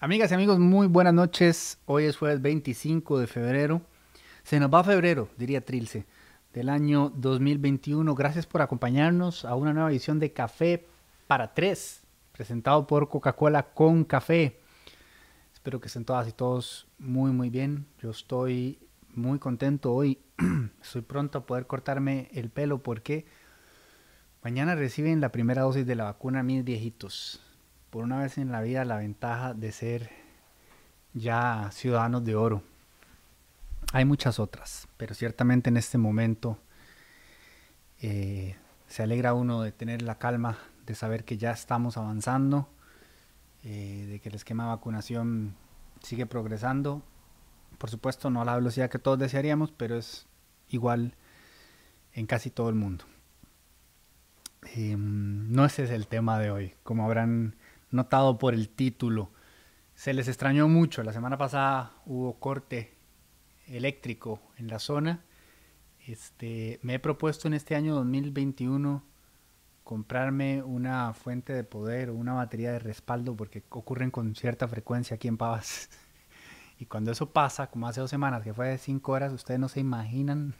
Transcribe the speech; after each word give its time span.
Amigas 0.00 0.30
y 0.30 0.34
amigos, 0.34 0.60
muy 0.60 0.86
buenas 0.86 1.12
noches. 1.12 1.76
Hoy 1.84 2.04
es 2.04 2.16
jueves 2.16 2.40
25 2.40 3.18
de 3.18 3.26
febrero. 3.26 3.82
Se 4.44 4.60
nos 4.60 4.72
va 4.72 4.84
febrero, 4.84 5.28
diría 5.36 5.64
Trilce, 5.64 6.06
del 6.52 6.68
año 6.68 7.10
2021. 7.16 8.14
Gracias 8.14 8.46
por 8.46 8.62
acompañarnos 8.62 9.44
a 9.44 9.56
una 9.56 9.72
nueva 9.72 9.90
edición 9.90 10.20
de 10.20 10.32
Café 10.32 10.86
para 11.26 11.52
Tres, 11.52 12.02
presentado 12.30 12.86
por 12.86 13.08
Coca-Cola 13.08 13.74
con 13.74 14.04
café. 14.04 14.60
Espero 15.52 15.80
que 15.80 15.88
estén 15.88 16.04
todas 16.04 16.28
y 16.28 16.32
todos 16.32 16.86
muy, 17.00 17.32
muy 17.32 17.50
bien. 17.50 17.84
Yo 18.00 18.10
estoy 18.10 18.78
muy 19.16 19.40
contento 19.40 19.92
hoy. 19.92 20.20
Estoy 20.80 21.02
pronto 21.02 21.38
a 21.38 21.44
poder 21.44 21.66
cortarme 21.66 22.28
el 22.32 22.50
pelo 22.50 22.84
porque 22.84 23.26
mañana 24.44 24.76
reciben 24.76 25.20
la 25.20 25.32
primera 25.32 25.62
dosis 25.62 25.84
de 25.84 25.96
la 25.96 26.04
vacuna 26.04 26.44
mis 26.44 26.62
viejitos 26.62 27.40
por 27.90 28.04
una 28.04 28.18
vez 28.18 28.38
en 28.38 28.52
la 28.52 28.60
vida 28.60 28.84
la 28.84 28.98
ventaja 28.98 29.54
de 29.54 29.72
ser 29.72 30.10
ya 31.14 31.70
ciudadanos 31.72 32.24
de 32.24 32.36
oro. 32.36 32.62
Hay 33.92 34.04
muchas 34.04 34.38
otras, 34.38 34.88
pero 34.96 35.14
ciertamente 35.14 35.70
en 35.70 35.76
este 35.76 35.96
momento 35.96 36.58
eh, 38.00 38.56
se 38.86 39.02
alegra 39.02 39.34
uno 39.34 39.62
de 39.62 39.72
tener 39.72 40.02
la 40.02 40.18
calma 40.18 40.58
de 40.86 40.94
saber 40.94 41.24
que 41.24 41.38
ya 41.38 41.52
estamos 41.52 41.96
avanzando, 41.96 42.68
eh, 43.64 44.06
de 44.08 44.20
que 44.20 44.28
el 44.28 44.34
esquema 44.34 44.64
de 44.64 44.70
vacunación 44.70 45.54
sigue 46.02 46.26
progresando. 46.26 47.02
Por 47.78 47.90
supuesto, 47.90 48.30
no 48.30 48.42
a 48.42 48.44
la 48.44 48.56
velocidad 48.56 48.90
que 48.90 48.98
todos 48.98 49.18
desearíamos, 49.18 49.72
pero 49.72 49.96
es 49.96 50.26
igual 50.68 51.14
en 52.12 52.26
casi 52.26 52.50
todo 52.50 52.68
el 52.68 52.74
mundo. 52.74 53.04
Em, 54.74 55.50
no 55.50 55.64
ese 55.64 55.84
es 55.84 55.90
el 55.90 56.06
tema 56.06 56.38
de 56.38 56.50
hoy. 56.50 56.74
Como 56.82 57.04
habrán 57.04 57.56
notado 57.90 58.38
por 58.38 58.54
el 58.54 58.68
título. 58.68 59.30
Se 59.94 60.12
les 60.12 60.28
extrañó 60.28 60.68
mucho. 60.68 61.02
La 61.02 61.12
semana 61.12 61.38
pasada 61.38 61.92
hubo 62.06 62.38
corte 62.38 62.96
eléctrico 63.66 64.40
en 64.56 64.68
la 64.68 64.78
zona. 64.78 65.24
Este, 66.06 66.78
me 66.82 66.94
he 66.94 66.98
propuesto 66.98 67.48
en 67.48 67.54
este 67.54 67.74
año 67.74 67.94
2021 67.96 69.04
comprarme 69.84 70.62
una 70.62 71.12
fuente 71.14 71.52
de 71.52 71.64
poder 71.64 72.10
o 72.10 72.14
una 72.14 72.34
batería 72.34 72.72
de 72.72 72.78
respaldo 72.78 73.34
porque 73.36 73.64
ocurren 73.70 74.10
con 74.10 74.34
cierta 74.34 74.68
frecuencia 74.68 75.16
aquí 75.16 75.28
en 75.28 75.36
Pavas. 75.36 75.90
Y 76.80 76.86
cuando 76.86 77.10
eso 77.10 77.32
pasa, 77.32 77.66
como 77.66 77.88
hace 77.88 78.00
dos 78.00 78.08
semanas, 78.08 78.44
que 78.44 78.54
fue 78.54 78.68
de 78.68 78.78
cinco 78.78 79.10
horas, 79.10 79.32
ustedes 79.32 79.58
no 79.58 79.68
se 79.68 79.80
imaginan 79.80 80.54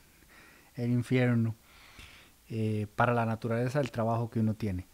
el 0.74 0.90
infierno 0.90 1.54
eh, 2.48 2.88
para 2.96 3.14
la 3.14 3.24
naturaleza 3.24 3.78
del 3.78 3.92
trabajo 3.92 4.28
que 4.28 4.40
uno 4.40 4.54
tiene 4.54 4.88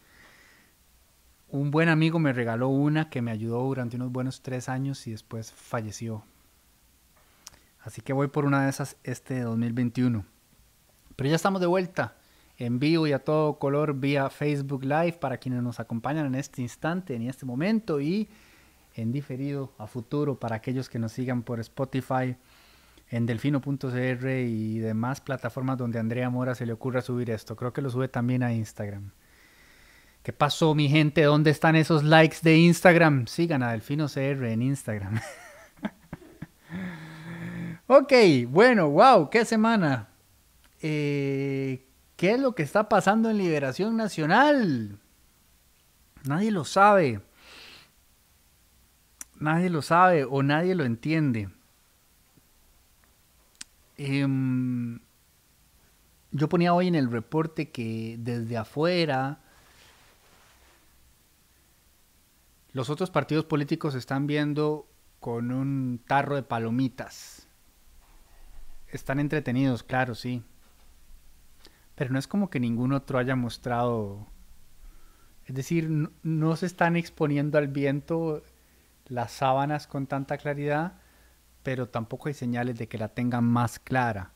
un 1.49 1.71
buen 1.71 1.89
amigo 1.89 2.19
me 2.19 2.33
regaló 2.33 2.69
una 2.69 3.11
que 3.11 3.23
me 3.23 3.31
ayudó 3.31 3.63
durante 3.63 3.97
unos 3.97 4.11
buenos 4.11 4.43
tres 4.43 4.69
años 4.69 5.07
y 5.07 5.13
después 5.13 5.53
falleció. 5.53 6.25
Así 7.81 8.01
que 8.01 8.13
voy 8.13 8.29
por 8.29 8.45
una 8.45 8.65
de 8.65 8.71
esas 8.71 8.97
este 9.05 9.41
2021. 9.41 10.25
Pero 11.17 11.31
ya 11.31 11.37
estamos 11.37 11.61
de 11.61 11.67
vuelta 11.67 12.17
en 12.57 12.79
vivo 12.79 13.07
y 13.07 13.13
a 13.13 13.19
todo 13.19 13.59
color 13.59 13.95
vía 13.95 14.31
Facebook 14.31 14.85
Live 14.85 15.15
para 15.21 15.39
quienes 15.39 15.63
nos 15.63 15.81
acompañan 15.81 16.27
en 16.27 16.35
este 16.35 16.63
instante, 16.63 17.15
en 17.15 17.23
este 17.29 17.45
momento 17.45 18.01
y 18.01 18.29
en 18.95 19.13
diferido 19.13 19.73
a 19.79 19.87
futuro 19.87 20.39
para 20.39 20.57
aquellos 20.57 20.89
que 20.89 20.99
nos 20.99 21.13
sigan 21.13 21.43
por 21.43 21.61
Spotify, 21.61 22.37
en 23.11 23.27
delfino.cr 23.27 24.29
y 24.29 24.79
demás 24.79 25.21
plataformas 25.21 25.79
donde 25.79 25.99
Andrea 25.99 26.31
Mora 26.31 26.55
se 26.55 26.67
le 26.67 26.73
ocurra 26.73 27.03
subir 27.03 27.31
esto. 27.31 27.55
Creo 27.55 27.73
que 27.73 27.83
lo 27.83 27.91
sube 27.91 28.09
también 28.09 28.43
a 28.43 28.53
Instagram. 28.53 29.11
¿Qué 30.25 30.33
pasó, 30.33 30.75
mi 30.75 30.89
gente? 30.89 31.23
¿Dónde 31.25 31.51
están 31.51 31.77
esos 31.77 32.03
likes 32.03 32.39
de 32.41 32.57
Instagram? 32.57 33.27
Sigan 33.27 33.63
a 33.63 33.73
Delfino 33.73 34.07
CR 34.09 34.47
en 34.47 34.63
Instagram. 34.63 35.21
ok, 37.87 38.13
bueno, 38.49 38.89
wow, 38.89 39.29
qué 39.29 39.45
semana. 39.45 40.09
Eh, 40.81 41.87
¿Qué 42.17 42.33
es 42.33 42.41
lo 42.41 42.55
que 42.55 42.63
está 42.63 42.89
pasando 42.89 43.29
en 43.29 43.37
Liberación 43.37 43.99
Nacional? 43.99 44.99
Nadie 46.23 46.51
lo 46.51 46.65
sabe. 46.65 47.21
Nadie 49.39 49.69
lo 49.69 49.83
sabe 49.83 50.25
o 50.25 50.43
nadie 50.43 50.75
lo 50.75 50.87
entiende. 50.87 51.51
Em, 53.99 55.01
yo 56.31 56.49
ponía 56.49 56.73
hoy 56.73 56.89
en 56.89 56.95
el 56.95 57.11
reporte 57.11 57.69
que 57.69 58.17
desde 58.19 58.57
afuera 58.57 59.44
Los 62.75 62.91
otros 62.91 63.13
partidos 63.13 63.45
políticos 63.45 63.95
están 63.95 64.27
viendo 64.27 64.89
con 65.21 65.53
un 65.53 66.03
tarro 66.09 66.35
de 66.35 66.43
palomitas. 66.43 67.47
Están 68.89 69.21
entretenidos, 69.21 69.85
claro, 69.85 70.17
sí. 70.17 70.43
Pero 71.95 72.13
no 72.13 72.19
es 72.19 72.27
como 72.27 72.51
que 72.51 72.59
ningún 72.59 72.93
otro 72.93 73.19
haya 73.19 73.37
mostrado... 73.37 74.27
Es 75.45 75.55
decir, 75.55 75.89
no, 76.25 76.57
se 76.57 76.67
están 76.67 76.97
exponiendo 76.97 77.59
al 77.59 77.69
viento 77.69 78.43
las 79.05 79.31
sábanas 79.31 79.87
con 79.87 80.09
tanta 80.09 80.37
claridad, 80.37 80.95
pero 81.63 81.89
tampoco 81.89 82.27
hay 82.27 82.35
señales 82.35 82.77
de 82.77 82.89
que 82.89 82.99
la 82.99 83.09
tengan 83.09 83.45
más 83.45 83.79
clara. 83.79 84.33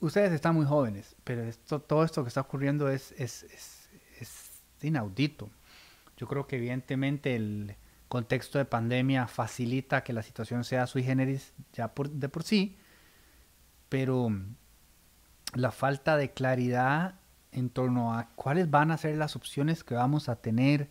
Ustedes 0.00 0.32
están 0.32 0.54
muy 0.54 0.66
jóvenes, 0.66 1.16
pero 1.24 1.44
esto, 1.44 1.80
todo 1.80 2.04
esto 2.04 2.22
que 2.24 2.28
está 2.28 2.42
ocurriendo 2.42 2.90
es, 2.90 3.12
es, 3.12 3.44
es 3.44 3.77
inaudito. 4.86 5.50
Yo 6.16 6.26
creo 6.26 6.46
que 6.46 6.56
evidentemente 6.56 7.36
el 7.36 7.76
contexto 8.08 8.58
de 8.58 8.64
pandemia 8.64 9.26
facilita 9.26 10.02
que 10.02 10.12
la 10.12 10.22
situación 10.22 10.64
sea 10.64 10.86
sui 10.86 11.02
generis 11.02 11.52
ya 11.72 11.92
de 12.10 12.28
por 12.28 12.42
sí, 12.42 12.76
pero 13.88 14.30
la 15.54 15.70
falta 15.70 16.16
de 16.16 16.30
claridad 16.32 17.14
en 17.52 17.70
torno 17.70 18.14
a 18.14 18.28
cuáles 18.34 18.70
van 18.70 18.90
a 18.90 18.96
ser 18.96 19.16
las 19.16 19.36
opciones 19.36 19.84
que 19.84 19.94
vamos 19.94 20.28
a 20.28 20.36
tener 20.36 20.88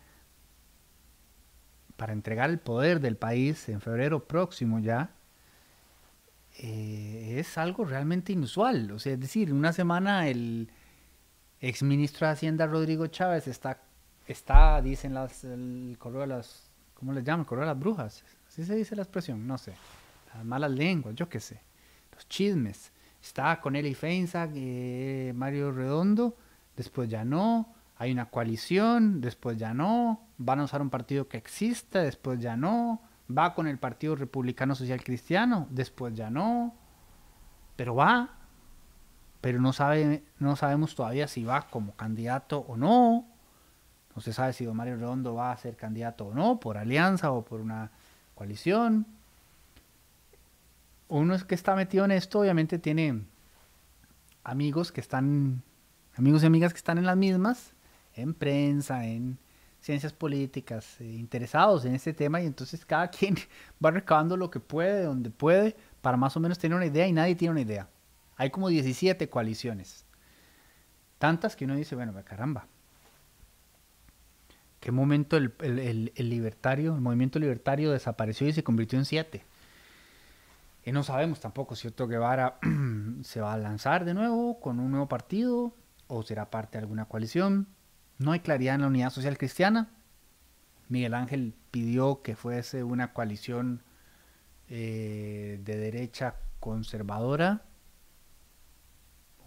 para 1.96 2.14
entregar 2.14 2.50
el 2.50 2.59
poder 2.59 3.00
del 3.00 3.17
país 3.17 3.67
en 3.70 3.82
febrero 3.82 4.28
próximo 4.28 4.79
ya, 4.79 5.11
eh, 6.59 7.35
es 7.40 7.58
algo 7.58 7.85
realmente 7.85 8.34
inusual. 8.34 8.91
O 8.91 9.00
sea, 9.00 9.14
es 9.14 9.20
decir, 9.20 9.52
una 9.52 9.73
semana 9.73 10.28
el, 10.28 10.70
exministro 11.59 12.28
de 12.28 12.34
Hacienda 12.34 12.67
Rodrigo 12.67 13.08
Chávez 13.08 13.47
está, 13.47 13.82
está 14.28 14.82
dicen 14.82 15.14
las, 15.14 15.44
el 15.44 15.96
correo 16.00 16.22
de 16.22 16.28
las, 16.28 16.70
¿cómo 16.94 17.14
le 17.14 17.24
llaman? 17.24 17.41
El 17.41 17.46
correo 17.46 17.62
de 17.62 17.72
las 17.72 17.79
brujas. 17.79 18.24
Así 18.47 18.64
se 18.64 18.76
dice 18.76 18.96
la 18.96 19.03
expresión, 19.03 19.46
no 19.47 19.58
sé. 19.58 19.74
Las 20.34 20.46
malas 20.46 20.72
lenguas, 20.72 21.16
yo 21.16 21.29
qué 21.29 21.40
sé. 21.40 21.62
Los 22.14 22.28
chismes. 22.28 22.91
Está 23.22 23.59
con 23.59 23.76
Eli 23.76 23.94
Feinsack, 23.94 24.52
eh, 24.56 25.34
Mario 25.35 25.72
Redondo, 25.72 26.38
después 26.76 27.09
ya 27.09 27.26
no. 27.26 27.74
Hay 27.97 28.12
una 28.12 28.29
coalición, 28.29 29.22
después 29.22 29.58
ya 29.58 29.74
no. 29.74 30.22
Van 30.38 30.59
a 30.59 30.64
usar 30.64 30.82
un 30.82 30.90
partido 30.90 31.28
que 31.28 31.38
existe, 31.38 32.00
después 32.00 32.40
ya 32.40 32.56
no. 32.56 33.02
Va 33.35 33.53
con 33.53 33.68
el 33.68 33.78
Partido 33.80 34.16
Republicano 34.16 34.76
Social 34.76 35.03
Cristiano, 35.03 35.68
después 35.72 36.14
ya 36.14 36.30
no. 36.30 36.76
Pero 37.76 37.96
va, 37.96 38.38
pero 39.41 39.59
no, 39.59 39.73
sabe, 39.73 40.23
no 40.40 40.56
sabemos 40.56 40.96
todavía 40.96 41.28
si 41.28 41.44
va 41.44 41.68
como 41.68 41.96
candidato 41.96 42.59
o 42.59 42.78
no. 42.78 43.26
No 44.17 44.22
se 44.22 44.34
sabe 44.34 44.52
si 44.52 44.66
don 44.66 44.75
Mario 44.75 44.96
Redondo 44.96 45.35
va 45.35 45.52
a 45.52 45.58
ser 45.58 45.75
candidato 45.75 46.25
o 46.25 46.34
no, 46.34 46.59
por 46.59 46.75
alianza 46.79 47.31
o 47.31 47.46
por 47.46 47.61
una 47.61 47.91
coalición. 48.34 49.05
Uno 51.08 51.35
es 51.35 51.43
que 51.43 51.53
está 51.53 51.75
metido 51.75 52.03
en 52.03 52.09
esto, 52.09 52.40
obviamente 52.40 52.79
tiene 52.79 53.22
amigos 54.43 54.91
que 54.91 55.02
están, 55.02 55.61
amigos 56.16 56.41
y 56.41 56.47
amigas 56.47 56.73
que 56.73 56.78
están 56.78 56.97
en 56.97 57.05
las 57.05 57.16
mismas, 57.16 57.73
en 58.16 58.34
prensa, 58.34 59.05
en 59.05 59.37
ciencias 59.81 60.14
políticas, 60.14 60.99
eh, 60.99 61.03
interesados 61.05 61.85
en 61.85 61.93
este 61.93 62.11
tema 62.11 62.41
y 62.41 62.47
entonces 62.47 62.87
cada 62.87 63.08
quien 63.11 63.35
va 63.85 63.91
recabando 63.91 64.35
lo 64.35 64.49
que 64.49 64.59
puede, 64.59 65.03
donde 65.03 65.29
puede, 65.29 65.75
para 66.02 66.17
más 66.17 66.35
o 66.35 66.40
menos 66.40 66.58
tener 66.58 66.75
una 66.75 66.87
idea 66.87 67.05
y 67.05 67.13
nadie 67.13 67.35
tiene 67.35 67.52
una 67.52 67.61
idea. 67.61 67.87
Hay 68.35 68.49
como 68.49 68.70
17 68.70 69.29
coaliciones. 69.29 70.08
Tantas 71.20 71.55
que 71.55 71.66
uno 71.66 71.75
dice, 71.75 71.96
bueno, 71.96 72.16
caramba. 72.25 72.66
¿Qué 74.87 74.93
momento 74.93 75.35
el, 75.35 76.13
libertario, 76.16 76.95
el 76.95 77.01
movimiento 77.01 77.39
libertario 77.39 77.91
desapareció 77.91 78.47
y 78.47 78.53
se 78.53 78.63
convirtió 78.63 78.97
en 78.97 79.03
siete? 79.03 79.43
Y 80.85 80.93
no 80.93 81.03
sabemos 81.03 81.41
tampoco 81.41 81.75
si 81.75 81.89
Otto 81.89 82.07
Guevara 82.07 82.57
se 83.22 83.41
va 83.41 83.51
a 83.51 83.57
lanzar 83.57 84.05
de 84.05 84.13
nuevo 84.13 84.61
con 84.61 84.79
un 84.79 84.91
nuevo 84.91 85.09
partido 85.09 85.75
o 86.07 86.23
será 86.23 86.49
parte 86.49 86.78
de 86.78 86.84
alguna 86.84 87.03
coalición. 87.03 87.67
No 88.17 88.31
hay 88.31 88.39
claridad 88.39 88.75
en 88.75 88.81
la 88.84 88.87
unidad 88.87 89.09
social 89.09 89.37
cristiana. 89.37 89.89
Miguel 90.87 91.16
Ángel 91.16 91.53
pidió 91.69 92.22
que 92.22 92.37
fuese 92.37 92.85
una 92.85 93.11
coalición 93.11 93.84
eh, 94.69 95.59
de 95.66 95.75
derecha 95.75 96.35
conservadora 96.61 97.66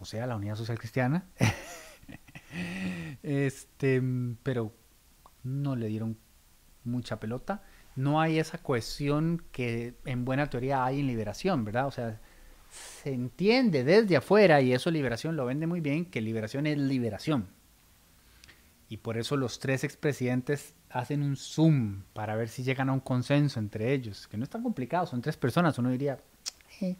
o 0.00 0.04
sea, 0.04 0.26
la 0.26 0.36
Unidad 0.36 0.56
Social 0.56 0.78
Cristiana. 0.78 1.24
este, 3.22 4.02
pero 4.42 4.74
no 5.42 5.76
le 5.76 5.86
dieron 5.86 6.18
mucha 6.84 7.20
pelota. 7.20 7.62
No 7.96 8.20
hay 8.20 8.38
esa 8.38 8.58
cohesión 8.58 9.42
que 9.52 9.94
en 10.04 10.24
buena 10.24 10.48
teoría 10.48 10.84
hay 10.84 11.00
en 11.00 11.06
Liberación, 11.06 11.64
¿verdad? 11.64 11.86
O 11.86 11.90
sea, 11.90 12.20
se 12.70 13.12
entiende 13.12 13.84
desde 13.84 14.16
afuera, 14.16 14.60
y 14.60 14.72
eso 14.72 14.90
Liberación 14.90 15.36
lo 15.36 15.46
vende 15.46 15.66
muy 15.66 15.80
bien, 15.80 16.06
que 16.06 16.20
Liberación 16.20 16.66
es 16.66 16.78
liberación. 16.78 17.48
Y 18.88 18.98
por 18.98 19.18
eso 19.18 19.36
los 19.36 19.60
tres 19.60 19.84
expresidentes 19.84 20.74
hacen 20.88 21.22
un 21.22 21.36
zoom 21.36 22.02
para 22.12 22.34
ver 22.34 22.48
si 22.48 22.62
llegan 22.62 22.88
a 22.88 22.92
un 22.92 23.00
consenso 23.00 23.60
entre 23.60 23.92
ellos, 23.92 24.26
que 24.26 24.36
no 24.36 24.44
es 24.44 24.50
tan 24.50 24.62
complicado, 24.62 25.06
son 25.06 25.22
tres 25.22 25.36
personas, 25.36 25.78
uno 25.78 25.90
diría, 25.90 26.18
eh". 26.80 26.96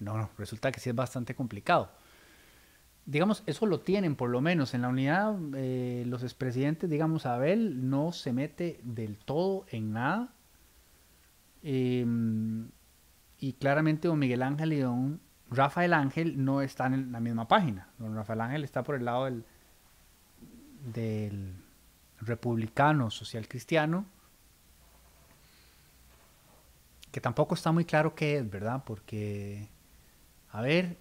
no, 0.00 0.16
no, 0.16 0.30
resulta 0.38 0.72
que 0.72 0.80
sí 0.80 0.88
es 0.90 0.96
bastante 0.96 1.34
complicado. 1.34 1.90
Digamos, 3.10 3.42
eso 3.46 3.66
lo 3.66 3.80
tienen 3.80 4.14
por 4.14 4.30
lo 4.30 4.40
menos 4.40 4.72
en 4.72 4.82
la 4.82 4.88
unidad, 4.88 5.36
eh, 5.56 6.04
los 6.06 6.22
expresidentes, 6.22 6.88
digamos, 6.88 7.26
Abel 7.26 7.90
no 7.90 8.12
se 8.12 8.32
mete 8.32 8.78
del 8.84 9.18
todo 9.18 9.66
en 9.68 9.92
nada. 9.92 10.32
Em, 11.64 12.68
y 13.40 13.54
claramente 13.54 14.06
don 14.06 14.16
Miguel 14.16 14.44
Ángel 14.44 14.72
y 14.74 14.78
don 14.78 15.20
Rafael 15.50 15.92
Ángel 15.92 16.44
no 16.44 16.62
están 16.62 16.94
en 16.94 17.10
la 17.10 17.18
misma 17.18 17.48
página. 17.48 17.88
Don 17.98 18.14
Rafael 18.14 18.42
Ángel 18.42 18.62
está 18.62 18.84
por 18.84 18.94
el 18.94 19.04
lado 19.04 19.24
del, 19.24 19.44
del 20.94 21.56
republicano 22.20 23.10
social 23.10 23.48
cristiano, 23.48 24.06
que 27.10 27.20
tampoco 27.20 27.56
está 27.56 27.72
muy 27.72 27.84
claro 27.84 28.14
qué 28.14 28.36
es, 28.36 28.48
¿verdad? 28.48 28.84
Porque, 28.86 29.68
a 30.52 30.62
ver, 30.62 30.96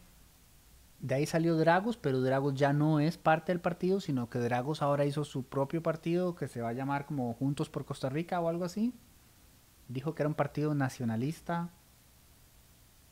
de 1.02 1.16
ahí 1.16 1.26
salió 1.26 1.56
Dragos, 1.56 1.98
pero 1.98 2.22
Dragos 2.22 2.56
ya 2.56 2.74
no 2.74 3.00
es 3.00 3.18
parte 3.18 3.52
del 3.52 3.62
partido, 3.62 4.02
sino 4.02 4.30
que 4.30 4.40
Dragos 4.40 4.82
ahora 4.82 5.06
hizo 5.06 5.24
su 5.24 5.44
propio 5.44 5.82
partido 5.82 6.36
que 6.36 6.48
se 6.48 6.62
va 6.62 6.70
a 6.70 6.74
llamar 6.74 7.06
como 7.06 7.34
Juntos 7.34 7.70
por 7.70 7.86
Costa 7.86 8.10
Rica 8.10 8.40
o 8.42 8.50
algo 8.50 8.66
así. 8.66 8.94
Dijo 9.88 10.14
que 10.14 10.24
era 10.24 10.28
un 10.28 10.36
partido 10.36 10.76
nacionalista 10.76 11.70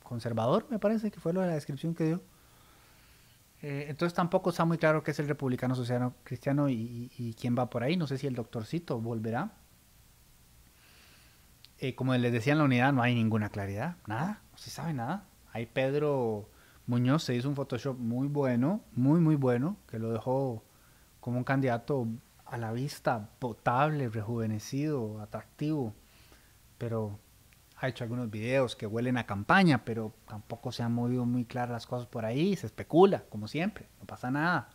conservador, 0.03 0.67
me 0.69 0.79
parece 0.79 1.11
que 1.11 1.19
fue 1.19 1.33
lo 1.33 1.41
de 1.41 1.47
la 1.47 1.53
descripción 1.53 1.93
que 1.95 2.03
dio. 2.05 2.21
Eh, 3.61 3.85
entonces 3.89 4.13
tampoco 4.13 4.51
está 4.51 4.65
muy 4.65 4.77
claro 4.77 5.03
qué 5.03 5.11
es 5.11 5.19
el 5.19 5.27
republicano 5.27 5.73
social 5.73 6.13
cristiano 6.23 6.69
y, 6.69 7.35
quién 7.39 7.57
va 7.57 7.69
por 7.69 7.83
ahí. 7.83 7.97
No 7.97 8.07
sé 8.07 8.17
si 8.17 8.27
el 8.27 8.35
doctorcito 8.35 8.99
volverá. 8.99 9.51
Eh, 11.79 11.95
como 11.95 12.15
les 12.15 12.31
decía 12.31 12.53
en 12.53 12.59
la 12.59 12.65
unidad, 12.65 12.91
no 12.93 13.01
hay 13.01 13.13
ninguna 13.15 13.49
claridad, 13.49 13.97
nada, 14.07 14.41
no 14.51 14.57
se 14.57 14.69
sabe 14.69 14.93
nada. 14.93 15.25
Ahí 15.53 15.65
Pedro 15.67 16.49
Muñoz 16.87 17.23
se 17.23 17.35
hizo 17.35 17.49
un 17.49 17.55
Photoshop 17.55 17.97
muy 17.99 18.27
bueno, 18.29 18.81
muy, 18.93 19.19
muy 19.19 19.35
bueno, 19.35 19.75
que 19.87 19.99
lo 19.99 20.11
dejó 20.11 20.63
como 21.19 21.37
un 21.37 21.43
candidato 21.43 22.07
a 22.45 22.57
la 22.57 22.71
vista 22.71 23.29
potable, 23.39 24.07
rejuvenecido, 24.07 25.19
atractivo, 25.21 25.93
pero 26.77 27.19
ha 27.75 27.89
hecho 27.89 28.05
algunos 28.05 28.31
videos 28.31 28.77
que 28.77 28.87
huelen 28.87 29.17
a 29.17 29.25
campaña, 29.25 29.83
pero 29.83 30.13
tampoco 30.27 30.71
se 30.71 30.81
han 30.81 30.93
movido 30.93 31.25
muy 31.25 31.43
claras 31.43 31.71
las 31.71 31.85
cosas 31.85 32.07
por 32.07 32.23
ahí, 32.23 32.55
se 32.55 32.67
especula, 32.67 33.25
como 33.29 33.49
siempre, 33.49 33.89
no 33.99 34.05
pasa 34.05 34.31
nada. 34.31 34.69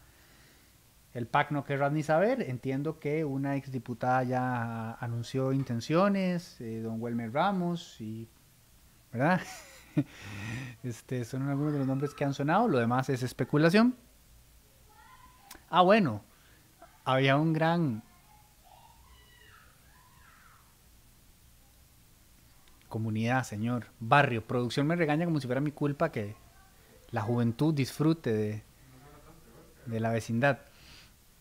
El 1.14 1.26
PAC 1.26 1.50
no 1.50 1.64
querrá 1.64 1.90
ni 1.90 2.02
saber, 2.02 2.42
entiendo 2.42 2.98
que 2.98 3.24
una 3.24 3.56
exdiputada 3.56 4.22
ya 4.22 4.92
anunció 4.94 5.52
intenciones, 5.52 6.60
eh, 6.60 6.80
don 6.80 7.02
Welmer 7.02 7.32
Ramos, 7.32 8.00
y, 8.00 8.28
¿verdad? 9.12 9.40
este, 10.82 11.24
son 11.24 11.48
algunos 11.48 11.72
de 11.72 11.78
los 11.78 11.86
nombres 11.86 12.14
que 12.14 12.24
han 12.24 12.34
sonado, 12.34 12.68
lo 12.68 12.78
demás 12.78 13.08
es 13.08 13.22
especulación. 13.22 13.96
Ah, 15.70 15.82
bueno, 15.82 16.22
había 17.04 17.36
un 17.36 17.52
gran 17.52 18.02
comunidad, 22.88 23.44
señor. 23.44 23.86
Barrio, 24.00 24.46
producción 24.46 24.86
me 24.86 24.96
regaña 24.96 25.24
como 25.24 25.40
si 25.40 25.46
fuera 25.46 25.60
mi 25.60 25.72
culpa 25.72 26.12
que 26.12 26.36
la 27.10 27.22
juventud 27.22 27.72
disfrute 27.72 28.32
de, 28.32 28.62
de 29.86 30.00
la 30.00 30.10
vecindad. 30.10 30.58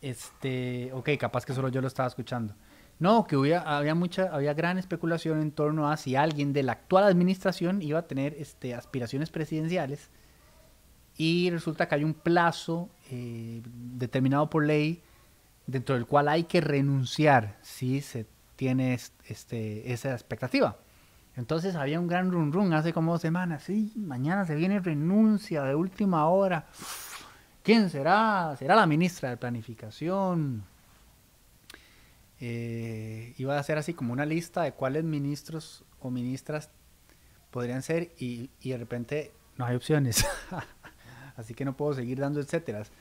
Este, 0.02 0.92
ok, 0.94 1.10
capaz 1.20 1.46
que 1.46 1.54
solo 1.54 1.70
yo 1.70 1.82
lo 1.82 1.88
estaba 1.88 2.08
escuchando. 2.08 2.56
No, 3.02 3.26
que 3.26 3.36
había, 3.36 3.62
había 3.62 3.96
mucha, 3.96 4.30
había 4.32 4.54
gran 4.54 4.78
especulación 4.78 5.42
en 5.42 5.52
torno 5.52 5.90
a 5.90 5.98
si 5.98 6.16
alguien 6.16 6.54
de 6.54 6.62
la 6.62 6.74
actual 6.74 7.06
administración 7.06 7.82
iba 7.82 7.98
a 7.98 8.08
tener 8.08 8.36
este, 8.38 8.76
aspiraciones 8.76 9.32
presidenciales. 9.32 10.12
Y 11.18 11.50
resulta 11.50 11.88
que 11.88 11.96
hay 11.96 12.04
un 12.04 12.14
plazo 12.14 12.92
eh, 13.10 13.64
determinado 13.66 14.52
por 14.52 14.64
ley 14.68 15.02
dentro 15.66 15.96
del 15.96 16.06
cual 16.06 16.28
hay 16.28 16.44
que 16.44 16.62
renunciar 16.62 17.58
si 17.64 18.02
se 18.02 18.28
tiene 18.56 18.94
este, 18.94 19.92
esa 19.92 20.12
expectativa. 20.12 20.78
Entonces 21.36 21.74
había 21.74 22.00
un 22.00 22.06
gran 22.08 22.30
run 22.30 22.54
run 22.54 22.72
hace 22.72 22.94
como 22.94 23.14
dos 23.14 23.22
semanas. 23.22 23.64
Sí, 23.64 23.94
mañana 23.96 24.46
se 24.46 24.54
viene 24.54 24.80
renuncia 24.80 25.64
de 25.64 25.74
última 25.74 26.28
hora. 26.28 26.68
¿Quién 27.64 27.90
será? 27.90 28.56
¿Será 28.60 28.76
la 28.76 28.86
ministra 28.86 29.32
de 29.32 29.38
Planificación? 29.38 30.70
Eh, 32.42 33.34
iba 33.38 33.58
a 33.58 33.64
ser 33.64 33.78
así 33.78 33.94
como 33.94 34.12
una 34.12 34.26
lista 34.26 34.64
de 34.64 34.74
cuáles 34.74 35.04
ministros 35.04 35.86
o 36.00 36.10
ministras 36.10 36.70
podrían 37.52 37.84
ser 37.84 38.12
y, 38.18 38.50
de 38.64 38.78
repente 38.78 39.32
no 39.58 39.66
hay 39.66 39.76
opciones. 39.76 40.26
así 41.38 41.54
que 41.54 41.64
no 41.64 41.78
puedo 41.78 41.94
seguir 41.94 42.20
dando 42.20 42.42
etcéteras. 42.42 42.92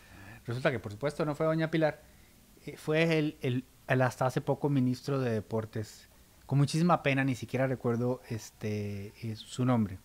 Resulta 0.47 0.71
que 0.71 0.79
por 0.79 0.93
supuesto 0.93 1.25
no 1.25 1.35
fue 1.35 1.47
doña 1.47 1.71
Pilar, 1.71 2.03
eh, 2.67 2.77
fue 2.77 3.19
el, 3.19 3.37
el 3.41 4.03
hasta 4.03 4.27
hace 4.27 4.41
poco 4.41 4.69
ministro 4.69 5.19
de 5.19 5.33
Deportes 5.33 6.11
con 6.51 6.59
muchísima 6.59 7.05
pena, 7.05 7.23
ni 7.23 7.37
siquiera 7.37 7.69
recuerdo 7.69 8.23
este, 8.29 9.13
eh, 9.23 9.37
su 9.37 9.65
nombre. 9.65 10.01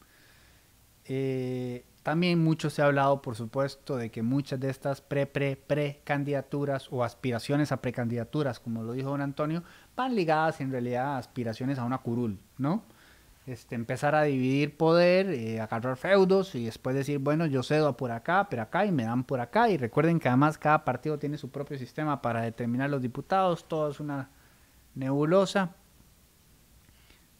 También 2.05 2.43
mucho 2.43 2.69
se 2.69 2.83
ha 2.83 2.85
hablado, 2.85 3.19
por 3.23 3.35
supuesto, 3.35 3.97
de 3.97 4.11
que 4.11 4.21
muchas 4.21 4.59
de 4.59 4.69
estas 4.69 5.01
pre-pre-pre-candidaturas 5.01 6.87
o 6.91 7.03
aspiraciones 7.03 7.71
a 7.71 7.81
precandidaturas, 7.81 8.59
como 8.59 8.83
lo 8.83 8.93
dijo 8.93 9.09
don 9.09 9.21
Antonio, 9.21 9.63
van 9.95 10.13
ligadas 10.13 10.61
en 10.61 10.69
realidad 10.69 11.15
a 11.15 11.17
aspiraciones 11.17 11.79
a 11.79 11.83
una 11.83 11.97
curul, 11.97 12.37
¿no? 12.59 12.83
Este, 13.47 13.73
empezar 13.73 14.13
a 14.13 14.21
dividir 14.21 14.77
poder, 14.77 15.31
eh, 15.31 15.59
agarrar 15.59 15.97
feudos 15.97 16.53
y 16.53 16.65
después 16.65 16.95
decir, 16.95 17.17
bueno, 17.17 17.47
yo 17.47 17.63
cedo 17.63 17.97
por 17.97 18.11
acá, 18.11 18.49
pero 18.51 18.61
acá 18.61 18.85
y 18.85 18.91
me 18.91 19.05
dan 19.05 19.23
por 19.23 19.39
acá. 19.39 19.71
Y 19.71 19.77
recuerden 19.77 20.19
que 20.19 20.27
además 20.27 20.59
cada 20.59 20.85
partido 20.85 21.17
tiene 21.17 21.39
su 21.39 21.49
propio 21.49 21.79
sistema 21.79 22.21
para 22.21 22.43
determinar 22.43 22.91
los 22.91 23.01
diputados, 23.01 23.67
todo 23.67 23.89
es 23.89 23.99
una 23.99 24.29
nebulosa. 24.93 25.73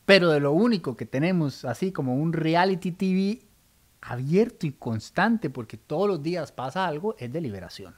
Pero 0.08 0.32
de 0.32 0.40
lo 0.40 0.54
único 0.54 0.98
que 0.98 1.06
tenemos 1.06 1.66
así 1.66 1.92
como 1.92 2.16
un 2.16 2.34
reality 2.34 2.92
TV 2.92 3.46
abierto 4.06 4.68
y 4.68 4.72
constante, 4.72 5.50
porque 5.50 5.78
todos 5.78 6.08
los 6.08 6.22
días 6.22 6.52
pasa 6.52 6.86
algo, 6.86 7.16
es 7.18 7.32
de 7.32 7.42
liberación. 7.42 7.96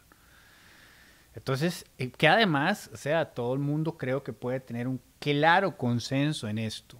Entonces, 1.33 1.85
eh, 1.97 2.11
que 2.11 2.27
además, 2.27 2.89
o 2.93 2.97
sea, 2.97 3.33
todo 3.33 3.53
el 3.53 3.59
mundo 3.59 3.97
creo 3.97 4.23
que 4.23 4.33
puede 4.33 4.59
tener 4.59 4.87
un 4.87 5.01
claro 5.19 5.77
consenso 5.77 6.47
en 6.47 6.57
esto. 6.57 6.97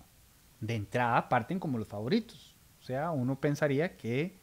De 0.60 0.76
entrada 0.76 1.30
parten 1.30 1.60
como 1.60 1.78
los 1.78 1.88
favoritos. 1.88 2.56
O 2.80 2.84
sea, 2.84 3.12
uno 3.12 3.40
pensaría 3.40 3.98
que 3.98 4.40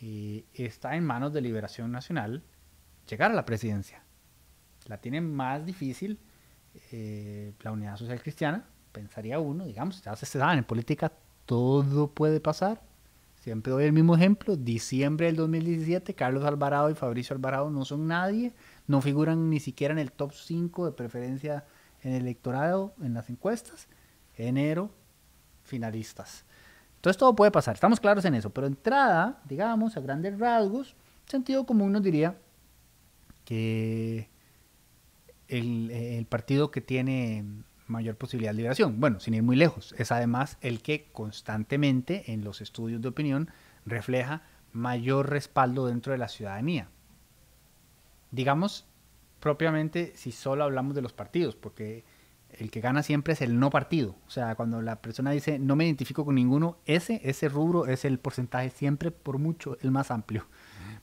eh, 0.00 0.44
está 0.54 0.96
en 0.96 1.04
manos 1.04 1.32
de 1.32 1.40
Liberación 1.40 1.90
Nacional 1.90 2.42
llegar 3.08 3.30
a 3.30 3.34
la 3.34 3.44
presidencia. 3.44 4.02
La 4.86 4.98
tiene 4.98 5.20
más 5.20 5.64
difícil 5.64 6.18
eh, 6.90 7.54
la 7.60 7.72
Unidad 7.72 7.96
Social 7.96 8.20
Cristiana, 8.20 8.64
pensaría 8.92 9.38
uno, 9.38 9.64
digamos, 9.64 10.02
ya 10.02 10.16
se 10.16 10.26
sabe, 10.26 10.58
en 10.58 10.64
política 10.64 11.12
todo 11.46 12.10
puede 12.10 12.40
pasar. 12.40 12.82
Siempre 13.44 13.72
doy 13.72 13.84
el 13.84 13.92
mismo 13.92 14.16
ejemplo. 14.16 14.56
Diciembre 14.56 15.26
del 15.26 15.36
2017, 15.36 16.14
Carlos 16.14 16.44
Alvarado 16.44 16.88
y 16.88 16.94
Fabricio 16.94 17.36
Alvarado 17.36 17.68
no 17.68 17.84
son 17.84 18.06
nadie, 18.06 18.54
no 18.86 19.02
figuran 19.02 19.50
ni 19.50 19.60
siquiera 19.60 19.92
en 19.92 19.98
el 19.98 20.12
top 20.12 20.32
5 20.32 20.86
de 20.86 20.92
preferencia 20.92 21.66
en 22.02 22.14
el 22.14 22.22
electorado, 22.22 22.94
en 23.02 23.12
las 23.12 23.28
encuestas. 23.28 23.86
Enero, 24.38 24.90
finalistas. 25.62 26.46
Entonces 26.96 27.18
todo 27.18 27.36
puede 27.36 27.50
pasar, 27.50 27.74
estamos 27.74 28.00
claros 28.00 28.24
en 28.24 28.34
eso. 28.34 28.48
Pero 28.48 28.66
entrada, 28.66 29.42
digamos, 29.44 29.94
a 29.98 30.00
grandes 30.00 30.38
rasgos, 30.38 30.96
sentido 31.26 31.66
común 31.66 31.92
nos 31.92 32.02
diría 32.02 32.38
que 33.44 34.30
el, 35.48 35.90
el 35.90 36.24
partido 36.24 36.70
que 36.70 36.80
tiene 36.80 37.44
mayor 37.86 38.16
posibilidad 38.16 38.52
de 38.52 38.58
liberación. 38.58 39.00
Bueno, 39.00 39.20
sin 39.20 39.34
ir 39.34 39.42
muy 39.42 39.56
lejos, 39.56 39.94
es 39.98 40.12
además 40.12 40.58
el 40.60 40.82
que 40.82 41.08
constantemente 41.12 42.32
en 42.32 42.44
los 42.44 42.60
estudios 42.60 43.02
de 43.02 43.08
opinión 43.08 43.50
refleja 43.84 44.42
mayor 44.72 45.30
respaldo 45.30 45.86
dentro 45.86 46.12
de 46.12 46.18
la 46.18 46.28
ciudadanía. 46.28 46.88
Digamos, 48.30 48.86
propiamente, 49.40 50.12
si 50.16 50.32
solo 50.32 50.64
hablamos 50.64 50.94
de 50.94 51.02
los 51.02 51.12
partidos, 51.12 51.54
porque 51.54 52.04
el 52.58 52.70
que 52.70 52.80
gana 52.80 53.02
siempre 53.02 53.34
es 53.34 53.40
el 53.42 53.58
no 53.58 53.70
partido. 53.70 54.16
O 54.26 54.30
sea, 54.30 54.54
cuando 54.54 54.80
la 54.82 55.00
persona 55.00 55.30
dice 55.30 55.58
no 55.58 55.76
me 55.76 55.84
identifico 55.84 56.24
con 56.24 56.34
ninguno, 56.34 56.78
ese, 56.86 57.20
ese 57.24 57.48
rubro 57.48 57.86
es 57.86 58.04
el 58.04 58.18
porcentaje 58.18 58.70
siempre 58.70 59.10
por 59.10 59.38
mucho 59.38 59.76
el 59.82 59.90
más 59.90 60.10
amplio. 60.10 60.46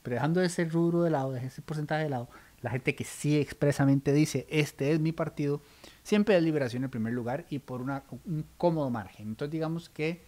Pero 0.04 0.16
dejando 0.16 0.42
ese 0.42 0.66
rubro 0.66 1.04
de 1.04 1.12
lado, 1.12 1.36
ese 1.36 1.62
porcentaje 1.62 2.04
de 2.04 2.10
lado, 2.10 2.30
la 2.62 2.72
gente 2.72 2.96
que 2.96 3.04
sí 3.04 3.40
expresamente 3.40 4.14
dice 4.14 4.48
este 4.50 4.92
es 4.92 5.00
mi 5.00 5.12
partido, 5.12 5.62
siempre 6.04 6.36
es 6.36 6.44
liberación 6.44 6.84
en 6.84 6.90
primer 6.90 7.14
lugar 7.14 7.46
y 7.50 7.60
por 7.60 7.82
una, 7.82 8.04
un 8.26 8.46
cómodo 8.58 8.90
margen. 8.90 9.30
Entonces 9.30 9.52
digamos 9.52 9.90
que 9.90 10.24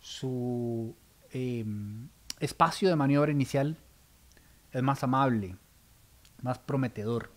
su 0.00 0.94
em, 1.32 2.08
espacio 2.40 2.88
de 2.88 2.96
maniobra 2.96 3.32
inicial 3.32 3.76
es 4.72 4.82
más 4.82 5.02
amable, 5.02 5.56
más 6.42 6.58
prometedor. 6.58 7.30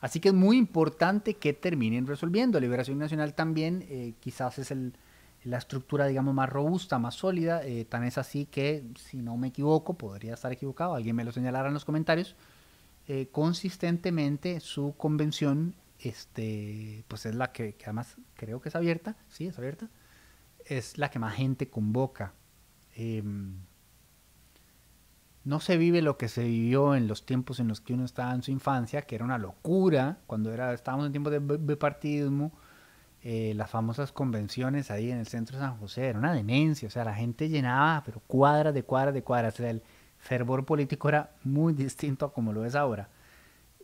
Así 0.00 0.20
que 0.20 0.28
es 0.28 0.34
muy 0.34 0.56
importante 0.56 1.34
que 1.34 1.52
terminen 1.52 2.06
resolviendo. 2.06 2.58
Liberación 2.58 2.98
Nacional 2.98 3.34
también 3.34 3.84
eh, 3.88 4.14
quizás 4.20 4.58
es 4.58 4.70
el, 4.70 4.94
la 5.44 5.58
estructura, 5.58 6.06
digamos, 6.06 6.34
más 6.34 6.48
robusta, 6.48 6.98
más 6.98 7.14
sólida. 7.14 7.64
Eh, 7.64 7.84
tan 7.84 8.04
es 8.04 8.18
así 8.18 8.46
que, 8.46 8.84
si 8.96 9.18
no 9.18 9.36
me 9.36 9.48
equivoco, 9.48 9.94
podría 9.94 10.34
estar 10.34 10.52
equivocado, 10.52 10.94
alguien 10.94 11.16
me 11.16 11.24
lo 11.24 11.32
señalará 11.32 11.68
en 11.68 11.74
los 11.74 11.84
comentarios, 11.84 12.34
eh, 13.08 13.28
consistentemente 13.32 14.60
su 14.60 14.94
convención, 14.96 15.74
este, 16.02 17.04
pues 17.08 17.26
es 17.26 17.34
la 17.34 17.52
que, 17.52 17.76
además 17.82 18.16
creo 18.34 18.60
que 18.60 18.68
es 18.68 18.76
abierta, 18.76 19.16
sí, 19.28 19.46
es 19.46 19.58
abierta, 19.58 19.88
es 20.64 20.98
la 20.98 21.10
que 21.10 21.18
más 21.18 21.34
gente 21.34 21.68
convoca. 21.68 22.34
Em, 22.94 23.58
no 25.44 25.60
se 25.60 25.76
vive 25.76 26.02
lo 26.02 26.18
que 26.18 26.28
se 26.28 26.44
vivió 26.44 26.94
en 26.94 27.08
los 27.08 27.24
tiempos 27.24 27.60
en 27.60 27.68
los 27.68 27.80
que 27.80 27.94
uno 27.94 28.04
estaba 28.04 28.34
en 28.34 28.42
su 28.42 28.50
infancia, 28.50 29.02
que 29.02 29.14
era 29.14 29.24
una 29.24 29.38
locura, 29.38 30.18
cuando 30.26 30.52
era, 30.52 30.72
estábamos 30.72 31.06
en 31.06 31.12
tiempos 31.12 31.32
de 31.32 31.38
bipartidismo, 31.38 32.52
eh, 33.22 33.52
las 33.54 33.70
famosas 33.70 34.12
convenciones 34.12 34.90
ahí 34.90 35.10
en 35.10 35.18
el 35.18 35.26
centro 35.26 35.58
de 35.58 35.64
San 35.64 35.76
José, 35.78 36.06
era 36.08 36.18
una 36.18 36.32
demencia, 36.32 36.88
o 36.88 36.90
sea, 36.90 37.04
la 37.04 37.14
gente 37.14 37.48
llenaba, 37.48 38.02
pero 38.04 38.20
cuadras 38.20 38.74
de 38.74 38.82
cuadras 38.82 39.14
de 39.14 39.22
cuadras, 39.22 39.54
o 39.54 39.56
sea, 39.58 39.70
el 39.70 39.82
fervor 40.18 40.64
político 40.64 41.08
era 41.08 41.34
muy 41.44 41.72
distinto 41.72 42.26
a 42.26 42.32
como 42.32 42.52
lo 42.52 42.64
es 42.64 42.74
ahora. 42.74 43.08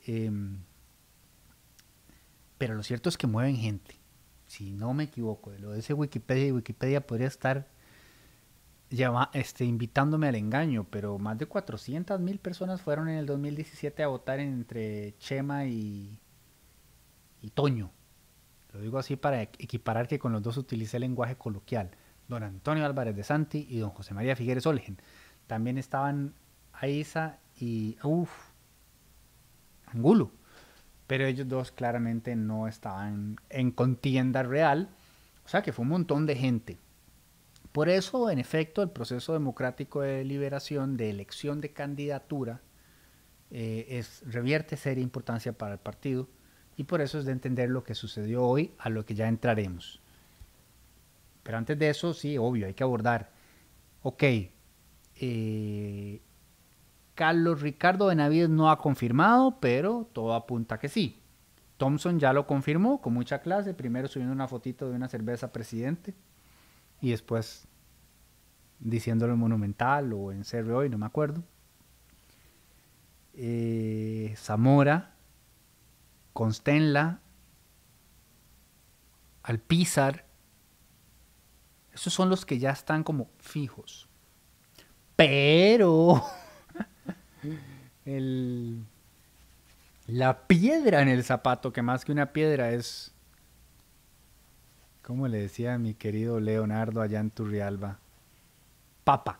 Em, 0.06 0.58
pero 2.58 2.74
lo 2.74 2.82
cierto 2.82 3.08
es 3.08 3.18
que 3.18 3.26
mueven 3.26 3.56
gente, 3.56 3.96
si 4.46 4.72
no 4.72 4.94
me 4.94 5.04
equivoco, 5.04 5.50
lo 5.58 5.72
de 5.72 5.80
ese 5.80 5.92
Wikipedia 5.92 6.46
y 6.46 6.52
Wikipedia 6.52 7.06
podría 7.06 7.28
estar 7.28 7.66
llama, 8.90 9.30
este, 9.32 9.64
invitándome 9.64 10.28
al 10.28 10.36
engaño, 10.36 10.86
pero 10.90 11.18
más 11.18 11.38
de 11.38 11.46
400 11.46 12.20
mil 12.20 12.38
personas 12.38 12.80
fueron 12.80 13.08
en 13.08 13.18
el 13.18 13.26
2017 13.26 14.02
a 14.02 14.08
votar 14.08 14.40
entre 14.40 15.16
Chema 15.18 15.66
y, 15.66 16.18
Toño. 17.54 17.92
Lo 18.72 18.80
digo 18.80 18.98
así 18.98 19.14
para 19.14 19.40
equiparar 19.42 20.08
que 20.08 20.18
con 20.18 20.32
los 20.32 20.42
dos 20.42 20.56
utilicé 20.56 20.96
el 20.96 21.02
lenguaje 21.02 21.36
coloquial. 21.36 21.92
Don 22.26 22.42
Antonio 22.42 22.84
Álvarez 22.84 23.14
de 23.14 23.22
Santi 23.22 23.66
y 23.70 23.78
don 23.78 23.90
José 23.90 24.14
María 24.14 24.34
Figueres 24.34 24.66
Olgen. 24.66 24.98
También 25.46 25.78
estaban 25.78 26.34
Aiza 26.72 27.38
y 27.56 27.96
Angulo. 29.86 30.32
Pero 31.06 31.26
ellos 31.26 31.48
dos 31.48 31.70
claramente 31.70 32.34
no 32.36 32.68
estaban 32.68 33.36
en 33.48 33.70
contienda 33.70 34.42
real. 34.42 34.88
O 35.44 35.48
sea 35.48 35.62
que 35.62 35.72
fue 35.72 35.84
un 35.84 35.90
montón 35.90 36.26
de 36.26 36.36
gente. 36.36 36.78
Por 37.72 37.88
eso, 37.88 38.30
en 38.30 38.38
efecto, 38.38 38.82
el 38.82 38.90
proceso 38.90 39.32
democrático 39.32 40.00
de 40.00 40.24
liberación, 40.24 40.96
de 40.96 41.10
elección 41.10 41.60
de 41.60 41.72
candidatura, 41.72 42.62
eh, 43.50 43.86
es, 43.90 44.22
revierte 44.26 44.76
seria 44.76 45.02
importancia 45.02 45.52
para 45.52 45.74
el 45.74 45.78
partido 45.78 46.28
y 46.76 46.84
por 46.84 47.00
eso 47.00 47.18
es 47.18 47.24
de 47.24 47.32
entender 47.32 47.70
lo 47.70 47.84
que 47.84 47.94
sucedió 47.94 48.44
hoy, 48.44 48.72
a 48.78 48.88
lo 48.88 49.04
que 49.04 49.14
ya 49.14 49.28
entraremos. 49.28 50.00
Pero 51.42 51.58
antes 51.58 51.78
de 51.78 51.88
eso, 51.88 52.12
sí, 52.12 52.36
obvio, 52.38 52.66
hay 52.66 52.74
que 52.74 52.82
abordar. 52.82 53.30
Ok, 54.02 54.22
eh, 55.20 56.20
Carlos 57.16 57.62
Ricardo 57.62 58.06
Benavides 58.06 58.50
no 58.50 58.70
ha 58.70 58.78
confirmado, 58.78 59.58
pero 59.58 60.08
todo 60.12 60.34
apunta 60.34 60.78
que 60.78 60.88
sí. 60.88 61.20
Thompson 61.78 62.20
ya 62.20 62.32
lo 62.32 62.46
confirmó 62.46 63.00
con 63.00 63.14
mucha 63.14 63.40
clase, 63.40 63.74
primero 63.74 64.06
subiendo 64.06 64.32
una 64.32 64.46
fotito 64.46 64.88
de 64.88 64.96
una 64.96 65.08
cerveza 65.08 65.50
presidente 65.50 66.14
y 67.00 67.10
después 67.10 67.66
diciéndolo 68.78 69.32
en 69.32 69.38
Monumental 69.38 70.12
o 70.12 70.30
en 70.30 70.42
CR 70.42 70.70
hoy, 70.72 70.90
no 70.90 70.98
me 70.98 71.06
acuerdo. 71.06 71.42
Eh, 73.32 74.34
Zamora, 74.36 75.14
Constenla, 76.34 77.20
Alpizar, 79.42 80.26
esos 81.94 82.12
son 82.12 82.28
los 82.28 82.44
que 82.44 82.58
ya 82.58 82.72
están 82.72 83.02
como 83.02 83.30
fijos. 83.38 84.06
Pero 85.16 86.22
el, 88.04 88.84
la 90.06 90.46
piedra 90.46 91.02
en 91.02 91.08
el 91.08 91.24
zapato, 91.24 91.72
que 91.72 91.82
más 91.82 92.04
que 92.04 92.12
una 92.12 92.32
piedra 92.32 92.70
es 92.70 93.12
como 95.06 95.28
le 95.28 95.38
decía 95.38 95.78
mi 95.78 95.94
querido 95.94 96.40
Leonardo 96.40 97.00
allá 97.00 97.20
en 97.20 97.30
Turrialba, 97.30 98.00
papa. 99.04 99.38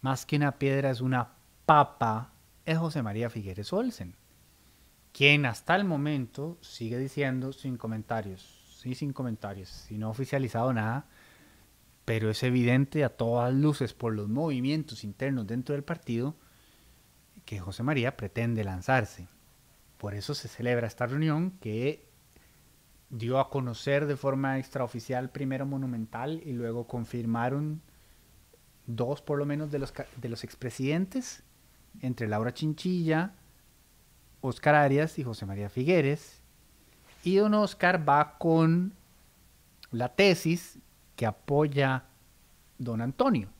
Más 0.00 0.24
que 0.24 0.36
una 0.36 0.52
piedra 0.52 0.88
es 0.88 1.02
una 1.02 1.34
papa, 1.66 2.32
es 2.64 2.78
José 2.78 3.02
María 3.02 3.28
Figueres 3.28 3.74
Olsen, 3.74 4.14
quien 5.12 5.44
hasta 5.44 5.76
el 5.76 5.84
momento 5.84 6.56
sigue 6.62 6.96
diciendo 6.96 7.52
sin 7.52 7.76
comentarios, 7.76 8.40
sí 8.80 8.94
sin 8.94 9.12
comentarios, 9.12 9.68
si 9.68 9.98
no 9.98 10.08
oficializado 10.08 10.72
nada, 10.72 11.04
pero 12.06 12.30
es 12.30 12.42
evidente 12.42 13.04
a 13.04 13.10
todas 13.10 13.52
luces 13.52 13.92
por 13.92 14.14
los 14.14 14.30
movimientos 14.30 15.04
internos 15.04 15.46
dentro 15.46 15.74
del 15.74 15.84
partido 15.84 16.36
que 17.46 17.60
José 17.60 17.82
María 17.82 18.16
pretende 18.16 18.64
lanzarse. 18.64 19.28
Por 19.96 20.14
eso 20.14 20.34
se 20.34 20.48
celebra 20.48 20.86
esta 20.86 21.06
reunión 21.06 21.52
que 21.60 22.04
dio 23.08 23.38
a 23.38 23.48
conocer 23.48 24.06
de 24.06 24.16
forma 24.16 24.58
extraoficial 24.58 25.30
primero 25.30 25.64
Monumental 25.64 26.42
y 26.44 26.52
luego 26.52 26.86
confirmaron 26.86 27.80
dos 28.86 29.22
por 29.22 29.38
lo 29.38 29.46
menos 29.46 29.70
de 29.70 29.78
los, 29.78 29.94
de 30.16 30.28
los 30.28 30.44
expresidentes, 30.44 31.44
entre 32.02 32.28
Laura 32.28 32.52
Chinchilla, 32.52 33.32
Oscar 34.40 34.74
Arias 34.74 35.18
y 35.18 35.24
José 35.24 35.46
María 35.46 35.70
Figueres. 35.70 36.42
Y 37.22 37.36
don 37.36 37.54
Oscar 37.54 38.06
va 38.06 38.36
con 38.38 38.92
la 39.92 40.14
tesis 40.14 40.78
que 41.14 41.26
apoya 41.26 42.04
don 42.78 43.00
Antonio. 43.00 43.55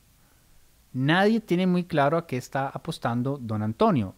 Nadie 0.93 1.39
tiene 1.39 1.67
muy 1.67 1.83
claro 1.83 2.17
a 2.17 2.27
qué 2.27 2.37
está 2.37 2.69
apostando 2.69 3.37
don 3.37 3.61
Antonio. 3.61 4.15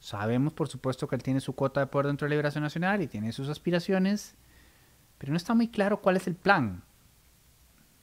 Sabemos, 0.00 0.52
por 0.52 0.68
supuesto, 0.68 1.08
que 1.08 1.16
él 1.16 1.22
tiene 1.22 1.40
su 1.40 1.54
cuota 1.54 1.80
de 1.80 1.86
poder 1.86 2.06
dentro 2.06 2.26
de 2.26 2.30
Liberación 2.30 2.62
Nacional 2.62 3.02
y 3.02 3.06
tiene 3.08 3.32
sus 3.32 3.48
aspiraciones 3.48 4.36
pero 5.18 5.32
no 5.32 5.36
está 5.36 5.54
muy 5.54 5.68
claro 5.68 6.00
cuál 6.00 6.16
es 6.16 6.26
el 6.26 6.36
plan. 6.36 6.82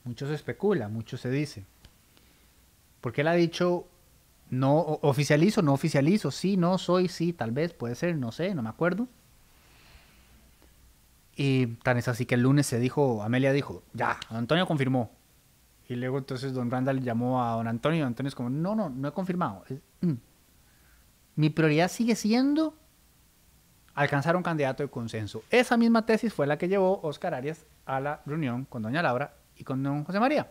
Mucho 0.04 0.28
se 0.28 0.34
especula, 0.34 0.88
mucho 0.88 1.16
se 1.16 1.30
dice. 1.30 1.64
Porque 3.00 3.22
él 3.22 3.28
ha 3.28 3.32
dicho, 3.32 3.88
no 4.50 4.78
oficializo, 5.02 5.62
no 5.62 5.72
oficializo, 5.72 6.30
sí, 6.30 6.56
no 6.56 6.78
soy, 6.78 7.08
sí, 7.08 7.32
tal 7.32 7.50
vez, 7.50 7.72
puede 7.72 7.94
ser, 7.94 8.16
no 8.16 8.30
sé, 8.32 8.54
no 8.54 8.62
me 8.62 8.68
acuerdo. 8.68 9.08
Y 11.34 11.66
tan 11.82 11.96
es 11.96 12.08
así 12.08 12.26
que 12.26 12.34
el 12.34 12.42
lunes 12.42 12.66
se 12.66 12.78
dijo, 12.78 13.22
Amelia 13.22 13.52
dijo, 13.52 13.82
ya, 13.94 14.18
Antonio 14.28 14.66
confirmó. 14.66 15.10
Y 15.88 15.94
luego 15.94 16.18
entonces 16.18 16.52
don 16.52 16.70
Randall 16.70 17.00
llamó 17.00 17.42
a 17.42 17.52
don 17.52 17.68
Antonio 17.68 17.98
y 17.98 18.00
don 18.00 18.08
Antonio 18.08 18.28
es 18.28 18.34
como, 18.34 18.50
no, 18.50 18.74
no, 18.74 18.88
no 18.88 19.08
he 19.08 19.12
confirmado. 19.12 19.64
Mm. 20.00 20.14
Mi 21.36 21.50
prioridad 21.50 21.90
sigue 21.90 22.16
siendo 22.16 22.74
alcanzar 23.94 24.36
un 24.36 24.42
candidato 24.42 24.82
de 24.82 24.88
consenso. 24.88 25.44
Esa 25.50 25.76
misma 25.76 26.04
tesis 26.04 26.32
fue 26.32 26.46
la 26.46 26.58
que 26.58 26.68
llevó 26.68 27.00
Oscar 27.02 27.34
Arias 27.34 27.66
a 27.84 28.00
la 28.00 28.20
reunión 28.26 28.64
con 28.64 28.82
doña 28.82 29.02
Laura 29.02 29.34
y 29.56 29.64
con 29.64 29.82
don 29.82 30.04
José 30.04 30.18
María. 30.18 30.50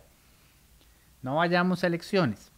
No 1.22 1.36
vayamos 1.36 1.84
a 1.84 1.88
elecciones. 1.88 2.52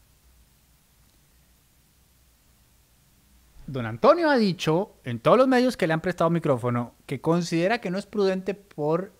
Don 3.65 3.85
Antonio 3.85 4.29
ha 4.29 4.37
dicho 4.37 4.93
en 5.03 5.19
todos 5.19 5.37
los 5.37 5.47
medios 5.47 5.75
que 5.75 5.87
le 5.87 5.93
han 5.93 6.01
prestado 6.01 6.29
micrófono 6.29 6.93
que 7.05 7.21
considera 7.21 7.79
que 7.79 7.89
no 7.89 7.97
es 7.97 8.05
prudente 8.05 8.53
por 8.53 9.11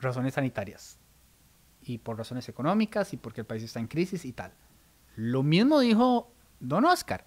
razones 0.00 0.34
sanitarias 0.34 0.98
y 1.88 1.98
por 1.98 2.18
razones 2.18 2.48
económicas 2.48 3.12
y 3.12 3.16
porque 3.16 3.42
el 3.42 3.46
país 3.46 3.62
está 3.62 3.80
en 3.80 3.86
crisis 3.86 4.24
y 4.24 4.32
tal. 4.32 4.52
Lo 5.16 5.42
mismo 5.42 5.80
dijo 5.80 6.30
don 6.60 6.84
Oscar. 6.84 7.26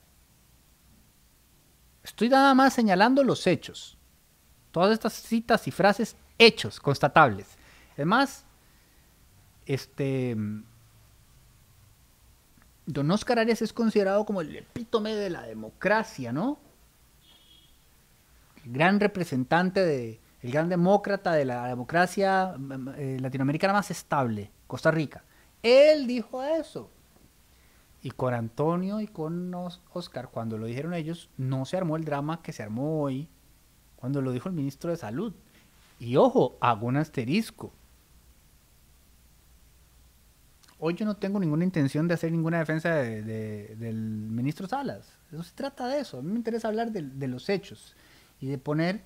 Estoy 2.04 2.30
nada 2.30 2.54
más 2.54 2.74
señalando 2.74 3.24
los 3.24 3.46
hechos. 3.48 3.98
Todas 4.72 4.94
estas 4.94 5.14
citas 5.14 5.68
y 5.68 5.72
frases, 5.72 6.16
hechos, 6.38 6.80
constatables. 6.80 7.58
Además, 7.94 8.46
este. 9.66 10.36
Don 12.86 13.12
Oscar 13.12 13.40
Arias 13.40 13.62
es 13.62 13.72
considerado 13.72 14.26
como 14.26 14.42
el 14.42 14.56
epítome 14.56 15.14
de 15.14 15.30
la 15.30 15.44
democracia, 15.44 16.32
¿no? 16.32 16.60
El 18.64 18.72
gran 18.72 19.00
representante 19.00 19.86
de. 19.86 20.20
El 20.42 20.52
gran 20.52 20.70
demócrata 20.70 21.34
de 21.34 21.46
la 21.46 21.68
democracia 21.68 22.56
eh, 22.98 23.18
latinoamericana 23.20 23.74
más 23.74 23.92
estable, 23.92 24.52
Costa 24.68 24.92
Rica. 24.92 25.24
Él 25.64 26.08
dijo 26.08 26.44
eso. 26.44 26.90
Y 28.02 28.12
con 28.12 28.34
Antonio 28.34 29.02
y 29.02 29.08
con 29.08 29.54
Oscar, 29.54 30.30
cuando 30.32 30.58
lo 30.58 30.66
dijeron 30.66 30.94
ellos, 30.94 31.30
no 31.38 31.66
se 31.66 31.76
armó 31.76 31.98
el 31.98 32.06
drama 32.06 32.42
que 32.42 32.54
se 32.54 32.64
armó 32.64 33.02
hoy 33.02 33.28
cuando 33.98 34.22
lo 34.22 34.32
dijo 34.32 34.48
el 34.48 34.56
ministro 34.56 34.92
de 34.92 34.98
Salud. 34.98 35.34
Y 36.00 36.16
ojo, 36.16 36.58
hago 36.62 36.88
un 36.88 36.96
asterisco. 36.96 37.74
Hoy 40.82 40.94
yo 40.94 41.06
no 41.06 41.18
tengo 41.18 41.42
ninguna 41.42 41.66
intención 41.66 42.08
de 42.08 42.14
hacer 42.14 42.32
ninguna 42.32 42.60
defensa 42.60 42.96
del 42.96 43.98
ministro 44.30 44.66
Salas. 44.66 45.12
No 45.30 45.44
se 45.44 45.54
trata 45.54 45.88
de 45.88 46.00
eso. 46.00 46.20
A 46.20 46.22
mí 46.22 46.32
me 46.32 46.38
interesa 46.38 46.70
hablar 46.70 46.92
de, 46.92 47.28
los 47.28 47.50
hechos 47.50 47.98
y 48.40 48.48
de 48.48 48.58
poner 48.58 49.04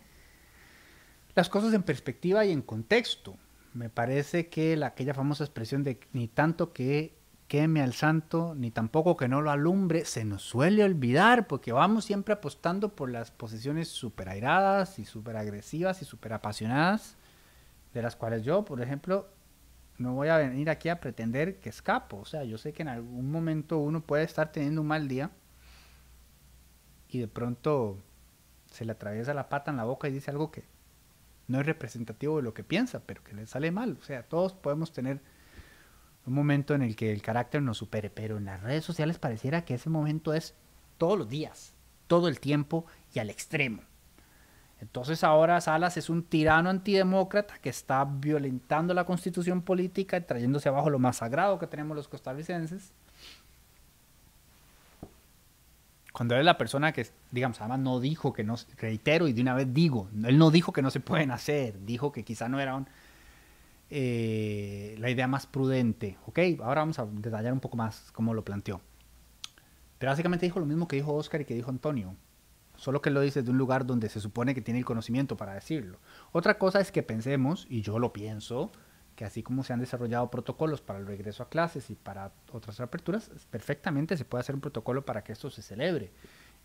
las 1.36 1.50
cosas 1.50 1.74
en 1.74 1.84
perspectiva 1.84 2.46
y 2.46 2.52
en 2.52 2.62
contexto. 2.62 3.38
Me 3.74 3.90
parece 3.90 4.50
que 4.50 4.75
la, 4.78 4.88
aquella 4.88 5.13
famosa 5.13 5.44
expresión 5.44 5.84
de 5.84 6.00
ni 6.13 6.28
tanto 6.28 6.74
que 6.74 7.16
queme 7.48 7.82
al 7.82 7.94
santo, 7.94 8.56
ni 8.56 8.72
tampoco 8.72 9.18
que 9.18 9.28
no 9.28 9.42
lo 9.42 9.52
alumbre, 9.52 10.06
se 10.06 10.25
nos 10.25 10.44
suele 10.44 10.84
olvidar 10.84 11.48
porque 11.48 11.72
vamos 11.72 12.06
siempre 12.06 12.34
apostando 12.34 12.96
por 12.96 13.12
las 13.12 13.32
posiciones 13.32 13.90
súper 13.90 14.30
airadas 14.30 14.98
y 15.00 15.06
súper 15.06 15.38
agresivas 15.38 16.02
y 16.02 16.06
súper 16.06 16.34
apasionadas, 16.34 17.16
de 17.94 18.02
las 18.02 18.16
cuales 18.16 18.44
yo, 18.44 18.66
por 18.66 18.82
ejemplo, 18.82 19.30
no 19.98 20.13
voy 20.13 20.30
a 20.30 20.38
venir 20.38 20.70
aquí 20.70 20.90
a 20.90 21.00
pretender 21.00 21.60
que 21.60 21.70
escapo. 21.70 22.18
O 22.18 22.25
sea, 22.25 22.44
yo 22.44 22.58
sé 22.58 22.74
que 22.74 22.82
en 22.82 22.90
algún 22.90 23.32
momento 23.32 23.78
uno 23.78 24.02
puede 24.02 24.24
estar 24.24 24.52
teniendo 24.52 24.82
un 24.82 24.88
mal 24.88 25.08
día 25.08 25.32
y 27.08 27.20
de 27.20 27.28
pronto 27.28 28.00
se 28.72 28.86
le 28.86 28.94
atraviesa 28.94 29.34
la 29.36 29.50
pata 29.50 29.70
en 29.70 29.78
la 29.78 29.84
boca 29.84 30.08
y 30.08 30.12
dice 30.12 30.32
algo 30.32 30.50
que 30.52 30.73
no 31.48 31.60
es 31.60 31.66
representativo 31.66 32.38
de 32.38 32.44
lo 32.44 32.54
que 32.54 32.64
piensa, 32.64 33.02
pero 33.06 33.24
que 33.24 33.34
le 33.34 33.46
sale 33.46 33.72
mal. 33.72 33.98
O 34.00 34.04
sea, 34.04 34.24
todos 34.24 34.54
podemos 34.54 34.92
tener 34.92 35.22
un 36.26 36.34
momento 36.34 36.74
en 36.74 36.82
el 36.82 36.96
que 36.96 37.12
el 37.12 37.22
carácter 37.22 37.62
nos 37.62 37.78
supere, 37.78 38.10
pero 38.10 38.38
en 38.38 38.46
las 38.46 38.62
redes 38.62 38.86
sociales 38.86 39.20
pareciera 39.20 39.66
que 39.66 39.76
ese 39.76 39.90
momento 39.90 40.34
es 40.34 40.56
todos 40.98 41.18
los 41.18 41.30
días, 41.30 41.74
todo 42.08 42.28
el 42.28 42.40
tiempo 42.40 42.86
y 43.14 43.20
al 43.20 43.30
extremo. 43.30 43.82
Entonces 44.80 45.24
ahora 45.24 45.62
Salas 45.62 45.96
es 45.96 46.10
un 46.10 46.24
tirano 46.24 46.70
antidemócrata 46.70 47.58
que 47.60 47.70
está 47.70 48.04
violentando 48.04 48.94
la 48.94 49.06
constitución 49.06 49.62
política 49.62 50.18
y 50.18 50.22
trayéndose 50.22 50.68
abajo 50.70 50.90
lo 50.90 51.00
más 51.00 51.18
sagrado 51.18 51.58
que 51.58 51.68
tenemos 51.68 51.96
los 51.96 52.10
costarricenses. 52.10 52.91
Cuando 56.13 56.38
es 56.38 56.45
la 56.45 56.60
persona 56.60 56.93
que, 56.93 57.08
digamos, 57.32 57.60
además 57.60 57.80
no 57.80 57.99
dijo 57.99 58.34
que 58.34 58.43
no, 58.43 58.56
reitero 58.78 59.28
y 59.28 59.34
de 59.34 59.41
una 59.41 59.56
vez 59.56 59.73
digo, 59.73 60.08
él 60.23 60.38
no 60.38 60.52
dijo 60.52 60.71
que 60.71 60.84
no 60.84 60.91
se 60.91 60.99
pueden 60.99 61.32
hacer, 61.32 61.84
dijo 61.86 62.12
que 62.12 62.23
quizá 62.23 62.47
no 62.47 62.60
era 62.60 62.76
un, 62.76 62.88
eh, 63.89 64.95
la 64.99 65.10
idea 65.10 65.28
más 65.28 65.47
prudente. 65.47 66.17
Ok, 66.28 66.39
ahora 66.62 66.82
vamos 66.82 66.99
a 66.99 67.06
detallar 67.08 67.52
un 67.52 67.60
poco 67.60 67.78
más 67.78 68.12
cómo 68.12 68.36
lo 68.36 68.45
planteó. 68.45 68.80
Pero 69.97 70.12
básicamente 70.12 70.45
dijo 70.45 70.60
lo 70.60 70.67
mismo 70.67 70.88
que 70.88 70.97
dijo 70.97 71.13
Oscar 71.13 71.41
y 71.41 71.45
que 71.45 71.56
dijo 71.56 71.71
Antonio. 71.71 72.15
Solo 72.76 73.02
que 73.02 73.10
lo 73.10 73.21
dice 73.21 73.41
de 73.41 73.49
un 73.49 73.58
lugar 73.58 73.86
donde 73.86 74.10
se 74.10 74.19
supone 74.19 74.54
que 74.54 74.62
tiene 74.62 74.80
el 74.80 74.86
conocimiento 74.86 75.36
para 75.36 75.54
decirlo. 75.56 75.99
Otra 76.32 76.60
cosa 76.60 76.80
es 76.80 76.91
que 76.91 77.02
pensemos, 77.02 77.65
y 77.69 77.82
yo 77.82 77.97
lo 77.97 78.13
pienso, 78.13 78.71
que 79.15 79.26
así 79.26 79.43
como 79.43 79.63
se 79.63 79.73
han 79.73 79.80
desarrollado 79.80 80.30
protocolos 80.32 80.82
para 80.82 80.99
el 80.99 81.06
regreso 81.06 81.43
a 81.43 81.49
clases 81.49 81.89
y 81.89 81.95
para 81.95 82.32
otras 82.52 82.80
aperturas, 82.80 83.30
perfectamente 83.49 84.17
se 84.17 84.26
puede 84.26 84.41
hacer 84.41 84.56
un 84.56 84.62
protocolo 84.62 85.06
para 85.06 85.23
que 85.23 85.34
esto 85.34 85.49
se 85.49 85.62
celebre. 85.62 86.12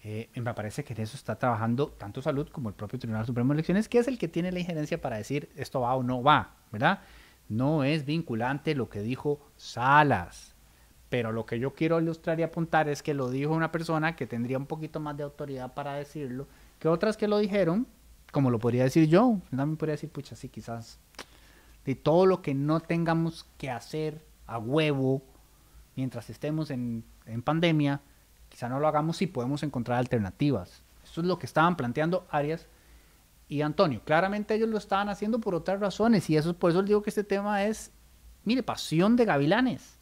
Eh, 0.05 0.31
me 0.37 0.55
parece 0.55 0.85
que 0.85 0.95
en 0.95 1.01
eso 1.01 1.17
está 1.17 1.37
trabajando 1.37 1.89
tanto 1.89 2.23
Salud 2.23 2.49
como 2.49 2.69
el 2.69 2.75
propio 2.75 2.99
Tribunal 2.99 3.27
Supremo 3.27 3.53
de 3.53 3.57
Elecciones, 3.57 3.89
que 3.89 3.99
es 3.99 4.09
el 4.09 4.19
que 4.19 4.29
tiene 4.29 4.53
la 4.53 4.61
injerencia 4.61 5.01
para 5.01 5.17
decir 5.17 5.51
esto 5.57 5.81
va 5.81 5.95
o 5.97 6.03
no 6.03 6.23
va, 6.23 6.55
¿verdad? 6.71 7.01
No 7.49 7.83
es 7.83 8.05
vinculante 8.05 8.75
lo 8.75 8.89
que 8.89 9.01
dijo 9.01 9.41
Salas. 9.57 10.55
Pero 11.09 11.33
lo 11.33 11.47
que 11.47 11.59
yo 11.59 11.75
quiero 11.75 11.99
ilustrar 12.01 12.39
y 12.39 12.43
apuntar 12.43 12.89
es 12.89 13.03
que 13.03 13.15
lo 13.15 13.31
dijo 13.31 13.55
una 13.55 13.73
persona 13.73 14.15
que 14.15 14.27
tendría 14.27 14.59
un 14.59 14.67
poquito 14.67 15.01
más 15.01 15.17
de 15.17 15.23
autoridad 15.23 15.73
para 15.73 15.95
decirlo 15.95 16.47
que 16.79 16.89
otras 16.89 17.17
que 17.17 17.27
lo 17.27 17.39
dijeron, 17.39 17.87
como 18.31 18.51
lo 18.51 18.59
podría 18.59 18.85
decir 18.85 19.09
yo. 19.09 19.41
También 19.51 19.79
podría 19.79 19.95
decir, 19.95 20.11
pucha, 20.11 20.37
sí, 20.37 20.49
quizás 20.49 21.01
de 21.89 21.95
todo 21.95 22.27
lo 22.27 22.43
que 22.43 22.53
no 22.53 22.81
tengamos 22.81 23.47
que 23.57 23.71
hacer 23.71 24.23
a 24.47 24.59
huevo 24.59 25.23
mientras 25.97 26.29
estemos 26.29 26.71
en, 26.71 27.03
en 27.25 27.41
pandemia, 27.41 28.03
quizá 28.51 28.69
no 28.69 28.79
lo 28.79 28.87
hagamos 28.87 29.17
si 29.17 29.27
podemos 29.27 29.63
encontrar 29.63 29.97
alternativas. 29.97 30.85
Eso 31.03 31.23
es 31.23 31.27
lo 31.27 31.39
que 31.39 31.47
estaban 31.47 31.79
planteando 31.79 32.27
Arias 32.31 32.67
y 33.49 33.63
Antonio. 33.63 34.03
Claramente 34.05 34.55
ellos 34.55 34.69
lo 34.69 34.77
estaban 34.77 35.09
haciendo 35.09 35.39
por 35.39 35.55
otras 35.55 35.81
razones 35.81 36.29
y 36.29 36.37
eso 36.37 36.53
por 36.53 36.73
eso 36.73 36.83
les 36.83 36.89
digo 36.89 37.03
que 37.03 37.09
este 37.09 37.25
tema 37.25 37.65
es, 37.65 37.91
mire, 38.45 38.63
pasión 38.63 39.17
de 39.17 39.25
gavilanes. 39.25 39.99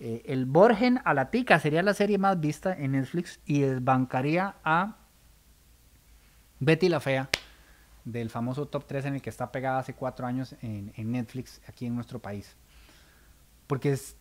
Eh, 0.00 0.22
el 0.24 0.46
Borgen 0.46 1.02
a 1.04 1.12
la 1.12 1.30
tica 1.30 1.58
sería 1.58 1.82
la 1.82 1.92
serie 1.92 2.16
más 2.16 2.40
vista 2.40 2.72
en 2.72 2.92
Netflix 2.92 3.40
y 3.44 3.60
desbancaría 3.60 4.54
a 4.64 4.96
Betty 6.60 6.88
la 6.88 7.00
Fea 7.00 7.28
del 8.12 8.30
famoso 8.30 8.66
top 8.66 8.86
3 8.86 9.04
en 9.06 9.14
el 9.16 9.22
que 9.22 9.30
está 9.30 9.52
pegada 9.52 9.80
hace 9.80 9.94
cuatro 9.94 10.26
años 10.26 10.54
en, 10.62 10.92
en 10.96 11.12
Netflix 11.12 11.60
aquí 11.68 11.86
en 11.86 11.94
nuestro 11.94 12.20
país. 12.20 12.56
Porque 13.66 13.92
es 13.92 14.16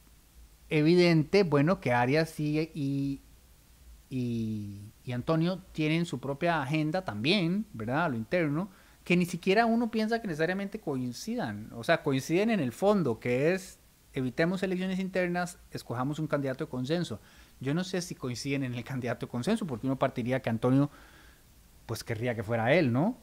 evidente, 0.69 1.43
bueno, 1.43 1.80
que 1.80 1.93
Arias 1.93 2.30
sigue 2.30 2.69
y, 2.73 3.21
y, 4.10 4.91
Antonio 5.13 5.62
tienen 5.71 6.06
su 6.06 6.19
propia 6.19 6.62
agenda 6.62 7.06
también, 7.06 7.65
¿verdad? 7.71 8.06
A 8.06 8.10
lo 8.10 8.17
interno, 8.17 8.69
que 9.06 9.15
ni 9.15 9.26
siquiera 9.26 9.65
uno 9.65 9.89
piensa 9.89 10.21
que 10.21 10.28
necesariamente 10.28 10.82
coincidan. 10.82 11.69
O 11.73 11.84
sea, 11.86 12.04
coinciden 12.04 12.50
en 12.50 12.60
el 12.60 12.73
fondo, 12.73 13.19
que 13.21 13.54
es 13.54 13.80
evitemos 14.13 14.63
elecciones 14.63 15.00
internas, 15.00 15.60
escojamos 15.71 16.19
un 16.19 16.28
candidato 16.28 16.65
de 16.65 16.69
consenso. 16.69 17.21
Yo 17.62 17.73
no 17.73 17.86
sé 17.86 18.02
si 18.02 18.15
coinciden 18.15 18.65
en 18.65 18.76
el 18.76 18.84
candidato 18.84 19.28
de 19.28 19.32
consenso, 19.32 19.65
porque 19.65 19.88
uno 19.88 19.97
partiría 19.97 20.41
que 20.41 20.50
Antonio, 20.50 20.91
pues 21.86 22.04
querría 22.04 22.36
que 22.36 22.43
fuera 22.43 22.73
él, 22.73 22.91
¿no? 22.91 23.17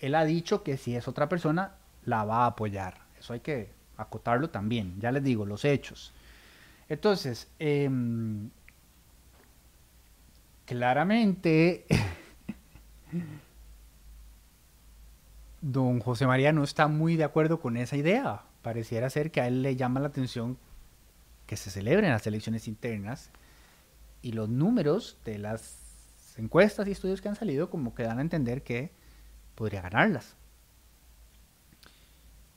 Él 0.00 0.14
ha 0.14 0.24
dicho 0.24 0.62
que 0.62 0.76
si 0.76 0.94
es 0.94 1.08
otra 1.08 1.28
persona, 1.28 1.72
la 2.04 2.24
va 2.24 2.44
a 2.44 2.46
apoyar. 2.46 2.98
Eso 3.18 3.32
hay 3.32 3.40
que 3.40 3.70
acotarlo 3.96 4.50
también. 4.50 5.00
Ya 5.00 5.12
les 5.12 5.22
digo, 5.22 5.44
los 5.44 5.64
hechos. 5.64 6.12
Entonces, 6.88 7.48
eh, 7.58 7.90
claramente 10.64 11.84
don 15.60 16.00
José 16.00 16.26
María 16.26 16.52
no 16.52 16.62
está 16.62 16.88
muy 16.88 17.16
de 17.16 17.24
acuerdo 17.24 17.60
con 17.60 17.76
esa 17.76 17.96
idea. 17.96 18.42
Pareciera 18.62 19.10
ser 19.10 19.30
que 19.30 19.40
a 19.40 19.46
él 19.46 19.62
le 19.62 19.76
llama 19.76 20.00
la 20.00 20.08
atención 20.08 20.58
que 21.46 21.56
se 21.56 21.70
celebren 21.70 22.10
las 22.10 22.26
elecciones 22.26 22.68
internas 22.68 23.30
y 24.20 24.32
los 24.32 24.48
números 24.48 25.18
de 25.24 25.38
las 25.38 26.34
encuestas 26.36 26.86
y 26.86 26.92
estudios 26.92 27.20
que 27.20 27.28
han 27.28 27.36
salido 27.36 27.70
como 27.70 27.94
que 27.94 28.02
dan 28.02 28.18
a 28.18 28.22
entender 28.22 28.62
que 28.62 28.92
podría 29.58 29.82
ganarlas. 29.82 30.36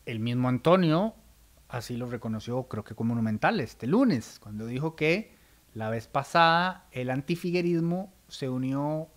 El 0.05 0.19
mismo 0.19 0.49
Antonio 0.49 1.15
así 1.67 1.97
lo 1.97 2.07
reconoció 2.07 2.67
creo 2.67 2.83
que 2.83 2.93
como 2.93 3.15
monumental 3.15 3.59
este 3.59 3.87
lunes, 3.87 4.37
cuando 4.39 4.67
dijo 4.67 4.95
que 4.95 5.35
la 5.73 5.89
vez 5.89 6.05
pasada 6.05 6.85
el 6.91 7.09
antifiguerismo 7.09 8.13
se 8.27 8.49
unió, 8.49 9.07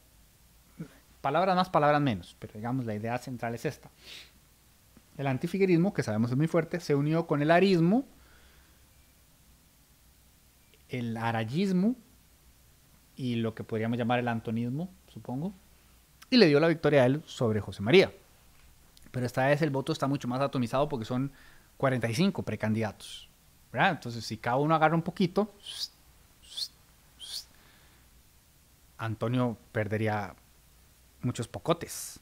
palabras 1.21 1.57
más, 1.57 1.69
palabras 1.69 2.01
menos, 2.01 2.37
pero 2.39 2.55
digamos 2.55 2.87
la 2.87 2.95
idea 2.95 3.19
central 3.19 3.55
es 3.55 3.67
esta. 3.67 3.91
El 5.19 5.27
antifiguerismo, 5.27 5.93
que 5.93 6.03
sabemos 6.03 6.31
es 6.31 6.39
muy 6.39 6.47
fuerte, 6.47 6.81
se 6.81 6.95
unió 6.95 7.27
con 7.27 7.43
el 7.43 7.51
arismo, 7.51 8.07
el 10.89 11.15
arayismo 11.19 11.97
y 13.15 13.35
lo 13.37 13.55
que 13.55 13.63
podríamos 13.63 13.99
llamar 13.99 14.21
el 14.21 14.29
antonismo, 14.29 14.91
supongo, 15.09 15.53
y 16.35 16.37
le 16.37 16.47
dio 16.47 16.61
la 16.61 16.69
victoria 16.69 17.03
a 17.03 17.07
él 17.07 17.23
sobre 17.27 17.61
José 17.61 17.83
María. 17.83 18.13
Pero 19.11 19.27
esta 19.27 19.47
vez 19.47 19.63
el 19.63 19.71
voto 19.71 19.93
está 19.93 20.07
mucho 20.07 20.29
más 20.29 20.41
atomizado 20.41 20.89
porque 20.89 21.05
son 21.05 21.33
45 21.77 22.43
precandidatos. 22.43 23.29
Entonces, 23.73 24.25
si 24.25 24.37
cada 24.37 24.57
uno 24.57 24.75
agarra 24.75 24.95
un 24.95 25.03
poquito, 25.03 25.53
Antonio 28.99 29.57
perdería 29.73 30.35
muchos 31.23 31.49
pocotes 31.49 32.21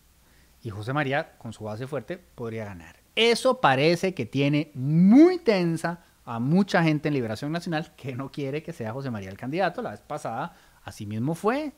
y 0.63 0.71
José 0.71 0.93
María, 0.93 1.37
con 1.39 1.53
su 1.53 1.65
base 1.65 1.87
fuerte, 1.87 2.17
podría 2.17 2.65
ganar. 2.65 2.97
Eso 3.15 3.61
parece 3.61 4.15
que 4.15 4.25
tiene 4.25 4.71
muy 4.75 5.39
tensa 5.39 6.05
a 6.25 6.39
mucha 6.39 6.83
gente 6.83 7.09
en 7.09 7.15
Liberación 7.15 7.53
Nacional 7.53 7.93
que 7.97 8.15
no 8.15 8.31
quiere 8.31 8.63
que 8.63 8.73
sea 8.73 8.93
José 8.93 9.11
María 9.11 9.29
el 9.29 9.37
candidato. 9.37 9.83
La 9.83 9.91
vez 9.91 10.01
pasada, 10.01 10.57
así 10.85 11.05
mismo 11.05 11.35
fue. 11.35 11.73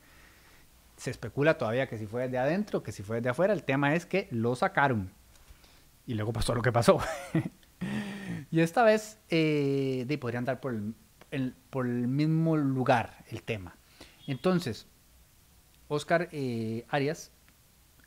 Se 0.97 1.11
especula 1.11 1.57
todavía 1.57 1.87
que 1.87 1.97
si 1.97 2.07
fue 2.07 2.29
de 2.29 2.37
adentro, 2.37 2.83
que 2.83 2.91
si 2.91 3.03
fue 3.03 3.21
de 3.21 3.29
afuera. 3.29 3.53
El 3.53 3.63
tema 3.63 3.95
es 3.95 4.05
que 4.05 4.27
lo 4.31 4.55
sacaron. 4.55 5.11
Y 6.07 6.13
luego 6.13 6.31
pasó 6.33 6.55
lo 6.55 6.61
que 6.61 6.71
pasó. 6.71 6.99
y 8.51 8.59
esta 8.61 8.83
vez 8.83 9.19
eh, 9.29 10.17
podrían 10.19 10.41
andar 10.41 10.59
por 10.59 10.75
por 11.69 11.85
el 11.85 12.07
mismo 12.07 12.57
lugar 12.57 13.23
el 13.29 13.43
tema. 13.43 13.75
Entonces, 14.27 14.87
Oscar 15.87 16.29
eh, 16.31 16.85
Arias, 16.89 17.31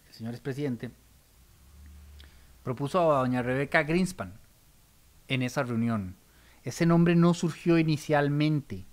el 0.08 0.14
señor 0.14 0.34
expresidente, 0.34 0.90
propuso 2.62 3.12
a 3.12 3.20
doña 3.20 3.42
Rebeca 3.42 3.82
Greenspan 3.82 4.34
en 5.28 5.42
esa 5.42 5.62
reunión. 5.62 6.16
Ese 6.64 6.86
nombre 6.86 7.14
no 7.14 7.34
surgió 7.34 7.78
inicialmente 7.78 8.86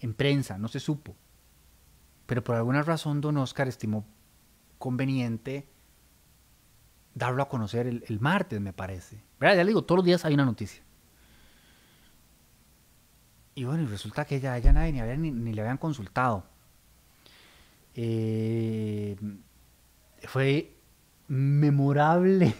en 0.00 0.14
prensa, 0.14 0.58
no 0.58 0.68
se 0.68 0.80
supo. 0.80 1.16
Pero 2.28 2.44
por 2.44 2.56
alguna 2.56 2.82
razón 2.82 3.22
don 3.22 3.38
Oscar 3.38 3.68
estimó 3.68 4.04
conveniente 4.76 5.66
darlo 7.14 7.42
a 7.42 7.48
conocer 7.48 7.86
el, 7.86 8.20
martes, 8.20 8.60
me 8.60 8.74
parece. 8.74 9.24
Ya 9.40 9.54
le 9.54 9.64
digo, 9.64 9.82
todos 9.82 10.00
los 10.00 10.04
días 10.04 10.26
hay 10.26 10.34
una 10.34 10.44
noticia. 10.44 10.82
Y 13.54 13.64
bueno, 13.64 13.84
y 13.84 13.86
resulta 13.86 14.26
que 14.26 14.40
ya, 14.40 14.60
nadie 14.60 15.16
ni, 15.16 15.30
ni, 15.30 15.54
le 15.54 15.62
habían 15.62 15.78
consultado. 15.78 16.44
Eh, 17.94 19.16
fue 20.24 20.76
memorable 21.28 22.54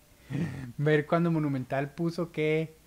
ver 0.78 1.06
cuando 1.06 1.30
Monumental 1.30 1.94
puso 1.94 2.32
que 2.32 2.78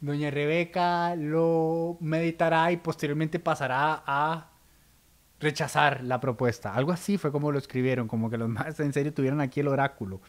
Doña 0.00 0.30
Rebeca 0.30 1.14
lo 1.14 1.98
meditará 2.00 2.72
y 2.72 2.78
posteriormente 2.78 3.38
pasará 3.38 4.02
a 4.06 4.55
rechazar 5.40 6.02
la 6.02 6.20
propuesta. 6.20 6.74
Algo 6.74 6.92
así 6.92 7.18
fue 7.18 7.32
como 7.32 7.52
lo 7.52 7.58
escribieron, 7.58 8.08
como 8.08 8.30
que 8.30 8.38
los 8.38 8.48
más 8.50 8.78
en 8.80 8.92
serio 8.92 9.12
tuvieron 9.12 9.40
aquí 9.40 9.60
el 9.60 9.68
oráculo. 9.68 10.20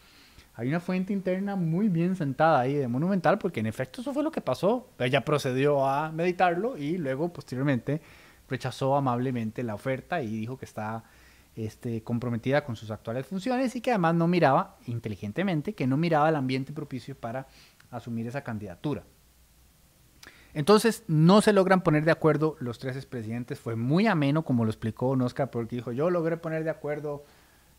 Hay 0.54 0.68
una 0.68 0.80
fuente 0.80 1.12
interna 1.12 1.54
muy 1.54 1.88
bien 1.88 2.16
sentada 2.16 2.58
ahí 2.58 2.74
de 2.74 2.88
Monumental, 2.88 3.38
porque 3.38 3.60
en 3.60 3.66
efecto 3.66 4.00
eso 4.00 4.12
fue 4.12 4.24
lo 4.24 4.32
que 4.32 4.40
pasó. 4.40 4.90
Ella 4.98 5.24
procedió 5.24 5.86
a 5.86 6.10
meditarlo 6.10 6.76
y 6.76 6.98
luego 6.98 7.32
posteriormente 7.32 8.00
rechazó 8.48 8.96
amablemente 8.96 9.62
la 9.62 9.76
oferta 9.76 10.20
y 10.20 10.26
dijo 10.26 10.58
que 10.58 10.64
está 10.64 11.04
este, 11.54 12.02
comprometida 12.02 12.64
con 12.64 12.74
sus 12.74 12.90
actuales 12.90 13.26
funciones 13.26 13.76
y 13.76 13.80
que 13.80 13.90
además 13.90 14.16
no 14.16 14.26
miraba, 14.26 14.78
inteligentemente, 14.86 15.74
que 15.74 15.86
no 15.86 15.96
miraba 15.96 16.28
el 16.28 16.34
ambiente 16.34 16.72
propicio 16.72 17.14
para 17.14 17.46
asumir 17.90 18.26
esa 18.26 18.42
candidatura. 18.42 19.04
Entonces 20.58 21.04
no 21.06 21.40
se 21.40 21.52
logran 21.52 21.82
poner 21.82 22.04
de 22.04 22.10
acuerdo 22.10 22.56
los 22.58 22.80
tres 22.80 22.96
expresidentes. 22.96 23.60
Fue 23.60 23.76
muy 23.76 24.08
ameno, 24.08 24.44
como 24.44 24.64
lo 24.64 24.70
explicó 24.72 25.10
Oscar, 25.10 25.52
porque 25.52 25.76
dijo, 25.76 25.92
yo 25.92 26.10
logré 26.10 26.36
poner 26.36 26.64
de 26.64 26.70
acuerdo 26.70 27.24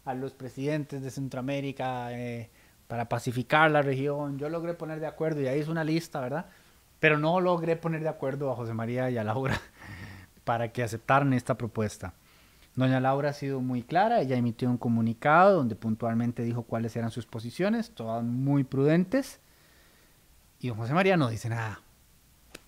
a 0.05 0.13
los 0.13 0.31
presidentes 0.31 1.01
de 1.01 1.11
Centroamérica 1.11 2.13
eh, 2.13 2.49
para 2.87 3.09
pacificar 3.09 3.69
la 3.69 3.81
región. 3.81 4.39
Yo 4.39 4.47
logré 4.47 4.75
poner 4.75 5.01
de 5.01 5.07
acuerdo, 5.07 5.41
y 5.41 5.47
ahí 5.47 5.59
es 5.59 5.67
una 5.67 5.83
lista, 5.83 6.21
¿verdad? 6.21 6.45
Pero 7.01 7.17
no 7.17 7.41
logré 7.41 7.75
poner 7.75 8.01
de 8.01 8.07
acuerdo 8.07 8.49
a 8.49 8.55
José 8.55 8.73
María 8.73 9.09
y 9.09 9.17
a 9.17 9.25
Laura 9.25 9.59
para 10.45 10.71
que 10.71 10.81
aceptaran 10.81 11.33
esta 11.33 11.57
propuesta. 11.57 12.13
Doña 12.75 13.01
Laura 13.01 13.31
ha 13.31 13.33
sido 13.33 13.59
muy 13.59 13.83
clara, 13.83 14.21
ella 14.21 14.37
emitió 14.37 14.69
un 14.69 14.77
comunicado 14.77 15.57
donde 15.57 15.75
puntualmente 15.75 16.43
dijo 16.43 16.63
cuáles 16.63 16.95
eran 16.95 17.11
sus 17.11 17.25
posiciones, 17.25 17.91
todas 17.91 18.23
muy 18.23 18.63
prudentes. 18.63 19.41
Y 20.61 20.69
don 20.69 20.77
José 20.77 20.93
María 20.93 21.17
no 21.17 21.27
dice 21.27 21.49
nada. 21.49 21.81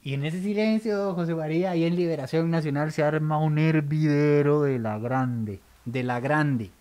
Y 0.04 0.16
en 0.16 0.26
ese 0.26 0.42
silencio, 0.42 1.14
José 1.14 1.36
María, 1.36 1.72
ahí 1.72 1.84
en 1.84 1.96
Liberación 1.96 2.50
Nacional 2.50 2.92
se 2.92 3.04
arma 3.04 3.38
un 3.38 3.60
hervidero 3.60 4.64
de 4.64 4.80
la 4.80 4.98
grande, 4.98 5.60
de 5.86 6.04
la 6.04 6.20
grande. 6.20 6.72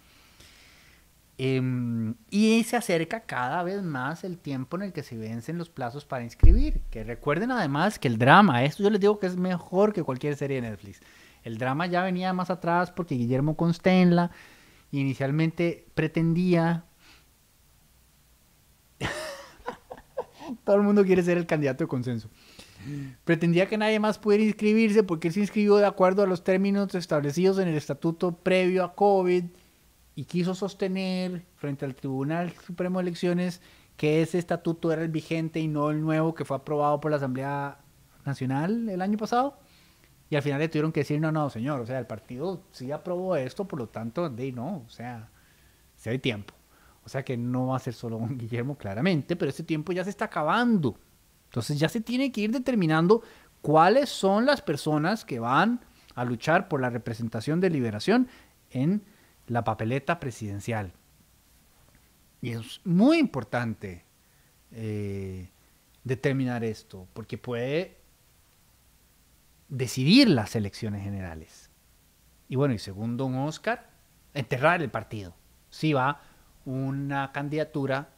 Em, 1.42 2.14
y 2.30 2.64
se 2.64 2.76
acerca 2.76 3.20
cada 3.20 3.62
vez 3.62 3.82
más 3.82 4.24
el 4.24 4.36
tiempo 4.36 4.76
en 4.76 4.82
el 4.82 4.92
que 4.92 5.02
se 5.02 5.16
vencen 5.16 5.56
los 5.58 5.70
plazos 5.70 6.04
para 6.04 6.24
inscribir. 6.24 6.80
Que 6.90 7.04
recuerden 7.04 7.50
además 7.50 7.98
que 7.98 8.08
el 8.08 8.18
drama, 8.18 8.64
esto 8.64 8.82
yo 8.82 8.90
les 8.90 9.00
digo 9.00 9.18
que 9.18 9.26
es 9.26 9.36
mejor 9.36 9.92
que 9.92 10.02
cualquier 10.02 10.36
serie 10.36 10.60
de 10.60 10.68
Netflix. 10.68 11.00
El 11.42 11.58
drama 11.58 11.86
ya 11.86 12.02
venía 12.02 12.32
más 12.32 12.50
atrás 12.50 12.90
porque 12.90 13.14
Guillermo 13.14 13.56
Constenla 13.56 14.30
inicialmente 14.92 15.86
pretendía... 15.94 16.84
Todo 20.64 20.76
el 20.76 20.82
mundo 20.82 21.04
quiere 21.04 21.22
ser 21.22 21.38
el 21.38 21.46
candidato 21.46 21.84
de 21.84 21.88
consenso. 21.88 22.28
Pretendía 23.24 23.68
que 23.68 23.78
nadie 23.78 24.00
más 24.00 24.18
pudiera 24.18 24.44
inscribirse 24.44 25.02
porque 25.02 25.28
él 25.28 25.34
se 25.34 25.40
inscribió 25.40 25.76
de 25.76 25.86
acuerdo 25.86 26.22
a 26.22 26.26
los 26.26 26.44
términos 26.44 26.94
establecidos 26.94 27.58
en 27.58 27.68
el 27.68 27.76
estatuto 27.76 28.32
previo 28.32 28.84
a 28.84 28.94
COVID 28.94 29.44
y 30.14 30.24
quiso 30.24 30.54
sostener 30.54 31.44
frente 31.56 31.84
al 31.84 31.94
Tribunal 31.94 32.52
Supremo 32.66 32.98
de 32.98 33.02
Elecciones 33.02 33.60
que 33.96 34.22
ese 34.22 34.38
estatuto 34.38 34.92
era 34.92 35.02
el 35.02 35.08
vigente 35.08 35.60
y 35.60 35.68
no 35.68 35.90
el 35.90 36.00
nuevo 36.00 36.34
que 36.34 36.44
fue 36.44 36.56
aprobado 36.56 37.00
por 37.00 37.10
la 37.10 37.18
Asamblea 37.18 37.78
Nacional 38.24 38.88
el 38.88 39.02
año 39.02 39.18
pasado. 39.18 39.58
Y 40.30 40.36
al 40.36 40.42
final 40.42 40.60
le 40.60 40.68
tuvieron 40.68 40.92
que 40.92 41.00
decir, 41.00 41.20
no, 41.20 41.32
no, 41.32 41.50
señor, 41.50 41.80
o 41.80 41.86
sea, 41.86 41.98
el 41.98 42.06
partido 42.06 42.62
sí 42.70 42.92
aprobó 42.92 43.36
esto, 43.36 43.66
por 43.66 43.78
lo 43.78 43.88
tanto, 43.88 44.30
de 44.30 44.52
no, 44.52 44.84
o 44.86 44.88
sea, 44.88 45.28
si 45.96 46.08
hay 46.08 46.18
tiempo. 46.18 46.54
O 47.04 47.08
sea 47.08 47.24
que 47.24 47.36
no 47.36 47.68
va 47.68 47.76
a 47.76 47.80
ser 47.80 47.94
solo 47.94 48.16
un 48.16 48.38
Guillermo, 48.38 48.78
claramente, 48.78 49.36
pero 49.36 49.50
ese 49.50 49.64
tiempo 49.64 49.92
ya 49.92 50.04
se 50.04 50.10
está 50.10 50.26
acabando. 50.26 50.96
Entonces 51.50 51.80
ya 51.80 51.88
se 51.88 52.00
tiene 52.00 52.30
que 52.30 52.42
ir 52.42 52.52
determinando 52.52 53.22
cuáles 53.60 54.08
son 54.08 54.46
las 54.46 54.62
personas 54.62 55.24
que 55.24 55.40
van 55.40 55.80
a 56.14 56.24
luchar 56.24 56.68
por 56.68 56.80
la 56.80 56.90
representación 56.90 57.60
de 57.60 57.70
liberación 57.70 58.28
en 58.70 59.02
la 59.48 59.64
papeleta 59.64 60.20
presidencial. 60.20 60.92
Y 62.40 62.50
es 62.52 62.80
muy 62.84 63.18
importante 63.18 64.04
eh, 64.70 65.50
determinar 66.04 66.62
esto, 66.62 67.08
porque 67.14 67.36
puede 67.36 67.98
decidir 69.68 70.28
las 70.30 70.54
elecciones 70.54 71.02
generales. 71.02 71.68
Y 72.48 72.54
bueno, 72.54 72.74
y 72.74 72.78
segundo 72.78 73.26
un 73.26 73.34
Oscar, 73.34 73.90
enterrar 74.34 74.82
el 74.82 74.90
partido. 74.90 75.34
Si 75.68 75.92
va 75.92 76.20
una 76.64 77.32
candidatura 77.32 78.10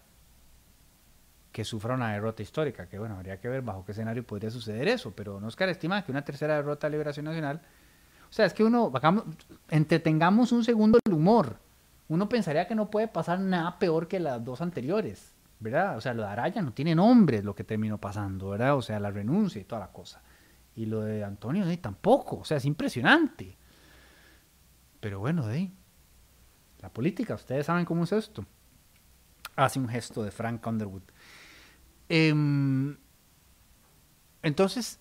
que 1.53 1.65
sufra 1.65 1.95
una 1.95 2.13
derrota 2.13 2.43
histórica, 2.43 2.89
que 2.89 2.99
bueno, 2.99 3.17
habría 3.17 3.39
que 3.39 3.49
ver 3.49 3.63
bajo 3.63 3.85
qué 3.85 3.93
escenario 3.93 4.27
podría 4.27 4.51
suceder 4.51 4.89
eso, 4.89 5.13
pero 5.15 5.37
Oscar 5.37 5.69
estima 5.69 6.03
que 6.03 6.11
una 6.11 6.25
tercera 6.25 6.57
derrota 6.57 6.87
de 6.87 6.93
Liberación 6.93 7.27
Nacional, 7.27 7.61
o 8.29 8.33
sea, 8.33 8.47
es 8.47 8.55
que 8.55 8.65
uno, 8.65 8.91
entretengamos 9.69 10.51
un 10.53 10.65
segundo 10.65 10.99
el 11.05 11.13
humor, 11.13 11.59
uno 12.09 12.29
pensaría 12.29 12.67
que 12.67 12.75
no 12.75 12.91
puede 12.91 13.07
pasar 13.07 13.39
nada 13.39 13.79
peor 13.79 14.09
que 14.09 14.19
las 14.19 14.43
dos 14.43 14.63
anteriores, 14.63 15.35
¿verdad? 15.61 15.99
O 15.99 16.01
sea, 16.01 16.15
lo 16.15 16.23
de 16.23 16.29
Araya 16.29 16.63
no 16.63 16.73
tiene 16.73 16.95
nombre 16.95 17.43
lo 17.43 17.55
que 17.55 17.65
terminó 17.65 17.99
pasando, 17.99 18.51
¿verdad? 18.51 18.77
O 18.77 18.83
sea, 18.83 18.99
la 18.99 19.11
renuncia 19.11 19.61
y 19.61 19.65
toda 19.65 19.83
la 19.83 19.93
cosa. 19.93 20.23
Y 20.75 20.87
lo 20.87 21.03
de 21.03 21.23
Antonio 21.23 21.67
de 21.67 21.77
tampoco, 21.77 22.39
o 22.39 22.45
sea, 22.45 22.57
es 22.57 22.65
impresionante. 22.65 23.59
Pero 25.01 25.21
bueno, 25.21 25.47
de 25.47 25.71
la 26.81 26.89
política, 26.89 27.35
ustedes 27.35 27.67
saben 27.67 27.85
cómo 27.85 28.05
es 28.05 28.13
esto. 28.13 28.47
Hace 29.57 29.79
un 29.79 29.89
gesto 29.89 30.23
de 30.23 30.31
Frank 30.31 30.67
Underwood. 30.67 31.03
Em, 32.15 32.99
entonces, 34.43 35.01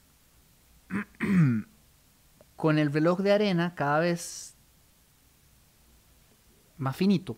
con 2.56 2.80
el 2.80 2.93
reloj 2.93 3.19
de 3.19 3.34
arena 3.34 3.76
cada 3.76 4.00
vez 4.00 4.56
más 6.78 6.95
finito, 6.95 7.38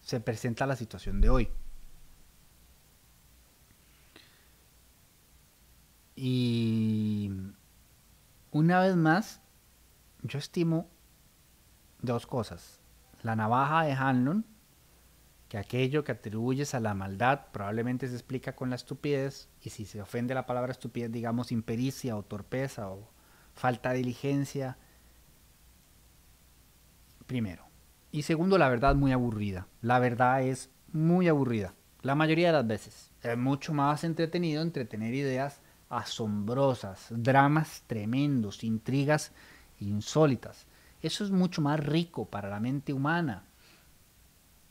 se 0.00 0.20
presenta 0.20 0.64
la 0.64 0.74
situación 0.74 1.20
de 1.20 1.28
hoy. 1.28 1.50
Y 6.14 7.30
una 8.52 8.80
vez 8.80 8.96
más, 8.96 9.42
yo 10.22 10.38
estimo 10.38 10.88
dos 12.00 12.26
cosas. 12.26 12.80
La 13.22 13.36
navaja 13.36 13.82
de 13.82 13.92
Hanlon 13.92 14.55
que 15.48 15.58
aquello 15.58 16.04
que 16.04 16.12
atribuyes 16.12 16.74
a 16.74 16.80
la 16.80 16.94
maldad 16.94 17.46
probablemente 17.52 18.08
se 18.08 18.14
explica 18.14 18.54
con 18.56 18.70
la 18.70 18.76
estupidez, 18.76 19.48
y 19.62 19.70
si 19.70 19.84
se 19.84 20.00
ofende 20.00 20.34
la 20.34 20.46
palabra 20.46 20.72
estupidez, 20.72 21.12
digamos 21.12 21.52
impericia 21.52 22.16
o 22.16 22.22
torpeza 22.22 22.90
o 22.90 23.08
falta 23.54 23.90
de 23.90 23.98
diligencia, 23.98 24.76
primero. 27.26 27.64
Y 28.12 28.22
segundo, 28.22 28.58
la 28.58 28.68
verdad 28.68 28.94
muy 28.94 29.12
aburrida. 29.12 29.66
La 29.82 29.98
verdad 29.98 30.42
es 30.42 30.70
muy 30.92 31.28
aburrida. 31.28 31.74
La 32.02 32.14
mayoría 32.14 32.48
de 32.48 32.52
las 32.54 32.66
veces. 32.66 33.10
Es 33.22 33.36
mucho 33.36 33.74
más 33.74 34.04
entretenido 34.04 34.62
entretener 34.62 35.12
ideas 35.12 35.60
asombrosas, 35.88 37.06
dramas 37.10 37.82
tremendos, 37.86 38.64
intrigas 38.64 39.32
insólitas. 39.80 40.66
Eso 41.02 41.24
es 41.24 41.30
mucho 41.30 41.62
más 41.62 41.78
rico 41.80 42.24
para 42.26 42.48
la 42.48 42.60
mente 42.60 42.92
humana. 42.92 43.44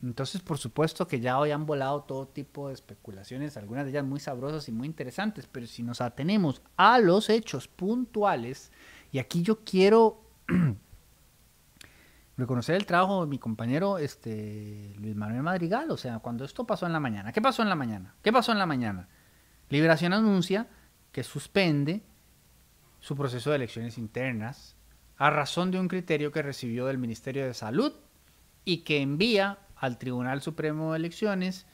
Entonces, 0.06 0.42
por 0.42 0.60
supuesto 0.60 1.08
que 1.08 1.20
ya 1.20 1.40
hoy 1.40 1.50
han 1.50 1.66
volado 1.66 2.04
todo 2.04 2.28
tipo 2.28 2.68
de 2.68 2.76
especulaciones, 2.76 3.58
algunas 3.58 3.86
de 3.86 3.90
ellas 3.90 4.06
muy 4.06 4.20
sabrosas 4.20 4.70
y 4.70 4.72
muy 4.72 4.86
interesantes, 4.86 5.48
pero 5.52 5.66
si 5.66 5.82
nos 5.82 6.00
atenemos 6.00 6.62
a 6.78 7.00
los 7.00 7.28
hechos 7.28 7.68
puntuales, 7.68 8.72
y 9.12 9.18
aquí 9.18 9.42
yo 9.42 9.64
quiero 9.66 10.22
reconocer 12.38 12.76
el 12.76 12.86
trabajo 12.86 13.22
de 13.22 13.28
mi 13.28 13.40
compañero 13.40 13.98
este, 13.98 14.94
Luis 15.00 15.16
Manuel 15.16 15.42
Madrigal, 15.42 15.90
o 15.90 15.98
sea, 15.98 16.20
cuando 16.20 16.46
esto 16.46 16.68
pasó 16.68 16.86
en 16.86 16.94
la 16.94 17.00
mañana, 17.00 17.32
¿qué 17.32 17.42
pasó 17.42 17.64
en 17.64 17.70
la 17.70 17.76
mañana? 17.76 18.14
¿Qué 18.22 18.32
pasó 18.32 18.52
en 18.52 18.60
la 18.60 18.68
mañana? 18.68 19.10
Liberación 19.70 20.14
anuncia 20.14 20.68
que 21.12 21.24
suspende 21.24 22.04
su 23.00 23.16
proceso 23.16 23.50
de 23.50 23.56
elecciones 23.56 23.98
internas 23.98 24.76
a 25.18 25.32
razón 25.32 25.72
de 25.72 25.80
un 25.80 25.88
criterio 25.88 26.32
que 26.32 26.44
recibió 26.44 26.86
del 26.86 27.00
Ministerio 27.00 27.44
de 27.48 27.56
Salud 27.56 27.92
y 28.66 28.80
que 28.84 29.02
envía 29.02 29.65
al 29.86 29.98
Tribunal 29.98 30.42
Supremo 30.42 30.92
de 30.92 30.98
Elecciones 30.98 31.66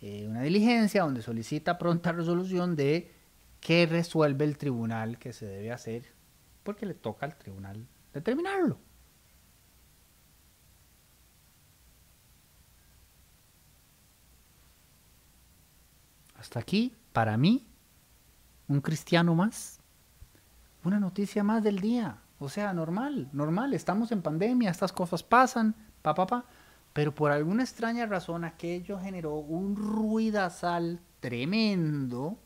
eh, 0.00 0.26
una 0.28 0.42
diligencia 0.42 1.02
donde 1.02 1.22
solicita 1.22 1.78
pronta 1.78 2.12
resolución 2.12 2.76
de 2.76 3.12
qué 3.60 3.86
resuelve 3.86 4.44
el 4.44 4.58
tribunal 4.58 5.18
que 5.18 5.32
se 5.32 5.46
debe 5.46 5.72
hacer, 5.72 6.04
porque 6.62 6.84
le 6.84 6.94
toca 6.94 7.24
al 7.24 7.36
tribunal 7.36 7.86
determinarlo. 8.12 8.78
Hasta 16.34 16.60
aquí, 16.60 16.94
para 17.12 17.36
mí, 17.38 17.66
un 18.68 18.80
cristiano 18.82 19.34
más, 19.34 19.80
una 20.84 21.00
noticia 21.00 21.42
más 21.42 21.62
del 21.64 21.80
día. 21.80 22.18
O 22.38 22.50
sea, 22.50 22.74
normal, 22.74 23.30
normal, 23.32 23.72
estamos 23.72 24.12
en 24.12 24.20
pandemia, 24.20 24.70
estas 24.70 24.92
cosas 24.92 25.22
pasan, 25.22 25.74
pa, 26.02 26.14
pa, 26.14 26.26
pa. 26.26 26.44
Pero 26.96 27.14
por 27.14 27.30
alguna 27.30 27.62
extraña 27.62 28.06
razón 28.06 28.42
aquello 28.42 28.98
generó 28.98 29.34
un 29.34 29.76
ruidazal 29.76 30.98
tremendo 31.20 32.38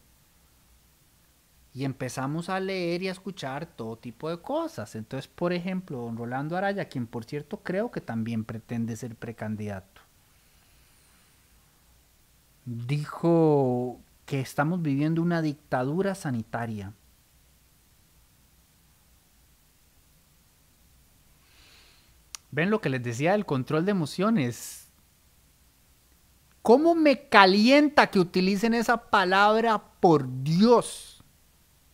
y 1.72 1.84
empezamos 1.84 2.48
a 2.48 2.58
leer 2.58 3.00
y 3.04 3.08
a 3.08 3.12
escuchar 3.12 3.64
todo 3.64 3.94
tipo 3.94 4.28
de 4.28 4.38
cosas. 4.38 4.96
Entonces, 4.96 5.28
por 5.28 5.52
ejemplo, 5.52 5.98
don 5.98 6.16
Rolando 6.16 6.56
Araya, 6.56 6.86
quien 6.86 7.06
por 7.06 7.24
cierto 7.26 7.58
creo 7.58 7.92
que 7.92 8.00
también 8.00 8.42
pretende 8.42 8.96
ser 8.96 9.14
precandidato, 9.14 10.00
dijo 12.64 14.00
que 14.26 14.40
estamos 14.40 14.82
viviendo 14.82 15.22
una 15.22 15.42
dictadura 15.42 16.16
sanitaria. 16.16 16.92
¿Ven 22.50 22.70
lo 22.70 22.80
que 22.80 22.88
les 22.88 23.02
decía 23.02 23.32
del 23.32 23.46
control 23.46 23.84
de 23.84 23.92
emociones? 23.92 24.88
¿Cómo 26.62 26.94
me 26.94 27.28
calienta 27.28 28.10
que 28.10 28.18
utilicen 28.18 28.74
esa 28.74 29.10
palabra 29.10 29.82
por 30.00 30.42
Dios? 30.42 31.22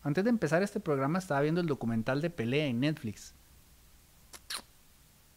Antes 0.03 0.25
de 0.25 0.31
empezar 0.31 0.63
este 0.63 0.81
programa 0.81 1.19
estaba 1.19 1.41
viendo 1.41 1.61
el 1.61 1.67
documental 1.67 2.21
de 2.21 2.31
pelea 2.31 2.67
en 2.67 2.81
Netflix. 2.81 3.35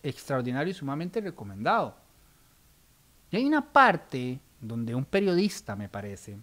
Extraordinario 0.01 0.71
y 0.71 0.75
sumamente 0.75 1.21
recomendado. 1.21 1.97
Y 3.31 3.37
hay 3.37 3.45
una 3.45 3.73
parte 3.73 4.39
donde 4.61 4.95
un 4.95 5.05
periodista, 5.05 5.75
me 5.75 5.89
parece, 5.89 6.39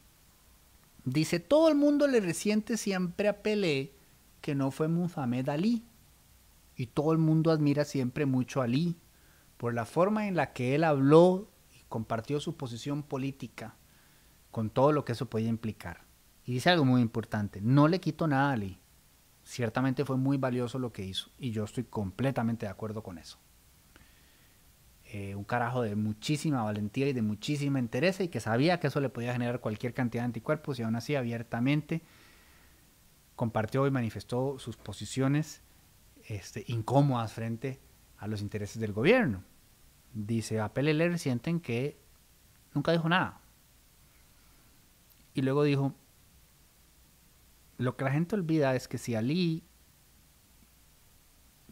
dice, 1.05 1.41
todo 1.41 1.69
el 1.69 1.75
mundo 1.75 2.07
le 2.07 2.21
resiente 2.21 2.77
siempre 2.77 3.29
a 3.29 3.43
Pelé 3.43 3.93
que 4.41 4.55
no 4.55 4.71
fue 4.71 4.89
Muhammad 4.89 5.49
Ali. 5.49 5.83
Y 6.77 6.89
todo 6.89 7.12
el 7.12 7.19
mundo 7.19 7.51
admira 7.51 7.85
siempre 7.85 8.27
mucho 8.27 8.61
a 8.61 8.65
Ali 8.65 8.97
por 9.57 9.73
la 9.73 9.87
forma 9.87 10.29
en 10.29 10.37
la 10.37 10.53
que 10.53 10.75
él 10.75 10.85
habló 10.85 11.51
y 11.75 11.83
compartió 11.89 12.39
su 12.39 12.57
posición 12.57 13.03
política, 13.03 13.77
con 14.51 14.71
todo 14.71 14.93
lo 14.93 15.05
que 15.05 15.12
eso 15.12 15.31
podía 15.31 15.49
implicar. 15.49 16.05
Y 16.45 16.53
dice 16.53 16.71
algo 16.71 16.85
muy 16.85 17.01
importante, 17.01 17.61
no 17.61 17.89
le 17.89 17.99
quito 17.99 18.29
nada 18.29 18.51
a 18.51 18.53
Ali. 18.53 18.79
Ciertamente 19.43 20.05
fue 20.05 20.17
muy 20.17 20.37
valioso 20.37 20.79
lo 20.79 20.93
que 20.93 21.05
hizo 21.05 21.31
y 21.39 21.51
yo 21.51 21.65
estoy 21.65 21.85
completamente 21.85 22.67
de 22.67 22.71
acuerdo 22.71 23.03
con 23.03 23.19
eso. 23.19 23.39
Eh, 25.05 25.37
un 25.37 25.45
carajo 25.45 25.83
de 25.83 25.95
muchísima 25.95 26.65
valentía 26.65 27.09
y 27.09 27.12
de 27.12 27.23
muchísima 27.23 27.79
interés 27.79 28.21
y 28.21 28.29
que 28.29 28.41
sabía 28.41 28.81
que 28.81 28.89
eso 28.89 29.01
le 29.01 29.09
podía 29.09 29.33
generar 29.33 29.61
cualquier 29.61 29.95
cantidad 29.95 30.23
de 30.23 30.27
anticuerpos 30.27 30.79
y 30.79 30.83
aún 30.83 30.97
así 30.97 31.15
abiertamente 31.15 32.03
compartió 33.37 33.87
y 33.87 33.93
manifestó 33.93 34.59
sus 34.59 34.77
posiciones 34.77 35.62
este, 36.27 36.65
incómodas 36.69 37.33
frente 37.33 37.81
a 38.19 38.27
los 38.27 38.41
intereses 38.41 38.81
del 38.81 38.93
gobierno. 38.93 39.45
Dice, 40.12 40.61
a 40.61 40.73
PLL 40.73 41.19
sienten 41.19 41.61
que 41.61 41.99
nunca 42.75 42.93
dijo 42.93 43.09
nada. 43.09 43.41
Y 45.35 45.43
luego 45.43 45.62
dijo, 45.65 45.95
lo 47.79 47.97
que 47.97 48.05
la 48.05 48.11
gente 48.11 48.35
olvida 48.35 48.75
es 48.75 48.89
que 48.89 48.99
si 48.99 49.15
Ali 49.15 49.62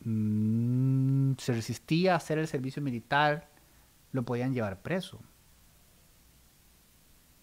mm, 0.04 1.32
se 1.38 1.52
resistía 1.54 2.12
a 2.12 2.16
hacer 2.16 2.38
el 2.38 2.46
servicio 2.46 2.82
militar, 2.82 3.50
lo 4.12 4.24
podían 4.24 4.52
llevar 4.52 4.82
preso. 4.82 5.20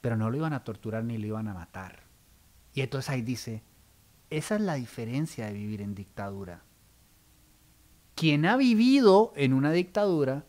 Pero 0.01 0.15
no 0.15 0.29
lo 0.29 0.37
iban 0.37 0.53
a 0.53 0.63
torturar 0.63 1.03
ni 1.03 1.17
lo 1.17 1.27
iban 1.27 1.47
a 1.47 1.53
matar. 1.53 2.03
Y 2.73 2.81
entonces 2.81 3.09
ahí 3.09 3.21
dice, 3.21 3.63
esa 4.29 4.55
es 4.55 4.61
la 4.61 4.75
diferencia 4.75 5.47
de 5.47 5.53
vivir 5.53 5.81
en 5.81 5.95
dictadura. 5.95 6.63
Quien 8.15 8.45
ha 8.45 8.57
vivido 8.57 9.33
en 9.35 9.53
una 9.53 9.71
dictadura 9.71 10.43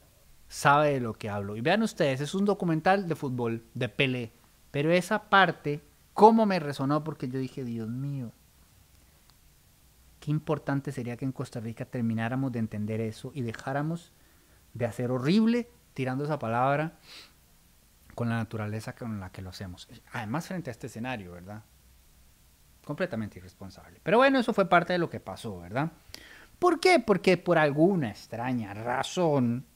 sabe 0.49 0.93
de 0.93 1.01
lo 1.01 1.15
que 1.15 1.31
hablo. 1.31 1.57
Y 1.57 1.61
vean 1.61 1.83
ustedes, 1.83 2.21
es 2.21 2.35
un 2.35 2.45
documental 2.45 3.09
de 3.09 3.17
fútbol, 3.17 3.65
de 3.75 3.89
Pelé. 3.89 4.33
Pero 4.71 4.91
esa 4.93 5.31
parte 5.31 5.81
cómo 6.13 6.47
me 6.47 6.61
resonó 6.61 7.03
porque 7.05 7.29
yo 7.29 7.39
dije, 7.39 7.65
Dios 7.65 7.89
mío, 7.89 8.33
qué 10.21 10.31
importante 10.31 10.93
sería 10.93 11.17
que 11.17 11.25
en 11.25 11.33
Costa 11.33 11.61
Rica 11.61 11.85
termináramos 11.85 12.53
de 12.53 12.59
entender 12.59 13.01
eso 13.01 13.33
y 13.35 13.43
dejáramos 13.43 14.13
de 14.75 14.87
hacer 14.87 15.11
horrible 15.11 15.69
tirando 15.95 16.25
esa 16.25 16.39
palabra 16.39 16.99
con 18.15 18.29
la 18.29 18.37
naturaleza 18.37 18.95
con 18.95 19.21
la 19.21 19.31
que 19.31 19.43
lo 19.43 19.51
hacemos. 19.51 19.89
Además 20.13 20.47
frente 20.47 20.71
a 20.71 20.73
este 20.73 20.87
escenario, 20.87 21.33
¿verdad? 21.33 21.63
Completamente 22.85 23.39
irresponsable. 23.39 24.01
Pero 24.03 24.19
bueno, 24.19 24.39
eso 24.39 24.53
fue 24.53 24.69
parte 24.69 24.93
de 24.93 24.99
lo 24.99 25.09
que 25.09 25.21
pasó, 25.21 25.61
¿verdad? 25.61 25.93
¿Por 26.63 26.79
qué? 26.79 27.01
Porque 27.01 27.37
por 27.39 27.59
alguna 27.59 28.11
extraña 28.11 28.73
razón 28.73 29.67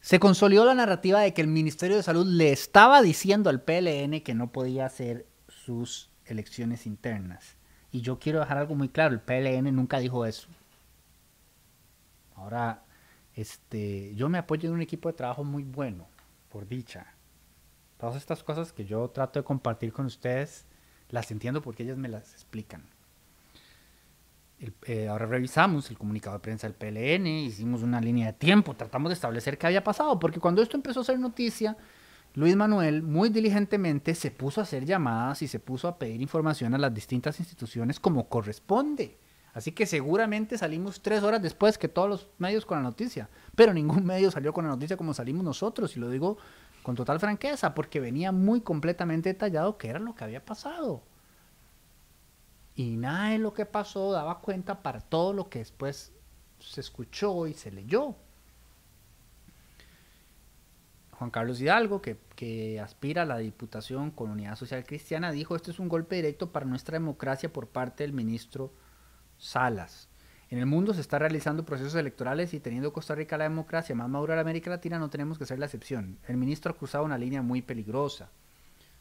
se 0.00 0.18
consolidó 0.18 0.64
la 0.64 0.74
narrativa 0.74 1.20
de 1.20 1.32
que 1.32 1.40
el 1.40 1.46
Ministerio 1.46 1.96
de 1.96 2.02
Salud 2.02 2.26
le 2.26 2.50
estaba 2.50 3.00
diciendo 3.00 3.48
al 3.48 3.62
PLN 3.62 4.22
que 4.22 4.34
no 4.34 4.50
podía 4.50 4.84
hacer 4.86 5.28
sus 5.46 6.10
elecciones 6.26 6.84
internas. 6.84 7.56
Y 7.92 8.00
yo 8.00 8.18
quiero 8.18 8.40
dejar 8.40 8.58
algo 8.58 8.74
muy 8.74 8.88
claro, 8.88 9.14
el 9.14 9.20
PLN 9.20 9.72
nunca 9.72 10.00
dijo 10.00 10.26
eso. 10.26 10.48
Ahora, 12.34 12.82
este, 13.36 14.16
yo 14.16 14.28
me 14.28 14.38
apoyo 14.38 14.68
en 14.68 14.74
un 14.74 14.82
equipo 14.82 15.08
de 15.08 15.14
trabajo 15.14 15.44
muy 15.44 15.62
bueno, 15.62 16.08
por 16.48 16.66
dicha. 16.66 17.14
Todas 18.02 18.16
estas 18.16 18.42
cosas 18.42 18.72
que 18.72 18.84
yo 18.84 19.08
trato 19.10 19.38
de 19.38 19.44
compartir 19.44 19.92
con 19.92 20.06
ustedes, 20.06 20.66
las 21.10 21.30
entiendo 21.30 21.62
porque 21.62 21.84
ellas 21.84 21.96
me 21.96 22.08
las 22.08 22.32
explican. 22.32 22.82
Eh, 24.58 25.06
ahora 25.06 25.26
revisamos 25.26 25.88
el 25.88 25.96
comunicado 25.96 26.34
de 26.34 26.40
prensa 26.40 26.68
del 26.68 26.74
PLN, 26.74 27.28
hicimos 27.28 27.84
una 27.84 28.00
línea 28.00 28.26
de 28.26 28.32
tiempo, 28.32 28.74
tratamos 28.74 29.10
de 29.10 29.14
establecer 29.14 29.56
qué 29.56 29.68
había 29.68 29.84
pasado, 29.84 30.18
porque 30.18 30.40
cuando 30.40 30.62
esto 30.62 30.76
empezó 30.76 31.02
a 31.02 31.04
ser 31.04 31.20
noticia, 31.20 31.76
Luis 32.34 32.56
Manuel 32.56 33.04
muy 33.04 33.28
diligentemente 33.28 34.16
se 34.16 34.32
puso 34.32 34.60
a 34.60 34.64
hacer 34.64 34.84
llamadas 34.84 35.40
y 35.42 35.46
se 35.46 35.60
puso 35.60 35.86
a 35.86 35.96
pedir 35.96 36.20
información 36.20 36.74
a 36.74 36.78
las 36.78 36.92
distintas 36.92 37.38
instituciones 37.38 38.00
como 38.00 38.28
corresponde. 38.28 39.16
Así 39.54 39.70
que 39.70 39.86
seguramente 39.86 40.58
salimos 40.58 41.02
tres 41.02 41.22
horas 41.22 41.40
después 41.40 41.78
que 41.78 41.86
todos 41.86 42.08
los 42.08 42.28
medios 42.38 42.66
con 42.66 42.78
la 42.78 42.82
noticia, 42.82 43.28
pero 43.54 43.72
ningún 43.72 44.04
medio 44.04 44.32
salió 44.32 44.52
con 44.52 44.64
la 44.64 44.72
noticia 44.72 44.96
como 44.96 45.14
salimos 45.14 45.44
nosotros, 45.44 45.96
y 45.96 46.00
lo 46.00 46.10
digo 46.10 46.38
con 46.82 46.96
total 46.96 47.20
franqueza, 47.20 47.74
porque 47.74 48.00
venía 48.00 48.32
muy 48.32 48.60
completamente 48.60 49.30
detallado 49.30 49.78
qué 49.78 49.88
era 49.88 49.98
lo 49.98 50.14
que 50.14 50.24
había 50.24 50.44
pasado. 50.44 51.02
Y 52.74 52.96
nada 52.96 53.30
de 53.30 53.38
lo 53.38 53.52
que 53.52 53.66
pasó 53.66 54.12
daba 54.12 54.40
cuenta 54.40 54.82
para 54.82 55.00
todo 55.00 55.32
lo 55.32 55.48
que 55.48 55.60
después 55.60 56.12
se 56.58 56.80
escuchó 56.80 57.46
y 57.46 57.54
se 57.54 57.70
leyó. 57.70 58.16
Juan 61.12 61.30
Carlos 61.30 61.60
Hidalgo, 61.60 62.02
que, 62.02 62.80
aspira 62.80 63.22
a 63.22 63.26
la 63.26 63.38
Diputación 63.38 64.10
con 64.10 64.30
Unidad 64.30 64.56
Social 64.56 64.84
Cristiana, 64.84 65.30
dijo, 65.30 65.54
esto 65.54 65.70
es 65.70 65.78
un 65.78 65.88
golpe 65.88 66.16
directo 66.16 66.50
para 66.50 66.66
nuestra 66.66 66.94
democracia 66.94 67.52
por 67.52 67.68
parte 67.68 68.02
del 68.02 68.12
ministro 68.12 68.72
Salas. 69.38 70.08
En 70.52 70.58
el 70.58 70.66
mundo 70.66 70.92
se 70.92 71.00
están 71.00 71.20
realizando 71.20 71.64
procesos 71.64 71.94
electorales 71.94 72.52
y 72.52 72.60
teniendo 72.60 72.92
Costa 72.92 73.14
Rica 73.14 73.38
la 73.38 73.44
democracia 73.44 73.94
más 73.94 74.10
madura 74.10 74.34
de 74.34 74.42
América 74.42 74.68
Latina, 74.68 74.98
no 74.98 75.08
tenemos 75.08 75.38
que 75.38 75.46
ser 75.46 75.58
la 75.58 75.64
excepción. 75.64 76.18
El 76.28 76.36
ministro 76.36 76.72
ha 76.72 76.76
cruzado 76.76 77.06
una 77.06 77.16
línea 77.16 77.40
muy 77.40 77.62
peligrosa. 77.62 78.28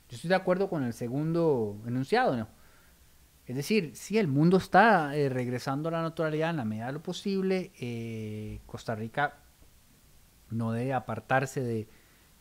Yo 0.07 0.15
estoy 0.15 0.29
de 0.29 0.35
acuerdo 0.35 0.69
con 0.69 0.85
el 0.85 0.93
segundo 0.93 1.77
enunciado, 1.85 2.37
¿no? 2.37 2.47
Es 3.47 3.57
decir, 3.57 3.97
si 3.97 4.17
el 4.17 4.29
mundo 4.29 4.55
está 4.55 5.13
eh, 5.13 5.27
regresando 5.27 5.89
a 5.89 5.91
la 5.91 6.01
naturalidad 6.01 6.51
en 6.51 6.55
la 6.55 6.63
medida 6.63 6.85
de 6.85 6.93
lo 6.93 7.03
posible. 7.03 7.73
Eh, 7.81 8.61
Costa 8.65 8.95
Rica 8.95 9.39
no 10.51 10.71
debe 10.71 10.93
apartarse 10.93 11.59
de, 11.59 11.89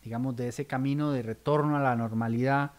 digamos, 0.05 0.37
de 0.37 0.47
ese 0.47 0.69
camino 0.69 1.11
de 1.11 1.23
retorno 1.23 1.77
a 1.77 1.81
la 1.81 1.97
normalidad 1.97 2.75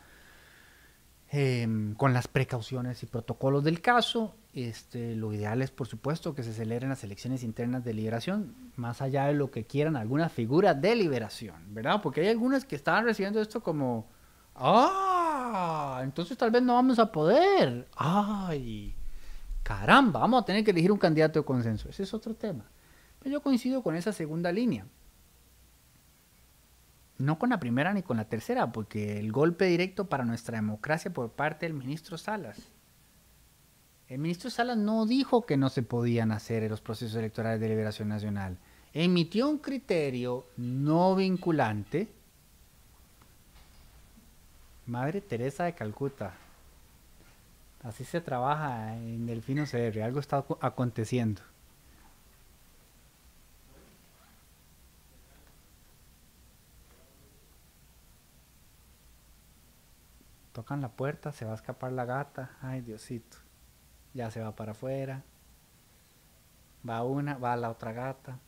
em, 1.30 1.94
con 1.96 2.14
las 2.14 2.30
precauciones 2.30 3.04
y 3.04 3.06
protocolos 3.06 3.66
del 3.66 3.82
caso. 3.82 4.38
Este, 4.54 5.16
lo 5.16 5.34
ideal 5.34 5.62
es, 5.62 5.72
por 5.72 5.88
supuesto, 5.88 6.36
que 6.36 6.44
se 6.44 6.54
celebren 6.54 6.90
las 6.90 7.04
elecciones 7.06 7.42
internas 7.44 7.86
de 7.86 7.94
liberación, 7.94 8.54
más 8.76 9.02
allá 9.02 9.26
de 9.28 9.34
lo 9.34 9.50
que 9.50 9.66
quieran 9.66 9.96
algunas 9.96 10.32
figuras 10.32 10.80
de 10.82 10.96
liberación, 10.96 11.74
¿verdad? 11.74 12.02
Porque 12.02 12.22
hay 12.22 12.28
algunas 12.28 12.66
que 12.66 12.76
estaban 12.76 13.06
recibiendo 13.06 13.42
esto 13.42 13.64
como, 13.64 14.10
¡ah! 14.56 16.02
Entonces 16.04 16.38
tal 16.38 16.52
vez 16.52 16.62
no 16.64 16.74
vamos 16.74 17.00
a 17.00 17.12
poder. 17.12 17.88
Ay, 17.96 18.94
caramba, 19.64 20.20
vamos 20.20 20.42
a 20.42 20.46
tener 20.46 20.66
que 20.66 20.72
elegir 20.72 20.92
un 20.92 20.98
candidato 20.98 21.40
de 21.40 21.46
consenso. 21.46 21.88
Ese 21.88 22.04
es 22.04 22.14
otro 22.14 22.36
tema. 22.36 22.66
Pero 23.20 23.32
yo 23.32 23.42
coincido 23.42 23.82
con 23.82 23.96
esa 23.96 24.12
segunda 24.12 24.52
línea. 24.52 24.86
No 27.18 27.40
con 27.40 27.52
la 27.52 27.60
primera 27.60 27.94
ni 27.94 28.02
con 28.02 28.18
la 28.18 28.26
tercera, 28.26 28.74
porque 28.74 29.18
el 29.18 29.32
golpe 29.32 29.66
directo 29.66 30.10
para 30.10 30.26
nuestra 30.26 30.58
democracia 30.58 31.14
por 31.14 31.32
parte 31.32 31.68
del 31.68 31.74
ministro 31.74 32.18
Salas 32.18 32.72
El 34.12 34.18
ministro 34.18 34.50
Salas 34.50 34.76
no 34.76 35.06
dijo 35.06 35.46
que 35.46 35.56
no 35.56 35.70
se 35.70 35.84
podían 35.84 36.34
hacer 36.34 36.70
los 36.70 36.82
procesos 36.82 37.16
electorales 37.16 37.62
de 37.62 37.70
liberación 37.70 38.10
nacional. 38.10 38.58
Emitió 38.92 39.48
un 39.48 39.58
criterio 39.58 40.48
no 40.58 41.16
vinculante. 41.16 42.10
Madre 44.86 45.22
Teresa 45.22 45.64
de 45.64 45.76
Calcuta. 45.76 46.34
Así 47.84 48.04
se 48.04 48.20
trabaja 48.20 48.98
en 48.98 49.28
Delfino 49.28 49.64
CR. 49.64 50.02
Algo 50.02 50.20
está 50.20 50.44
aconteciendo. 50.60 51.42
Tocan 60.52 60.82
la 60.82 60.90
puerta, 60.90 61.32
se 61.32 61.46
va 61.46 61.54
a 61.54 61.56
escapar 61.56 61.94
la 61.94 62.04
gata. 62.04 62.58
Ay, 62.62 62.82
Diosito. 62.82 63.38
Ya 64.14 64.30
se 64.32 64.42
va 64.42 64.56
para 64.56 64.72
afuera. 64.72 65.24
Va 66.88 67.04
una, 67.04 67.38
va 67.38 67.56
la 67.56 67.70
otra 67.70 67.94
gata. 67.94 68.40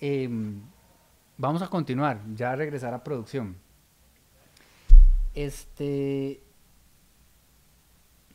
Em, 0.00 0.60
vamos 1.38 1.62
a 1.62 1.68
continuar, 1.68 2.20
ya 2.34 2.54
regresar 2.54 2.92
a 2.94 3.02
producción. 3.04 3.56
Este. 5.34 6.40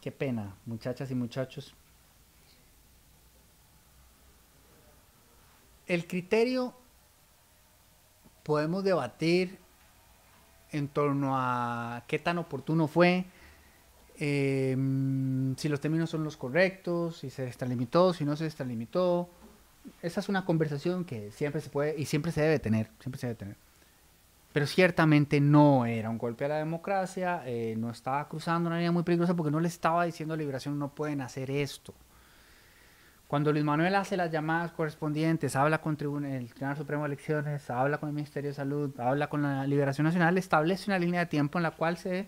Qué 0.02 0.12
pena, 0.12 0.56
muchachas 0.66 1.12
y 1.12 1.16
muchachos. 1.16 1.76
El 5.88 6.08
criterio 6.08 6.74
podemos 8.44 8.84
debatir 8.84 9.60
en 10.72 10.88
torno 10.88 11.32
a 11.38 12.04
qué 12.08 12.20
tan 12.20 12.38
oportuno 12.38 12.88
fue, 12.88 13.26
em, 14.18 15.56
si 15.56 15.70
los 15.70 15.80
términos 15.80 16.10
son 16.10 16.24
los 16.24 16.38
correctos, 16.38 17.18
si 17.18 17.30
se 17.30 17.48
extralimitó, 17.48 18.14
si 18.14 18.26
no 18.26 18.36
se 18.36 18.46
extralimitó. 18.46 19.30
Esa 20.02 20.20
es 20.20 20.30
una 20.30 20.46
conversación 20.46 21.06
que 21.06 21.32
siempre 21.32 21.62
se 21.62 21.70
puede 21.70 22.00
y 22.00 22.06
siempre 22.06 22.32
se 22.32 22.42
debe 22.42 22.60
tener, 22.60 22.90
siempre 23.00 23.20
se 23.20 23.28
debe 23.28 23.38
tener. 23.38 23.56
Pero 24.52 24.66
ciertamente 24.66 25.40
no 25.40 25.86
era 25.86 26.10
un 26.10 26.18
golpe 26.18 26.46
a 26.46 26.48
la 26.48 26.58
democracia, 26.58 27.44
eh, 27.46 27.76
no 27.78 27.92
estaba 27.92 28.28
cruzando 28.28 28.68
una 28.68 28.78
línea 28.78 28.92
muy 28.92 29.04
peligrosa 29.04 29.36
porque 29.36 29.52
no 29.52 29.60
le 29.60 29.68
estaba 29.68 30.06
diciendo 30.06 30.34
a 30.34 30.38
Liberación 30.38 30.80
no 30.80 30.90
pueden 30.90 31.22
hacer 31.22 31.52
esto. 31.52 31.94
Cuando 33.30 33.52
Luis 33.52 33.64
Manuel 33.64 33.94
hace 33.94 34.18
las 34.18 34.32
llamadas 34.32 34.72
correspondientes, 34.72 35.56
habla 35.56 35.82
con 35.82 35.92
el 35.92 35.98
Tribunal 36.52 36.76
Supremo 36.76 37.04
de 37.04 37.10
Elecciones, 37.10 37.70
habla 37.70 38.00
con 38.00 38.10
el 38.10 38.16
Ministerio 38.16 38.50
de 38.50 38.56
Salud, 38.56 39.00
habla 39.00 39.30
con 39.30 39.44
la 39.44 39.68
Liberación 39.68 40.06
Nacional, 40.06 40.40
establece 40.40 40.90
una 40.90 40.98
línea 40.98 41.20
de 41.20 41.26
tiempo 41.28 41.60
en 41.60 41.64
la 41.64 41.70
cual 41.70 41.98
se 41.98 42.26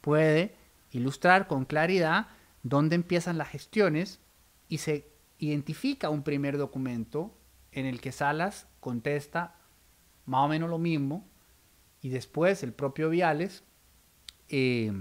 puede 0.00 0.54
ilustrar 0.92 1.48
con 1.48 1.64
claridad 1.64 2.28
dónde 2.62 2.94
empiezan 2.94 3.38
las 3.38 3.48
gestiones 3.48 4.20
y 4.68 4.78
se 4.78 5.10
identifica 5.40 6.10
un 6.10 6.22
primer 6.22 6.58
documento 6.58 7.36
en 7.72 7.84
el 7.84 8.00
que 8.00 8.12
Salas 8.12 8.68
contesta 8.78 9.56
más 10.26 10.44
o 10.44 10.48
menos 10.48 10.70
lo 10.70 10.78
mismo 10.78 11.26
y 12.02 12.10
después 12.10 12.62
el 12.62 12.72
propio 12.72 13.10
Viales 13.10 13.64
eh, 14.48 14.92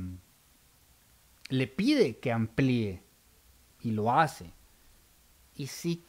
le 1.49 1.67
pide 1.67 2.17
que 2.17 2.31
amplíe 2.31 3.03
y 3.79 3.91
lo 3.91 4.11
hace 4.11 4.55
y 5.55 5.67
sí, 5.67 6.03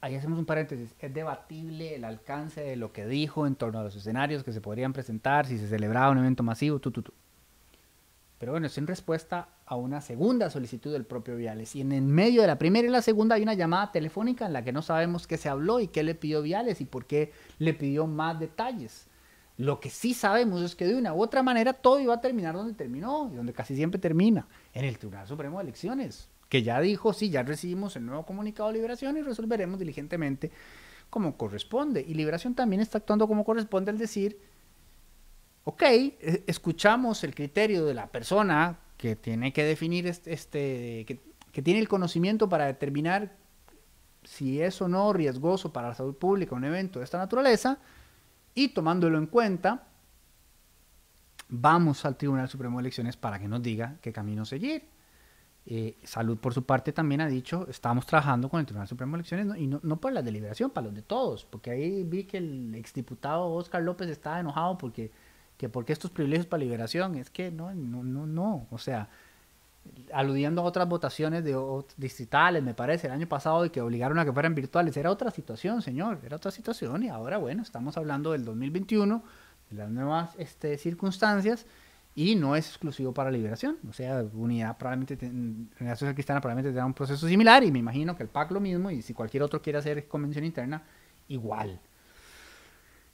ahí 0.00 0.14
hacemos 0.14 0.38
un 0.38 0.46
paréntesis, 0.46 0.94
es 0.98 1.14
debatible 1.14 1.94
el 1.94 2.04
alcance 2.04 2.62
de 2.62 2.76
lo 2.76 2.92
que 2.92 3.06
dijo 3.06 3.46
en 3.46 3.56
torno 3.56 3.80
a 3.80 3.82
los 3.82 3.94
escenarios 3.96 4.42
que 4.42 4.52
se 4.52 4.60
podrían 4.60 4.92
presentar 4.92 5.46
si 5.46 5.58
se 5.58 5.68
celebraba 5.68 6.10
un 6.10 6.18
evento 6.18 6.42
masivo, 6.42 6.78
tu, 6.78 6.90
tu, 6.90 7.02
tu. 7.02 7.12
Pero 8.38 8.52
bueno, 8.52 8.68
es 8.68 8.78
en 8.78 8.86
respuesta 8.86 9.48
a 9.66 9.74
una 9.74 10.00
segunda 10.00 10.48
solicitud 10.48 10.92
del 10.92 11.04
propio 11.04 11.34
Viales. 11.34 11.74
Y 11.74 11.80
en 11.80 11.90
el 11.90 12.02
medio 12.02 12.40
de 12.40 12.46
la 12.46 12.56
primera 12.56 12.86
y 12.86 12.90
la 12.90 13.02
segunda 13.02 13.34
hay 13.34 13.42
una 13.42 13.54
llamada 13.54 13.90
telefónica 13.90 14.46
en 14.46 14.52
la 14.52 14.62
que 14.62 14.72
no 14.72 14.80
sabemos 14.80 15.26
qué 15.26 15.36
se 15.36 15.48
habló 15.48 15.80
y 15.80 15.88
qué 15.88 16.04
le 16.04 16.14
pidió 16.14 16.40
Viales 16.40 16.80
y 16.80 16.84
por 16.84 17.06
qué 17.06 17.32
le 17.58 17.74
pidió 17.74 18.06
más 18.06 18.38
detalles. 18.38 19.08
Lo 19.56 19.80
que 19.80 19.90
sí 19.90 20.14
sabemos 20.14 20.62
es 20.62 20.76
que 20.76 20.86
de 20.86 20.94
una 20.94 21.14
u 21.14 21.20
otra 21.20 21.42
manera 21.42 21.72
todo 21.72 21.98
iba 21.98 22.14
a 22.14 22.20
terminar 22.20 22.54
donde 22.54 22.74
terminó 22.74 23.28
y 23.32 23.34
donde 23.34 23.52
casi 23.52 23.74
siempre 23.74 23.98
termina, 23.98 24.46
en 24.72 24.84
el 24.84 24.98
Tribunal 24.98 25.26
Supremo 25.26 25.58
de 25.58 25.64
Elecciones 25.64 26.28
que 26.48 26.62
ya 26.62 26.80
dijo, 26.80 27.12
sí, 27.12 27.30
ya 27.30 27.42
recibimos 27.42 27.96
el 27.96 28.06
nuevo 28.06 28.24
comunicado 28.24 28.68
de 28.68 28.74
liberación 28.74 29.16
y 29.16 29.22
resolveremos 29.22 29.78
diligentemente 29.78 30.50
como 31.10 31.36
corresponde. 31.36 32.04
Y 32.06 32.14
liberación 32.14 32.54
también 32.54 32.80
está 32.80 32.98
actuando 32.98 33.28
como 33.28 33.44
corresponde 33.44 33.90
al 33.90 33.98
decir, 33.98 34.38
ok, 35.64 35.82
e, 35.82 36.44
escuchamos 36.46 37.24
el 37.24 37.34
criterio 37.34 37.84
de 37.84 37.94
la 37.94 38.06
persona 38.06 38.78
que 38.96 39.16
tiene 39.16 39.52
que 39.52 39.64
definir 39.64 40.06
este, 40.06 41.04
que, 41.06 41.20
que 41.52 41.62
tiene 41.62 41.80
el 41.80 41.88
conocimiento 41.88 42.48
para 42.48 42.66
determinar 42.66 43.36
si 44.24 44.60
es 44.60 44.80
o 44.82 44.88
no 44.88 45.12
riesgoso 45.12 45.72
para 45.72 45.88
la 45.88 45.94
salud 45.94 46.14
pública 46.14 46.54
un 46.54 46.64
evento 46.64 46.98
de 46.98 47.04
esta 47.04 47.18
naturaleza, 47.18 47.78
y 48.54 48.68
tomándolo 48.68 49.18
en 49.18 49.26
cuenta, 49.26 49.86
vamos 51.48 52.04
al 52.04 52.16
Tribunal 52.16 52.48
Supremo 52.48 52.78
de 52.78 52.82
Elecciones 52.82 53.16
para 53.16 53.38
que 53.38 53.48
nos 53.48 53.62
diga 53.62 53.96
qué 54.02 54.12
camino 54.12 54.44
seguir. 54.44 54.97
Eh, 55.66 55.98
Salud, 56.02 56.38
por 56.38 56.54
su 56.54 56.64
parte, 56.64 56.92
también 56.92 57.20
ha 57.20 57.26
dicho, 57.26 57.66
estamos 57.68 58.06
trabajando 58.06 58.48
con 58.48 58.60
el 58.60 58.66
Tribunal 58.66 58.88
Supremo 58.88 59.12
de 59.12 59.20
Elecciones, 59.20 59.58
y 59.58 59.66
no, 59.66 59.80
no, 59.82 59.96
por 59.96 60.12
la 60.12 60.22
deliberación, 60.22 60.70
para 60.70 60.86
los 60.86 60.94
de 60.94 61.02
todos, 61.02 61.44
porque 61.44 61.70
ahí 61.70 62.04
vi 62.04 62.24
que 62.24 62.38
el 62.38 62.74
exdiputado 62.74 63.50
Oscar 63.50 63.82
López 63.82 64.08
estaba 64.08 64.40
enojado 64.40 64.78
porque, 64.78 65.10
que 65.58 65.68
porque 65.68 65.92
estos 65.92 66.10
privilegios 66.10 66.46
para 66.46 66.62
liberación, 66.62 67.16
es 67.16 67.28
que 67.28 67.50
no, 67.50 67.74
no, 67.74 68.02
no, 68.02 68.26
no, 68.26 68.66
o 68.70 68.78
sea, 68.78 69.10
aludiendo 70.12 70.62
a 70.62 70.64
otras 70.64 70.88
votaciones 70.88 71.44
de 71.44 71.56
distritales, 71.96 72.62
me 72.62 72.74
parece, 72.74 73.06
el 73.06 73.12
año 73.12 73.28
pasado, 73.28 73.64
y 73.66 73.70
que 73.70 73.80
obligaron 73.80 74.18
a 74.18 74.24
que 74.24 74.32
fueran 74.32 74.54
virtuales, 74.54 74.96
era 74.96 75.10
otra 75.10 75.30
situación, 75.30 75.82
señor, 75.82 76.20
era 76.24 76.36
otra 76.36 76.50
situación, 76.50 77.02
y 77.02 77.08
ahora, 77.08 77.36
bueno, 77.38 77.62
estamos 77.62 77.96
hablando 77.96 78.32
del 78.32 78.44
2021, 78.44 79.22
de 79.70 79.76
las 79.76 79.90
nuevas 79.90 80.30
este, 80.38 80.78
circunstancias, 80.78 81.66
y 82.18 82.34
no 82.34 82.56
es 82.56 82.66
exclusivo 82.66 83.14
para 83.14 83.30
liberación. 83.30 83.78
O 83.88 83.92
sea, 83.92 84.24
Unidad 84.34 84.76
probablemente, 84.76 85.24
Unidad 85.24 85.96
Social 85.96 86.14
Cristiana 86.14 86.40
probablemente 86.40 86.70
tendrá 86.70 86.84
un 86.84 86.92
proceso 86.92 87.28
similar 87.28 87.62
y 87.62 87.70
me 87.70 87.78
imagino 87.78 88.16
que 88.16 88.24
el 88.24 88.28
PAC 88.28 88.50
lo 88.50 88.58
mismo 88.58 88.90
y 88.90 89.02
si 89.02 89.14
cualquier 89.14 89.44
otro 89.44 89.62
quiere 89.62 89.78
hacer 89.78 90.08
convención 90.08 90.44
interna, 90.44 90.82
igual. 91.28 91.80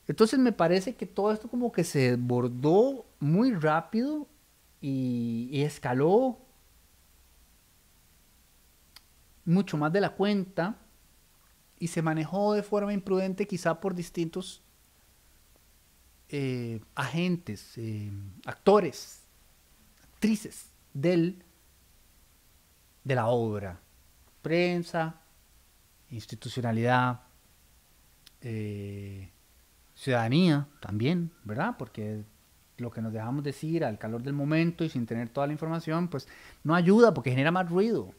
Entonces 0.08 0.38
me 0.38 0.52
parece 0.52 0.94
que 0.94 1.04
todo 1.04 1.32
esto 1.32 1.48
como 1.50 1.70
que 1.70 1.84
se 1.84 2.16
desbordó 2.16 3.04
muy 3.20 3.52
rápido 3.52 4.26
y 4.80 5.60
escaló 5.60 6.38
mucho 9.44 9.76
más 9.76 9.92
de 9.92 10.00
la 10.00 10.14
cuenta 10.14 10.78
y 11.78 11.88
se 11.88 12.00
manejó 12.00 12.54
de 12.54 12.62
forma 12.62 12.94
imprudente 12.94 13.46
quizá 13.46 13.82
por 13.82 13.94
distintos 13.94 14.63
eh, 16.28 16.80
agentes, 16.94 17.76
eh, 17.76 18.10
actores, 18.46 19.22
actrices 20.02 20.70
del, 20.92 21.42
de 23.04 23.14
la 23.14 23.26
obra. 23.26 23.80
Prensa, 24.42 25.20
institucionalidad, 26.10 27.20
eh, 28.40 29.30
ciudadanía 29.94 30.66
también, 30.80 31.30
¿verdad? 31.44 31.76
Porque 31.78 32.24
lo 32.78 32.90
que 32.90 33.02
nos 33.02 33.12
dejamos 33.12 33.44
decir 33.44 33.84
al 33.84 33.98
calor 33.98 34.22
del 34.22 34.34
momento 34.34 34.84
y 34.84 34.88
sin 34.88 35.06
tener 35.06 35.28
toda 35.28 35.46
la 35.46 35.52
información, 35.52 36.08
pues 36.08 36.26
no 36.62 36.74
ayuda 36.74 37.14
porque 37.14 37.30
genera 37.30 37.50
más 37.50 37.68
ruido. 37.68 38.12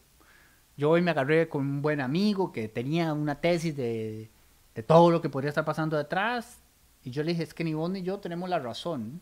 Yo 0.77 0.91
hoy 0.91 1.01
me 1.01 1.11
agarré 1.11 1.49
con 1.49 1.61
un 1.61 1.81
buen 1.81 2.01
amigo 2.01 2.51
que 2.51 2.67
tenía 2.67 3.13
una 3.13 3.41
tesis 3.41 3.75
de, 3.75 4.29
de 4.73 4.83
todo 4.83 5.11
lo 5.11 5.21
que 5.21 5.29
podría 5.29 5.49
estar 5.49 5.65
pasando 5.65 5.97
detrás 5.97 6.59
y 7.05 7.11
yo 7.11 7.23
le 7.23 7.33
dije, 7.33 7.43
es 7.43 7.53
que 7.53 7.63
ni 7.63 7.75
vos 7.75 7.89
ni 7.91 8.01
yo 8.01 8.19
tenemos 8.19 8.49
la 8.49 8.57
razón. 8.57 9.21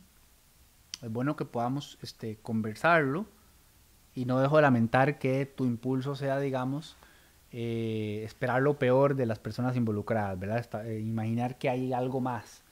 Es 1.02 1.12
bueno 1.12 1.36
que 1.36 1.44
podamos 1.44 2.00
este, 2.02 2.38
conversarlo 2.38 3.26
y 4.16 4.24
no 4.24 4.40
dejo 4.40 4.56
de 4.56 4.62
lamentar 4.62 5.20
que 5.20 5.46
tu 5.46 5.66
impulso 5.66 6.16
sea, 6.16 6.40
digamos, 6.40 6.96
eh, 7.52 8.22
esperar 8.24 8.62
lo 8.62 8.80
peor 8.80 9.16
de 9.16 9.26
las 9.26 9.38
personas 9.38 9.76
involucradas, 9.76 10.40
¿verdad? 10.40 10.88
Eh, 10.88 11.02
imaginar 11.02 11.58
que 11.58 11.70
hay 11.70 11.92
algo 11.92 12.22
más. 12.22 12.64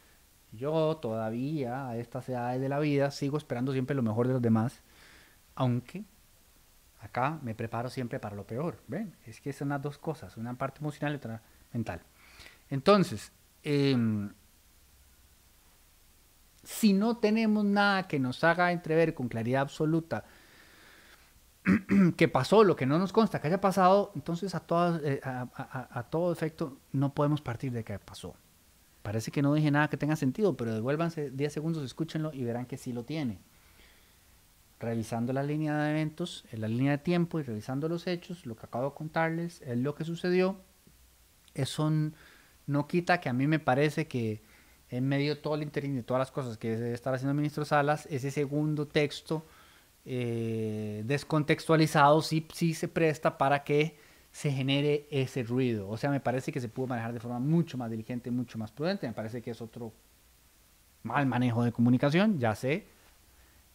Yo 0.54 0.96
todavía, 1.02 1.90
a 1.90 1.98
estas 1.98 2.30
edades 2.30 2.62
de 2.62 2.70
la 2.70 2.80
vida, 2.80 3.12
sigo 3.12 3.38
esperando 3.38 3.74
siempre 3.74 3.98
lo 3.98 4.04
mejor 4.04 4.28
de 4.28 4.34
los 4.34 4.42
demás, 4.42 4.82
aunque 5.56 6.06
acá 7.02 7.38
me 7.42 7.54
preparo 7.54 7.90
siempre 7.90 8.18
para 8.22 8.38
lo 8.38 8.48
peor. 8.48 8.82
¿Ven? 8.88 9.14
Es 9.26 9.42
que 9.42 9.52
son 9.52 9.70
las 9.70 9.82
dos 9.82 9.98
cosas, 9.98 10.38
una 10.38 10.54
parte 10.54 10.80
emocional 10.80 11.12
y 11.12 11.18
otra 11.18 11.42
mental. 11.74 12.00
Entonces, 12.70 13.34
eh, 13.64 13.94
si 16.64 16.94
no 16.94 17.18
tenemos 17.18 17.66
nada 17.66 18.08
que 18.08 18.20
nos 18.20 18.44
haga 18.44 18.72
entrever 18.72 19.14
con 19.14 19.28
claridad 19.28 19.62
absoluta 19.62 20.26
que 22.18 22.28
pasó, 22.28 22.64
lo 22.64 22.76
que 22.76 22.86
no 22.86 22.98
nos 22.98 23.14
consta 23.14 23.40
que 23.40 23.48
haya 23.48 23.62
pasado, 23.62 24.12
entonces 24.16 24.56
a 24.56 24.62
todo, 24.62 25.00
eh, 25.04 25.22
a, 25.24 26.08
todo 26.10 26.32
efecto 26.32 26.78
no 26.92 27.14
podemos 27.14 27.42
partir 27.42 27.72
de 27.72 27.84
que 27.84 27.98
pasó. 28.00 28.36
Parece 29.04 29.32
que 29.32 29.42
no 29.42 29.54
dije 29.54 29.72
nada 29.72 29.90
que 29.90 29.98
tenga 29.98 30.16
sentido, 30.16 30.56
pero 30.56 30.74
devuélvanse 30.74 31.32
10 31.32 31.54
segundos, 31.54 31.84
escúchenlo 31.84 32.32
y 32.34 32.44
verán 32.44 32.66
que 32.66 32.78
sí 32.78 32.94
lo 32.94 33.04
tiene. 33.04 33.40
Revisando 34.80 35.34
la 35.34 35.44
línea 35.44 35.78
de 35.78 35.92
eventos, 35.92 36.46
en 36.52 36.62
la 36.62 36.68
línea 36.68 36.92
de 36.92 36.98
tiempo 37.00 37.40
y 37.40 37.44
revisando 37.44 37.88
los 37.90 38.08
hechos, 38.08 38.46
lo 38.46 38.56
que 38.56 38.66
acabo 38.66 38.90
de 38.90 38.96
contarles 38.96 39.62
es 39.62 39.78
lo 39.78 39.96
que 39.96 40.06
sucedió. 40.06 40.58
Eso 41.54 41.92
no 42.68 42.88
quita 42.88 43.20
que 43.20 43.30
a 43.30 43.34
mí 43.34 43.48
me 43.48 43.60
parece 43.60 44.08
que 44.08 44.42
en 44.92 45.08
medio 45.08 45.36
de 45.36 45.42
todo 45.42 45.56
el 45.56 45.64
interín 45.64 45.96
de 45.96 46.04
todas 46.04 46.20
las 46.20 46.32
cosas 46.32 46.58
que 46.58 46.76
debe 46.76 46.94
estar 46.94 47.14
haciendo 47.14 47.32
el 47.32 47.38
ministro 47.38 47.66
Salas, 47.66 48.06
ese 48.12 48.30
segundo 48.30 48.88
texto 48.88 49.46
eh, 50.06 51.04
descontextualizado 51.06 52.22
sí, 52.22 52.46
sí 52.54 52.74
se 52.74 52.88
presta 52.88 53.38
para 53.38 53.64
que 53.64 53.96
se 54.32 54.52
genere 54.52 55.08
ese 55.12 55.44
ruido. 55.44 55.90
O 55.90 55.98
sea, 55.98 56.10
me 56.10 56.20
parece 56.20 56.52
que 56.52 56.62
se 56.62 56.70
pudo 56.70 56.88
manejar 56.88 57.14
de 57.14 57.20
forma 57.20 57.40
mucho 57.40 57.78
más 57.78 57.90
diligente, 57.92 58.32
mucho 58.32 58.58
más 58.58 58.72
prudente. 58.72 59.08
Me 59.08 59.14
parece 59.14 59.42
que 59.42 59.52
es 59.52 59.62
otro 59.62 59.92
mal 61.04 61.26
manejo 61.26 61.64
de 61.64 61.72
comunicación, 61.72 62.40
ya 62.40 62.56
sé. 62.56 62.86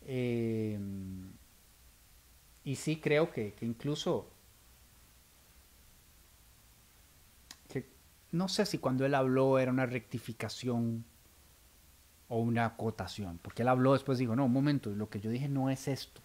Eh, 0.07 0.79
y 2.65 2.75
sí 2.77 2.97
creo 2.97 3.31
que, 3.31 3.55
incluso, 3.61 4.29
que 7.69 7.87
no 8.33 8.49
sé 8.49 8.67
si 8.67 8.79
cuando 8.79 9.07
él 9.07 9.15
habló 9.15 9.59
era 9.59 9.71
una 9.71 9.87
rectificación 9.87 11.05
o 12.29 12.39
una 12.39 12.67
acotación, 12.67 13.39
porque 13.43 13.63
él 13.63 13.69
habló 13.69 13.93
después 13.93 14.19
dijo, 14.19 14.35
no, 14.37 14.47
un 14.47 14.53
momento, 14.53 14.91
lo 14.91 15.09
que 15.09 15.21
yo 15.21 15.31
dije 15.31 15.49
no 15.49 15.71
es 15.71 15.89
esto, 15.89 16.21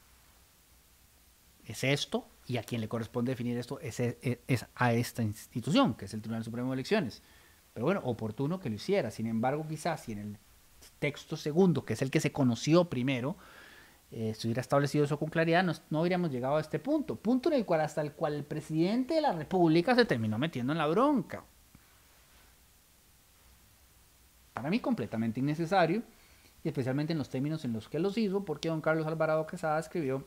es 1.65 1.83
esto 1.83 2.27
y 2.47 2.57
a 2.57 2.63
quien 2.63 2.81
le 2.81 2.87
corresponde 2.87 3.31
definir 3.31 3.57
esto 3.57 3.79
es, 3.79 3.99
es, 3.99 4.65
a 4.75 4.93
esta 4.93 5.23
institución, 5.23 5.93
que 5.93 6.05
es 6.05 6.13
el 6.13 6.21
Tribunal 6.21 6.43
Supremo 6.43 6.69
de 6.69 6.75
Elecciones. 6.75 7.21
Pero 7.73 7.85
bueno, 7.85 8.01
oportuno 8.03 8.59
que 8.59 8.69
lo 8.69 8.75
hiciera. 8.75 9.11
Sin 9.11 9.27
embargo, 9.27 9.65
quizás 9.67 10.01
si 10.01 10.11
en 10.11 10.17
el 10.19 10.37
texto 10.99 11.37
segundo, 11.37 11.85
que 11.85 11.93
es 11.93 12.01
el 12.01 12.11
que 12.11 12.19
se 12.19 12.31
conoció 12.31 12.89
primero, 12.89 13.37
eh, 14.11 14.33
se 14.35 14.47
hubiera 14.47 14.61
establecido 14.61 15.05
eso 15.05 15.17
con 15.17 15.29
claridad, 15.29 15.63
no, 15.63 15.71
no 15.89 16.01
hubiéramos 16.01 16.31
llegado 16.31 16.57
a 16.57 16.61
este 16.61 16.79
punto. 16.79 17.15
Punto 17.15 17.49
en 17.49 17.55
el 17.55 17.65
cual 17.65 17.81
hasta 17.81 18.01
el 18.01 18.11
cual 18.11 18.33
el 18.33 18.43
presidente 18.43 19.13
de 19.13 19.21
la 19.21 19.31
República 19.31 19.95
se 19.95 20.05
terminó 20.05 20.37
metiendo 20.37 20.73
en 20.73 20.79
la 20.79 20.87
bronca. 20.87 21.45
Para 24.61 24.69
mí 24.69 24.79
completamente 24.79 25.39
innecesario, 25.39 26.03
y 26.63 26.67
especialmente 26.67 27.13
en 27.13 27.17
los 27.17 27.31
términos 27.31 27.65
en 27.65 27.73
los 27.73 27.89
que 27.89 27.97
los 27.97 28.15
hizo, 28.15 28.45
porque 28.45 28.69
don 28.69 28.79
Carlos 28.79 29.07
Alvarado 29.07 29.47
Quesada 29.47 29.79
escribió 29.79 30.23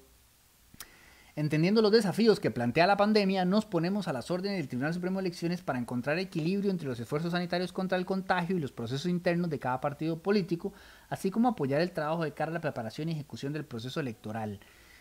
Entendiendo 1.37 1.81
los 1.81 1.93
desafíos 1.93 2.41
que 2.41 2.51
plantea 2.51 2.89
la 2.89 2.97
pandemia, 2.97 3.45
nos 3.45 3.65
ponemos 3.65 4.09
a 4.09 4.13
las 4.13 4.33
órdenes 4.33 4.59
del 4.59 4.67
Tribunal 4.67 4.93
Supremo 4.93 5.21
de 5.21 5.29
Elecciones 5.29 5.63
para 5.63 5.79
encontrar 5.79 6.19
equilibrio 6.19 6.73
entre 6.73 6.89
los 6.89 6.99
esfuerzos 6.99 7.31
sanitarios 7.31 7.73
contra 7.73 7.97
el 7.97 8.05
contagio 8.05 8.57
y 8.57 8.61
los 8.61 8.73
procesos 8.73 9.07
internos 9.07 9.51
de 9.51 9.61
cada 9.61 9.81
partido 9.81 10.21
político, 10.21 10.73
así 11.09 11.31
como 11.31 11.51
apoyar 11.51 11.81
el 11.81 11.93
trabajo 11.93 12.25
de 12.25 12.35
cara 12.35 12.51
a 12.51 12.55
la 12.55 12.61
preparación 12.61 13.11
y 13.11 13.13
ejecución 13.13 13.53
del 13.53 13.65
proceso 13.65 14.01
electoral. 14.01 14.59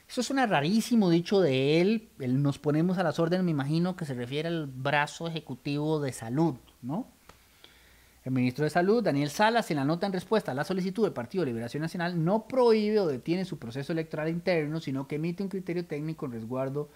Eso 0.08 0.22
suena 0.22 0.46
rarísimo 0.46 1.10
dicho 1.10 1.42
de 1.42 1.82
él, 1.82 2.10
el 2.20 2.44
nos 2.44 2.60
ponemos 2.60 3.00
a 3.00 3.04
las 3.04 3.18
órdenes, 3.18 3.44
me 3.44 3.50
imagino 3.50 3.96
que 3.96 4.06
se 4.06 4.14
refiere 4.14 4.50
al 4.50 4.68
brazo 4.68 5.28
ejecutivo 5.28 6.00
de 6.00 6.14
salud, 6.14 6.58
¿no? 6.84 7.08
El 8.24 8.32
ministro 8.32 8.64
de 8.64 8.70
Salud, 8.70 9.04
Daniel 9.04 9.30
Salas, 9.30 9.70
en 9.70 9.78
la 9.78 9.84
nota 9.84 10.08
en 10.08 10.14
respuesta 10.14 10.52
a 10.52 10.56
la 10.56 10.64
solicitud 10.64 11.04
del 11.04 11.12
Partido 11.12 11.44
de 11.44 11.52
Liberación 11.52 11.82
Nacional, 11.82 12.24
no 12.24 12.48
prohíbe 12.48 13.00
o 13.00 13.08
detiene 13.08 13.44
su 13.44 13.60
proceso 13.60 13.92
electoral 13.92 14.30
interno, 14.30 14.80
sino 14.80 15.08
que 15.08 15.16
emite 15.16 15.44
un 15.44 15.50
criterio 15.50 15.86
técnico 15.86 16.26
en 16.26 16.32
resguardo 16.32 16.90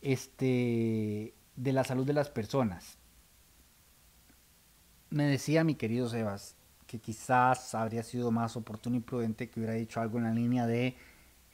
este, 0.00 1.34
de 1.56 1.72
la 1.72 1.82
salud 1.82 2.06
de 2.06 2.12
las 2.12 2.30
personas. 2.30 2.98
Me 5.10 5.24
decía 5.24 5.64
mi 5.64 5.74
querido 5.74 6.08
Sebas 6.08 6.54
que 6.86 7.00
quizás 7.00 7.74
habría 7.74 8.02
sido 8.02 8.30
más 8.30 8.56
oportuno 8.56 8.96
y 8.96 9.00
prudente 9.00 9.50
que 9.50 9.60
hubiera 9.60 9.74
dicho 9.74 10.00
algo 10.00 10.18
en 10.18 10.24
la 10.24 10.32
línea 10.32 10.66
de 10.66 10.96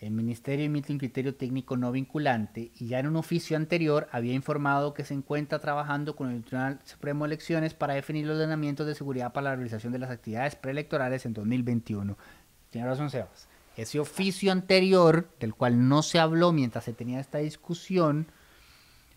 el 0.04 0.12
Ministerio 0.12 0.66
emite 0.66 0.92
un 0.92 0.98
criterio 0.98 1.34
técnico 1.34 1.78
no 1.78 1.90
vinculante 1.90 2.70
y 2.76 2.88
ya 2.88 2.98
en 2.98 3.06
un 3.06 3.16
oficio 3.16 3.56
anterior 3.56 4.06
había 4.12 4.34
informado 4.34 4.92
que 4.92 5.02
se 5.02 5.14
encuentra 5.14 5.60
trabajando 5.60 6.14
con 6.14 6.30
el 6.30 6.44
Tribunal 6.44 6.78
Supremo 6.84 7.24
de 7.24 7.28
Elecciones 7.28 7.72
para 7.72 7.94
definir 7.94 8.26
los 8.26 8.34
ordenamientos 8.36 8.86
de 8.86 8.94
seguridad 8.94 9.32
para 9.32 9.50
la 9.50 9.56
realización 9.56 9.94
de 9.94 9.98
las 9.98 10.10
actividades 10.10 10.56
preelectorales 10.56 11.24
en 11.24 11.32
2021. 11.32 12.18
Tiene 12.68 12.86
razón 12.86 13.08
Sebas. 13.08 13.48
Ese 13.78 13.98
oficio 13.98 14.52
anterior, 14.52 15.26
del 15.40 15.54
cual 15.54 15.88
no 15.88 16.02
se 16.02 16.18
habló 16.18 16.52
mientras 16.52 16.84
se 16.84 16.92
tenía 16.92 17.18
esta 17.18 17.38
discusión, 17.38 18.26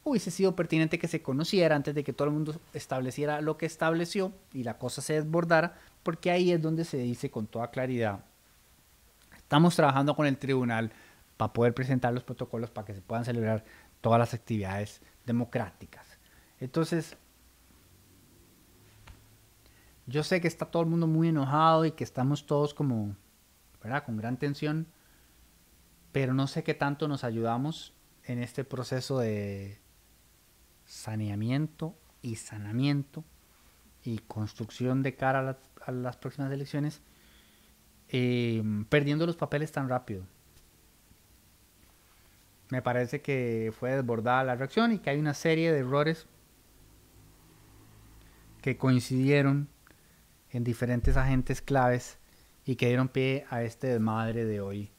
hubiese 0.06 0.32
sido 0.32 0.56
pertinente 0.56 1.00
que 1.00 1.10
se 1.10 1.22
conociera 1.22 1.76
antes 1.76 1.96
de 1.96 2.06
que 2.06 2.14
todo 2.14 2.30
el 2.30 2.34
mundo 2.34 2.62
estableciera 2.74 3.42
lo 3.42 3.58
que 3.58 3.66
estableció 3.66 4.32
y 4.54 4.64
la 4.64 4.78
cosa 4.78 5.02
se 5.02 5.14
desbordara, 5.14 5.78
porque 6.02 6.32
ahí 6.32 6.54
es 6.54 6.62
donde 6.62 6.86
se 6.86 6.98
dice 6.98 7.30
con 7.30 7.46
toda 7.46 7.72
claridad 7.72 8.22
Estamos 9.48 9.78
trabajando 9.78 10.14
con 10.14 10.26
el 10.26 10.38
tribunal 10.38 10.92
para 11.38 11.54
poder 11.54 11.74
presentar 11.74 12.14
los 12.14 12.26
protocolos 12.26 12.70
para 12.70 12.84
que 12.84 12.94
se 12.94 13.02
puedan 13.02 13.24
celebrar 13.24 13.64
todas 14.02 14.20
las 14.20 14.34
actividades 14.34 15.02
democráticas. 15.26 16.20
Entonces, 16.60 17.16
yo 20.06 20.22
sé 20.24 20.42
que 20.42 20.50
está 20.50 20.66
todo 20.66 20.84
el 20.84 20.90
mundo 20.90 21.08
muy 21.08 21.30
enojado 21.30 21.86
y 21.86 21.92
que 21.94 22.04
estamos 22.04 22.46
todos 22.46 22.74
como, 22.74 23.16
¿verdad? 23.82 24.04
Con 24.04 24.18
gran 24.18 24.36
tensión, 24.36 24.86
pero 26.12 26.34
no 26.34 26.48
sé 26.48 26.66
qué 26.66 26.74
tanto 26.74 27.08
nos 27.08 27.24
ayudamos 27.24 27.94
en 28.26 28.44
este 28.44 28.66
proceso 28.66 29.20
de 29.20 29.80
saneamiento 30.84 31.98
y 32.22 32.36
sanamiento 32.36 33.24
y 34.04 34.18
construcción 34.18 35.04
de 35.04 35.16
cara 35.16 35.40
a 35.40 35.44
las, 35.44 35.58
a 35.86 35.94
las 35.94 36.18
próximas 36.18 36.52
elecciones 36.52 37.02
eh, 38.10 38.64
perdiendo 38.90 39.26
los 39.26 39.36
papeles 39.36 39.72
tan 39.72 39.90
rápido. 39.90 40.24
Me 42.70 42.82
parece 42.82 43.22
que 43.22 43.74
fue 43.78 43.92
desbordada 43.92 44.44
la 44.44 44.56
reacción 44.56 44.92
y 44.92 45.00
que 45.00 45.10
hay 45.10 45.20
una 45.20 45.34
serie 45.34 45.72
de 45.72 45.80
errores 45.80 46.28
que 48.62 48.78
coincidieron 48.78 49.70
en 50.52 50.64
diferentes 50.64 51.16
agentes 51.16 51.62
claves 51.62 52.18
y 52.66 52.76
que 52.76 52.88
dieron 52.88 53.08
pie 53.08 53.46
a 53.50 53.64
este 53.64 53.88
desmadre 53.88 54.44
de 54.44 54.60
hoy, 54.60 54.92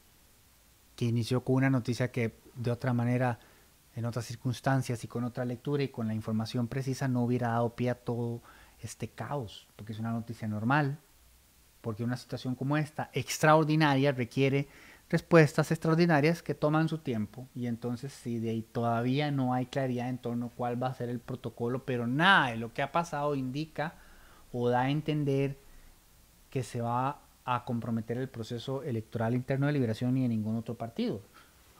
que 0.95 1.05
inició 1.05 1.43
con 1.43 1.55
una 1.55 1.69
noticia 1.69 2.11
que 2.11 2.39
de 2.55 2.71
otra 2.71 2.93
manera, 2.93 3.39
en 3.95 4.05
otras 4.05 4.25
circunstancias 4.25 5.03
y 5.03 5.07
con 5.07 5.23
otra 5.23 5.45
lectura 5.45 5.83
y 5.83 5.89
con 5.89 6.07
la 6.07 6.13
información 6.13 6.67
precisa 6.67 7.07
no 7.07 7.23
hubiera 7.23 7.49
dado 7.49 7.75
pie 7.75 7.91
a 7.91 7.95
todo 7.95 8.41
este 8.79 9.09
caos, 9.09 9.67
porque 9.75 9.93
es 9.93 9.99
una 9.99 10.11
noticia 10.11 10.47
normal, 10.47 10.99
porque 11.81 12.03
una 12.03 12.17
situación 12.17 12.55
como 12.55 12.77
esta, 12.77 13.09
extraordinaria, 13.13 14.11
requiere 14.11 14.67
respuestas 15.09 15.71
extraordinarias 15.71 16.43
que 16.43 16.53
toman 16.53 16.87
su 16.87 16.99
tiempo 16.99 17.47
y 17.55 17.65
entonces 17.65 18.13
si 18.13 18.37
de 18.39 18.51
ahí 18.51 18.61
todavía 18.61 19.31
no 19.31 19.53
hay 19.53 19.65
claridad 19.65 20.07
en 20.07 20.19
torno 20.19 20.47
a 20.47 20.49
cuál 20.49 20.81
va 20.81 20.87
a 20.87 20.93
ser 20.93 21.09
el 21.09 21.19
protocolo, 21.19 21.83
pero 21.83 22.05
nada 22.05 22.51
de 22.51 22.57
lo 22.57 22.73
que 22.73 22.83
ha 22.83 22.91
pasado 22.91 23.35
indica 23.35 23.95
o 24.51 24.69
da 24.69 24.81
a 24.81 24.89
entender 24.91 25.57
que 26.49 26.63
se 26.63 26.81
va 26.81 27.21
a 27.45 27.65
comprometer 27.65 28.17
el 28.17 28.29
proceso 28.29 28.83
electoral 28.83 29.33
interno 29.33 29.67
de 29.67 29.73
liberación 29.73 30.13
ni 30.13 30.21
de 30.21 30.29
ningún 30.29 30.55
otro 30.55 30.75
partido. 30.75 31.21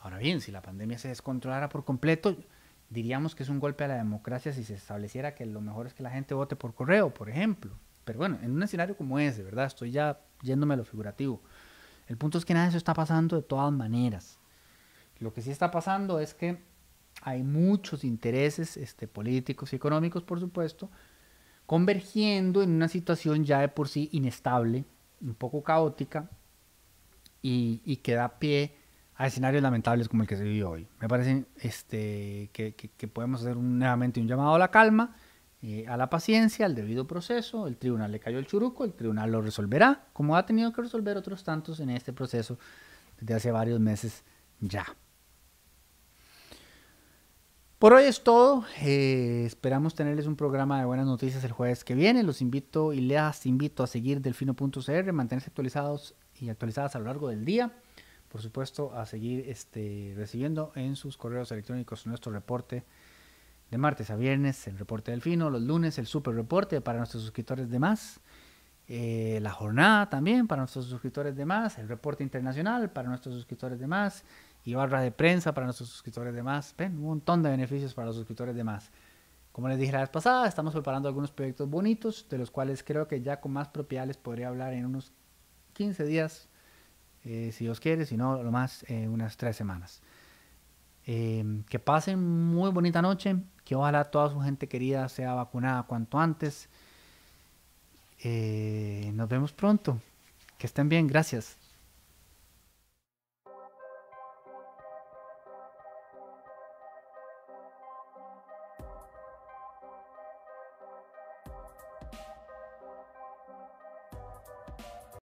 Ahora 0.02 0.18
bien, 0.18 0.42
si 0.42 0.52
la 0.52 0.62
pandemia 0.62 0.98
se 0.98 1.10
descontrolara 1.10 1.70
por 1.70 1.86
completo, 1.86 2.36
diríamos 2.90 3.36
que 3.36 3.44
es 3.44 3.50
un 3.50 3.60
golpe 3.60 3.84
a 3.84 3.90
la 3.90 3.98
democracia 3.98 4.54
si 4.54 4.64
se 4.64 4.76
estableciera 4.76 5.36
que 5.36 5.46
lo 5.46 5.62
mejor 5.62 5.86
es 5.88 5.94
que 5.94 6.04
la 6.04 6.10
gente 6.10 6.34
vote 6.34 6.56
por 6.56 6.74
correo, 6.74 7.14
por 7.14 7.30
ejemplo. 7.30 7.74
Pero 8.10 8.18
bueno, 8.18 8.40
en 8.42 8.50
un 8.50 8.64
escenario 8.64 8.98
como 8.98 9.20
ese, 9.20 9.44
¿verdad? 9.44 9.68
Estoy 9.68 9.92
ya 9.92 10.20
yéndome 10.42 10.74
a 10.74 10.78
lo 10.78 10.84
figurativo. 10.84 11.44
El 12.08 12.18
punto 12.18 12.40
es 12.40 12.46
que 12.46 12.56
nada 12.56 12.66
de 12.66 12.70
eso 12.70 12.80
está 12.80 12.96
pasando 12.96 13.36
de 13.36 13.44
todas 13.44 13.72
maneras. 13.72 14.40
Lo 15.20 15.32
que 15.32 15.44
sí 15.44 15.52
está 15.52 15.70
pasando 15.70 16.20
es 16.20 16.34
que 16.34 16.58
hay 17.22 17.44
muchos 17.44 18.04
intereses 18.04 18.78
este, 18.78 19.08
políticos 19.08 19.74
y 19.74 19.76
económicos, 19.76 20.24
por 20.24 20.40
supuesto, 20.40 20.90
convergiendo 21.68 22.64
en 22.64 22.72
una 22.72 22.88
situación 22.88 23.46
ya 23.46 23.60
de 23.60 23.68
por 23.68 23.88
sí 23.88 24.10
inestable, 24.12 24.86
un 25.22 25.36
poco 25.36 25.62
caótica, 25.62 26.32
y, 27.44 27.98
que 27.98 28.16
da 28.16 28.40
pie 28.40 28.76
a 29.18 29.28
escenarios 29.28 29.62
lamentables 29.62 30.10
como 30.10 30.24
el 30.24 30.28
que 30.28 30.36
se 30.36 30.46
vive 30.46 30.64
hoy. 30.64 30.88
Me 31.00 31.08
parece 31.08 31.46
este, 31.58 32.50
que 32.52 33.08
podemos 33.08 33.42
hacer 33.42 33.56
nuevamente 33.56 34.20
un 34.20 34.28
llamado 34.28 34.56
a 34.56 34.58
la 34.58 34.72
calma 34.72 35.16
eh, 35.62 35.86
a 35.88 35.98
la 35.98 36.10
paciencia, 36.10 36.66
al 36.66 36.76
debido 36.76 37.06
proceso, 37.06 37.68
el 37.68 37.78
tribunal 37.78 38.12
le 38.12 38.20
cayó 38.20 38.40
el 38.40 38.48
churuco, 38.48 38.86
el 38.86 38.94
tribunal 38.94 39.32
lo 39.32 39.42
resolverá, 39.42 40.08
como 40.14 40.38
ha 40.38 40.46
tenido 40.46 40.72
que 40.72 40.82
resolver 40.82 41.18
otros 41.18 41.44
tantos 41.44 41.80
en 41.82 41.90
este 41.90 42.14
proceso 42.14 42.58
desde 43.20 43.34
hace 43.34 43.52
varios 43.52 43.80
meses 43.80 44.24
ya. 44.62 44.86
Por 47.80 47.94
hoy 47.94 48.04
es 48.04 48.24
todo. 48.24 48.66
Eh, 48.82 49.44
esperamos 49.46 49.96
tenerles 49.96 50.28
un 50.28 50.36
programa 50.36 50.80
de 50.80 50.86
buenas 50.86 51.06
noticias 51.06 51.44
el 51.46 51.54
jueves 51.54 51.86
que 51.86 51.96
viene. 51.96 52.24
Los 52.24 52.42
invito 52.42 52.92
y 52.92 53.00
les 53.00 53.46
invito 53.46 53.84
a 53.84 53.88
seguir 53.88 54.22
delfino.cr, 54.22 55.14
mantenerse 55.14 55.50
actualizados 55.50 56.14
y 56.36 56.50
actualizadas 56.50 56.96
a 56.96 57.00
lo 57.00 57.06
largo 57.06 57.30
del 57.30 57.46
día. 57.46 57.72
Por 58.28 58.42
supuesto, 58.42 58.94
a 58.94 59.06
seguir 59.06 59.46
este, 59.48 60.14
recibiendo 60.18 60.74
en 60.76 60.98
sus 60.98 61.16
correos 61.16 61.54
electrónicos 61.54 62.06
nuestro 62.06 62.34
reporte 62.34 62.84
de 63.70 63.78
martes 63.78 64.10
a 64.10 64.16
viernes 64.16 64.68
el 64.68 64.78
reporte 64.78 65.12
del 65.12 65.22
fino, 65.22 65.50
los 65.50 65.62
lunes 65.62 65.98
el 65.98 66.08
super 66.08 66.34
reporte 66.36 66.82
para 66.82 66.98
nuestros 66.98 67.24
suscriptores 67.24 67.70
de 67.70 67.80
más, 67.80 68.20
eh, 68.88 69.40
la 69.42 69.52
jornada 69.52 70.10
también 70.10 70.48
para 70.48 70.62
nuestros 70.62 70.86
suscriptores 70.86 71.36
de 71.36 71.46
más, 71.46 71.78
el 71.78 71.88
reporte 71.88 72.24
internacional 72.24 72.90
para 72.92 73.08
nuestros 73.08 73.36
suscriptores 73.36 73.80
de 73.80 73.88
más 73.88 74.24
y 74.66 74.74
barra 74.74 75.02
de 75.02 75.12
prensa 75.12 75.54
para 75.54 75.66
nuestros 75.66 75.90
suscriptores 75.90 76.34
de 76.34 76.44
más. 76.44 76.74
Ven, 76.78 76.94
un 76.98 77.04
montón 77.04 77.44
de 77.44 77.50
beneficios 77.50 77.94
para 77.94 78.08
los 78.08 78.16
suscriptores 78.16 78.56
de 78.56 78.64
más. 78.64 78.92
Como 79.52 79.68
les 79.68 79.78
dije 79.78 79.92
la 79.92 80.00
vez 80.00 80.10
pasada, 80.10 80.48
estamos 80.48 80.74
preparando 80.74 81.08
algunos 81.08 81.32
proyectos 81.32 81.70
bonitos, 81.70 82.28
de 82.30 82.38
los 82.38 82.50
cuales 82.50 82.84
creo 82.84 83.08
que 83.08 83.22
ya 83.22 83.40
con 83.40 83.52
más 83.52 83.68
propiedad 83.68 84.08
les 84.08 84.18
podría 84.18 84.48
hablar 84.48 84.74
en 84.74 84.86
unos 84.86 85.12
15 85.74 86.06
días, 86.06 86.48
eh, 87.26 87.52
si 87.52 87.66
Dios 87.66 87.80
quiere, 87.80 88.06
si 88.06 88.16
no, 88.18 88.42
lo 88.42 88.52
más 88.52 88.84
eh, 88.88 89.08
unas 89.08 89.38
3 89.38 89.56
semanas. 89.56 90.02
Eh, 91.06 91.64
que 91.68 91.80
pasen 91.80 92.20
muy 92.20 92.72
bonita 92.72 93.02
noche, 93.02 93.36
que 93.70 93.76
ojalá 93.76 94.04
toda 94.06 94.32
su 94.32 94.42
gente 94.42 94.68
querida 94.68 95.08
sea 95.10 95.36
vacunada 95.36 95.84
cuanto 95.84 96.20
antes. 96.20 96.68
nos 99.14 99.30
vemos 99.30 99.54
pronto. 99.54 100.02
Que 100.58 100.66
estén 100.66 100.90
bien, 100.90 101.06
gracias. 101.06 101.59